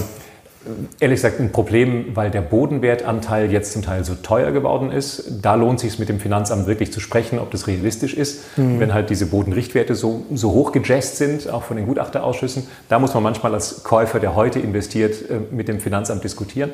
ehrlich 1.00 1.18
gesagt 1.18 1.40
ein 1.40 1.52
Problem, 1.52 2.16
weil 2.16 2.32
der 2.32 2.42
Bodenwertanteil 2.42 3.52
jetzt 3.52 3.74
zum 3.74 3.82
Teil 3.82 4.04
so 4.04 4.16
teuer 4.16 4.52
geworden 4.52 4.92
ist. 4.92 5.40
Da 5.42 5.56
lohnt 5.56 5.80
sich 5.80 5.94
es 5.94 6.00
mit 6.00 6.10
dem 6.10 6.20
Finanzamt 6.20 6.68
wirklich 6.68 6.92
zu 6.92 7.00
sprechen, 7.00 7.40
ob 7.40 7.52
das 7.52 7.68
realistisch 7.68 8.14
ist. 8.14 8.58
Mhm. 8.58 8.80
Wenn 8.80 8.94
halt 8.94 9.10
diese 9.10 9.28
Bodenrichtwerte 9.28 9.96
so, 9.96 10.26
so 10.34 10.52
hoch 10.52 10.72
gejazzt 10.72 11.18
sind, 11.18 11.50
auch 11.50 11.64
von 11.64 11.78
den 11.78 11.86
Gutachterausschüssen, 11.86 12.68
da 12.90 13.00
muss 13.00 13.14
man 13.14 13.24
manchmal 13.24 13.54
als 13.54 13.84
Käufer, 13.84 14.20
der 14.20 14.36
heute 14.36 14.60
investiert, 14.60 15.30
äh, 15.30 15.40
mit 15.52 15.68
dem 15.68 15.80
Finanzamt 15.80 16.24
diskutieren. 16.24 16.72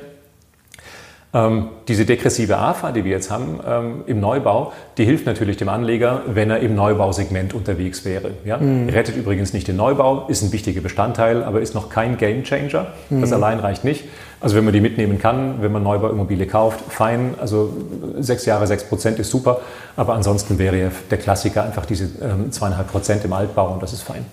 Ähm, 1.34 1.70
diese 1.88 2.06
degressive 2.06 2.58
AFA, 2.58 2.92
die 2.92 3.06
wir 3.06 3.12
jetzt 3.12 3.32
haben 3.32 3.60
ähm, 3.66 4.04
im 4.06 4.20
Neubau, 4.20 4.74
die 4.98 5.06
hilft 5.06 5.26
natürlich 5.26 5.56
dem 5.56 5.70
Anleger, 5.70 6.24
wenn 6.28 6.50
er 6.50 6.60
im 6.60 6.76
Neubausegment 6.76 7.54
unterwegs 7.54 8.04
wäre. 8.04 8.32
Ja? 8.44 8.58
Mhm. 8.58 8.90
Rettet 8.90 9.16
übrigens 9.16 9.54
nicht 9.54 9.70
den 9.70 9.78
Neubau, 9.78 10.26
ist 10.28 10.42
ein 10.42 10.52
wichtiger 10.52 10.82
Bestandteil, 10.82 11.44
aber 11.44 11.62
ist 11.62 11.74
noch 11.74 11.90
kein 11.90 12.18
Gamechanger. 12.18 12.88
Mhm. 13.10 13.22
Das 13.22 13.32
allein 13.32 13.60
reicht 13.60 13.86
nicht. 13.86 14.06
Also 14.42 14.58
wenn 14.58 14.66
man 14.66 14.74
die 14.74 14.82
mitnehmen 14.82 15.20
kann, 15.20 15.62
wenn 15.62 15.72
man 15.72 15.84
Neubauimmobilie 15.84 16.48
kauft, 16.48 16.82
fein. 16.90 17.36
Also 17.40 17.72
sechs 18.20 18.46
Jahre, 18.46 18.68
sechs 18.68 18.84
Prozent 18.84 19.18
ist 19.20 19.30
super. 19.30 19.62
Aber 19.96 20.16
ansonsten 20.16 20.60
wäre 20.60 20.92
der 21.10 21.18
Klassiker 21.18 21.64
einfach 21.64 21.86
diese 21.86 22.06
ähm, 22.22 22.52
zweieinhalb 22.52 22.92
Prozent 22.92 23.24
im 23.24 23.32
Altbau 23.32 23.72
und 23.72 23.82
das 23.82 23.94
ist 23.94 24.02
fein. 24.02 24.26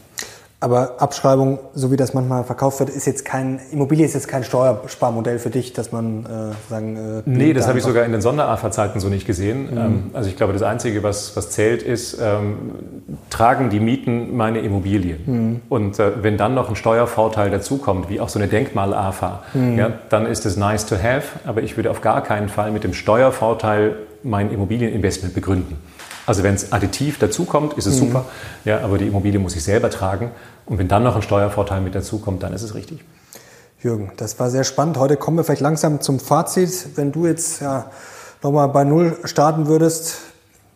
Aber 0.60 1.00
Abschreibung, 1.00 1.60
so 1.72 1.92
wie 1.92 1.96
das 1.96 2.14
manchmal 2.14 2.42
verkauft 2.42 2.80
wird, 2.80 2.90
ist 2.90 3.06
jetzt 3.06 3.24
kein, 3.24 3.60
Immobilie 3.70 4.04
ist 4.04 4.14
jetzt 4.14 4.26
kein 4.26 4.42
Steuersparmodell 4.42 5.38
für 5.38 5.50
dich, 5.50 5.72
dass 5.72 5.92
man 5.92 6.24
äh, 6.24 6.68
sagen. 6.68 6.96
Äh, 6.96 7.22
nee, 7.26 7.52
das 7.52 7.68
habe 7.68 7.78
ich 7.78 7.84
sogar 7.84 8.04
in 8.04 8.10
den 8.10 8.20
Sonder-AFA-Zeiten 8.20 8.98
so 8.98 9.08
nicht 9.08 9.24
gesehen. 9.24 9.70
Mhm. 9.70 9.78
Ähm, 9.78 10.10
also 10.14 10.28
ich 10.28 10.36
glaube, 10.36 10.52
das 10.52 10.62
Einzige, 10.62 11.04
was, 11.04 11.36
was 11.36 11.50
zählt, 11.50 11.84
ist, 11.84 12.18
ähm, 12.20 12.72
tragen 13.30 13.70
die 13.70 13.78
Mieten 13.78 14.36
meine 14.36 14.58
Immobilie. 14.58 15.18
Mhm. 15.24 15.60
Und 15.68 16.00
äh, 16.00 16.24
wenn 16.24 16.36
dann 16.36 16.56
noch 16.56 16.68
ein 16.68 16.76
Steuervorteil 16.76 17.50
dazukommt, 17.50 18.08
wie 18.08 18.20
auch 18.20 18.28
so 18.28 18.40
eine 18.40 18.48
Denkmal-AFA, 18.48 19.44
mhm. 19.54 19.78
ja, 19.78 19.92
dann 20.08 20.26
ist 20.26 20.44
es 20.44 20.56
nice 20.56 20.86
to 20.86 20.96
have, 20.96 21.38
aber 21.46 21.62
ich 21.62 21.76
würde 21.76 21.88
auf 21.88 22.00
gar 22.00 22.24
keinen 22.24 22.48
Fall 22.48 22.72
mit 22.72 22.82
dem 22.82 22.94
Steuervorteil 22.94 23.94
mein 24.24 24.50
Immobilieninvestment 24.50 25.34
begründen. 25.34 25.76
Also 26.28 26.42
wenn 26.42 26.54
es 26.54 26.72
additiv 26.72 27.18
dazukommt, 27.18 27.72
ist 27.78 27.86
es 27.86 27.94
mhm. 27.94 28.08
super, 28.08 28.26
ja, 28.66 28.80
aber 28.80 28.98
die 28.98 29.06
Immobilie 29.06 29.40
muss 29.40 29.56
ich 29.56 29.64
selber 29.64 29.88
tragen. 29.88 30.30
Und 30.66 30.76
wenn 30.76 30.86
dann 30.86 31.02
noch 31.02 31.16
ein 31.16 31.22
Steuervorteil 31.22 31.80
mit 31.80 31.94
dazukommt, 31.94 32.42
dann 32.42 32.52
ist 32.52 32.60
es 32.60 32.74
richtig. 32.74 33.02
Jürgen, 33.82 34.12
das 34.18 34.38
war 34.38 34.50
sehr 34.50 34.64
spannend. 34.64 34.98
Heute 34.98 35.16
kommen 35.16 35.38
wir 35.38 35.44
vielleicht 35.44 35.62
langsam 35.62 36.02
zum 36.02 36.20
Fazit. 36.20 36.96
Wenn 36.96 37.12
du 37.12 37.26
jetzt 37.26 37.62
ja, 37.62 37.90
nochmal 38.42 38.68
bei 38.68 38.84
Null 38.84 39.16
starten 39.24 39.68
würdest, 39.68 40.16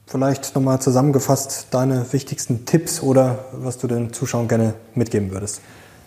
vielleicht 0.06 0.54
nochmal 0.54 0.80
zusammengefasst 0.80 1.66
deine 1.70 2.10
wichtigsten 2.14 2.64
Tipps 2.64 3.02
oder 3.02 3.40
was 3.52 3.76
du 3.76 3.88
den 3.88 4.14
Zuschauern 4.14 4.48
gerne 4.48 4.72
mitgeben 4.94 5.32
würdest. 5.32 5.60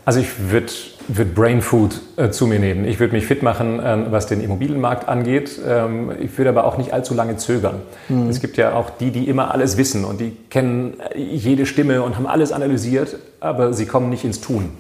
Also 0.06 0.20
ich 0.20 0.52
würde 0.52 0.72
würd 1.08 1.36
Brain 1.36 1.62
Food 1.62 2.02
äh, 2.16 2.30
zu 2.30 2.48
mir 2.48 2.60
nehmen. 2.60 2.86
Ich 2.86 3.00
würde 3.00 3.14
mich 3.14 3.26
fit 3.26 3.44
machen, 3.44 3.80
ähm, 3.84 4.08
was 4.10 4.28
den 4.28 4.42
Immobilienmarkt 4.42 5.08
angeht. 5.08 5.60
Ähm, 5.68 6.12
ich 6.20 6.38
würde 6.38 6.50
aber 6.50 6.66
auch 6.66 6.78
nicht 6.78 6.94
allzu 6.94 7.14
lange 7.14 7.38
zögern. 7.38 7.82
Mhm. 8.10 8.30
Es 8.30 8.40
gibt 8.40 8.58
ja 8.58 8.74
auch 8.74 8.90
die, 8.90 9.12
die 9.12 9.28
immer 9.28 9.52
alles 9.52 9.78
wissen 9.78 10.06
und 10.06 10.20
die 10.20 10.36
kennen 10.50 10.96
jede 11.16 11.66
Stimme 11.66 12.02
und 12.02 12.16
haben 12.16 12.28
alles 12.28 12.52
analysiert, 12.52 13.18
aber 13.40 13.74
sie 13.74 13.86
kommen 13.86 14.10
nicht 14.10 14.26
ins 14.26 14.42
Tun. 14.42 14.72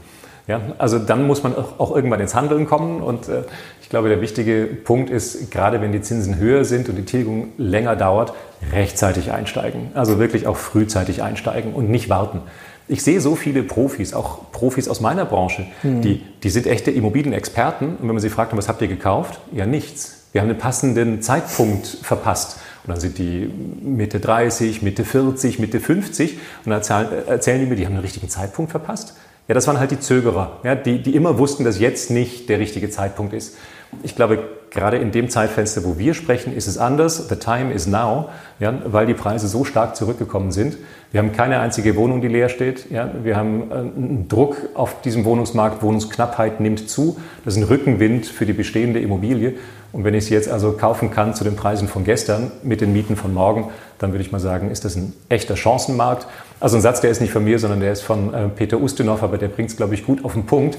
Ja, 0.47 0.61
also 0.77 0.99
dann 0.99 1.25
muss 1.25 1.41
man 1.41 1.55
auch, 1.55 1.79
auch 1.79 1.95
irgendwann 1.95 2.19
ins 2.19 2.35
Handeln 2.35 2.67
kommen 2.67 3.01
und 3.01 3.27
äh, 3.27 3.43
ich 3.81 3.89
glaube, 3.89 4.09
der 4.09 4.21
wichtige 4.21 4.65
Punkt 4.65 5.09
ist, 5.09 5.51
gerade 5.51 5.81
wenn 5.81 5.91
die 5.91 6.01
Zinsen 6.01 6.37
höher 6.37 6.65
sind 6.65 6.87
und 6.87 6.95
die 6.97 7.05
Tilgung 7.05 7.49
länger 7.57 7.95
dauert, 7.95 8.33
rechtzeitig 8.71 9.31
einsteigen. 9.31 9.89
Also 9.95 10.19
wirklich 10.19 10.45
auch 10.45 10.57
frühzeitig 10.57 11.23
einsteigen 11.23 11.73
und 11.73 11.89
nicht 11.89 12.09
warten. 12.09 12.41
Ich 12.87 13.03
sehe 13.03 13.19
so 13.19 13.35
viele 13.35 13.63
Profis, 13.63 14.13
auch 14.13 14.51
Profis 14.51 14.87
aus 14.87 15.01
meiner 15.01 15.25
Branche, 15.25 15.65
mhm. 15.81 16.01
die, 16.01 16.21
die 16.43 16.49
sind 16.49 16.67
echte 16.67 16.91
Immobilienexperten. 16.91 17.89
Und 17.95 18.01
wenn 18.01 18.07
man 18.07 18.19
sie 18.19 18.29
fragt, 18.29 18.55
was 18.55 18.67
habt 18.67 18.81
ihr 18.81 18.87
gekauft? 18.87 19.39
Ja, 19.51 19.65
nichts. 19.65 20.25
Wir 20.31 20.41
haben 20.41 20.49
einen 20.49 20.59
passenden 20.59 21.21
Zeitpunkt 21.21 21.87
verpasst. 21.87 22.57
Und 22.85 22.91
dann 22.91 22.99
sind 22.99 23.17
die 23.17 23.49
Mitte 23.81 24.19
30, 24.19 24.83
Mitte 24.83 25.05
40, 25.05 25.57
Mitte 25.59 25.79
50 25.79 26.33
und 26.33 26.39
dann 26.65 26.73
erzählen, 26.73 27.27
erzählen 27.27 27.59
die 27.61 27.65
mir, 27.65 27.75
die 27.75 27.85
haben 27.85 27.93
einen 27.93 28.01
richtigen 28.01 28.29
Zeitpunkt 28.29 28.69
verpasst. 28.69 29.15
Ja, 29.47 29.55
das 29.55 29.65
waren 29.67 29.79
halt 29.79 29.91
die 29.91 29.99
Zögerer, 29.99 30.59
ja, 30.63 30.75
die, 30.75 31.01
die 31.01 31.15
immer 31.15 31.39
wussten, 31.39 31.63
dass 31.63 31.79
jetzt 31.79 32.11
nicht 32.11 32.49
der 32.49 32.59
richtige 32.59 32.89
Zeitpunkt 32.89 33.33
ist. 33.33 33.55
Ich 34.03 34.15
glaube, 34.15 34.43
gerade 34.75 34.97
in 34.97 35.11
dem 35.11 35.29
Zeitfenster, 35.29 35.83
wo 35.83 35.97
wir 35.97 36.13
sprechen, 36.13 36.55
ist 36.55 36.67
es 36.67 36.77
anders. 36.77 37.29
The 37.29 37.37
time 37.37 37.73
is 37.73 37.87
now, 37.87 38.29
ja, 38.59 38.73
weil 38.85 39.07
die 39.07 39.13
Preise 39.13 39.47
so 39.47 39.63
stark 39.63 39.95
zurückgekommen 39.95 40.51
sind. 40.51 40.77
Wir 41.11 41.21
haben 41.21 41.31
keine 41.31 41.59
einzige 41.61 41.95
Wohnung, 41.95 42.21
die 42.21 42.27
leer 42.27 42.49
steht. 42.49 42.91
Ja. 42.91 43.09
Wir 43.23 43.37
haben 43.37 43.71
äh, 43.71 43.73
einen 43.75 44.27
Druck 44.27 44.57
auf 44.73 45.01
diesem 45.01 45.23
Wohnungsmarkt. 45.23 45.81
Wohnungsknappheit 45.81 46.59
nimmt 46.59 46.89
zu. 46.89 47.17
Das 47.45 47.55
ist 47.55 47.61
ein 47.61 47.67
Rückenwind 47.67 48.25
für 48.25 48.45
die 48.45 48.53
bestehende 48.53 48.99
Immobilie. 48.99 49.53
Und 49.93 50.03
wenn 50.03 50.13
ich 50.13 50.25
sie 50.25 50.33
jetzt 50.33 50.49
also 50.49 50.73
kaufen 50.73 51.09
kann 51.09 51.33
zu 51.33 51.45
den 51.45 51.55
Preisen 51.55 51.87
von 51.87 52.03
gestern 52.03 52.51
mit 52.63 52.81
den 52.81 52.91
Mieten 52.91 53.15
von 53.15 53.33
morgen, 53.33 53.69
dann 53.97 54.11
würde 54.11 54.25
ich 54.25 54.33
mal 54.33 54.39
sagen, 54.39 54.69
ist 54.69 54.83
das 54.83 54.97
ein 54.97 55.13
echter 55.29 55.55
Chancenmarkt. 55.55 56.27
Also 56.59 56.75
ein 56.75 56.81
Satz, 56.81 56.99
der 56.99 57.11
ist 57.11 57.21
nicht 57.21 57.31
von 57.31 57.45
mir, 57.45 57.59
sondern 57.59 57.79
der 57.79 57.93
ist 57.93 58.01
von 58.01 58.33
äh, 58.33 58.49
Peter 58.49 58.81
Ustinov, 58.81 59.23
aber 59.23 59.37
der 59.37 59.47
bringt 59.47 59.69
es, 59.69 59.77
glaube 59.77 59.93
ich, 59.93 60.05
gut 60.05 60.25
auf 60.25 60.33
den 60.33 60.45
Punkt. 60.45 60.77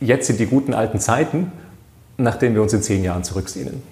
Jetzt 0.00 0.28
sind 0.28 0.40
die 0.40 0.46
guten 0.46 0.72
alten 0.72 0.98
Zeiten 0.98 1.52
nach 2.16 2.36
denen 2.36 2.54
wir 2.54 2.62
uns 2.62 2.72
in 2.72 2.82
zehn 2.82 3.02
Jahren 3.02 3.24
zurücksehnen. 3.24 3.82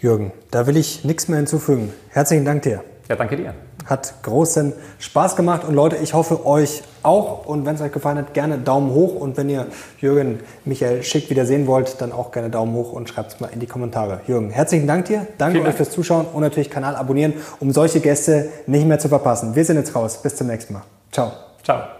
Jürgen, 0.00 0.32
da 0.50 0.66
will 0.66 0.76
ich 0.76 1.04
nichts 1.04 1.28
mehr 1.28 1.38
hinzufügen. 1.38 1.92
Herzlichen 2.10 2.44
Dank 2.44 2.62
dir. 2.62 2.84
Ja, 3.08 3.16
danke 3.16 3.36
dir. 3.36 3.54
Hat 3.86 4.14
großen 4.24 4.72
Spaß 4.98 5.36
gemacht 5.36 5.62
und 5.64 5.74
Leute, 5.74 5.96
ich 5.96 6.12
hoffe 6.12 6.44
euch 6.44 6.82
auch. 7.04 7.46
Und 7.46 7.64
wenn 7.64 7.76
es 7.76 7.80
euch 7.80 7.92
gefallen 7.92 8.18
hat, 8.18 8.34
gerne 8.34 8.58
Daumen 8.58 8.90
hoch. 8.92 9.14
Und 9.14 9.36
wenn 9.36 9.48
ihr 9.48 9.68
Jürgen 10.00 10.40
Michael 10.64 11.04
Schick 11.04 11.30
wieder 11.30 11.46
sehen 11.46 11.68
wollt, 11.68 12.00
dann 12.00 12.10
auch 12.10 12.32
gerne 12.32 12.50
Daumen 12.50 12.74
hoch 12.74 12.92
und 12.92 13.08
schreibt 13.08 13.34
es 13.34 13.40
mal 13.40 13.46
in 13.46 13.60
die 13.60 13.66
Kommentare. 13.66 14.20
Jürgen, 14.26 14.50
herzlichen 14.50 14.88
Dank 14.88 15.06
dir. 15.06 15.26
Danke 15.38 15.58
Vielen 15.58 15.68
euch 15.68 15.76
fürs 15.76 15.90
Zuschauen 15.90 16.26
und 16.26 16.40
natürlich 16.40 16.68
Kanal 16.68 16.96
abonnieren, 16.96 17.34
um 17.60 17.70
solche 17.70 18.00
Gäste 18.00 18.48
nicht 18.66 18.86
mehr 18.86 18.98
zu 18.98 19.08
verpassen. 19.08 19.54
Wir 19.54 19.64
sind 19.64 19.76
jetzt 19.76 19.94
raus. 19.94 20.20
Bis 20.20 20.34
zum 20.34 20.48
nächsten 20.48 20.72
Mal. 20.72 20.82
Ciao. 21.12 21.32
Ciao. 21.62 21.95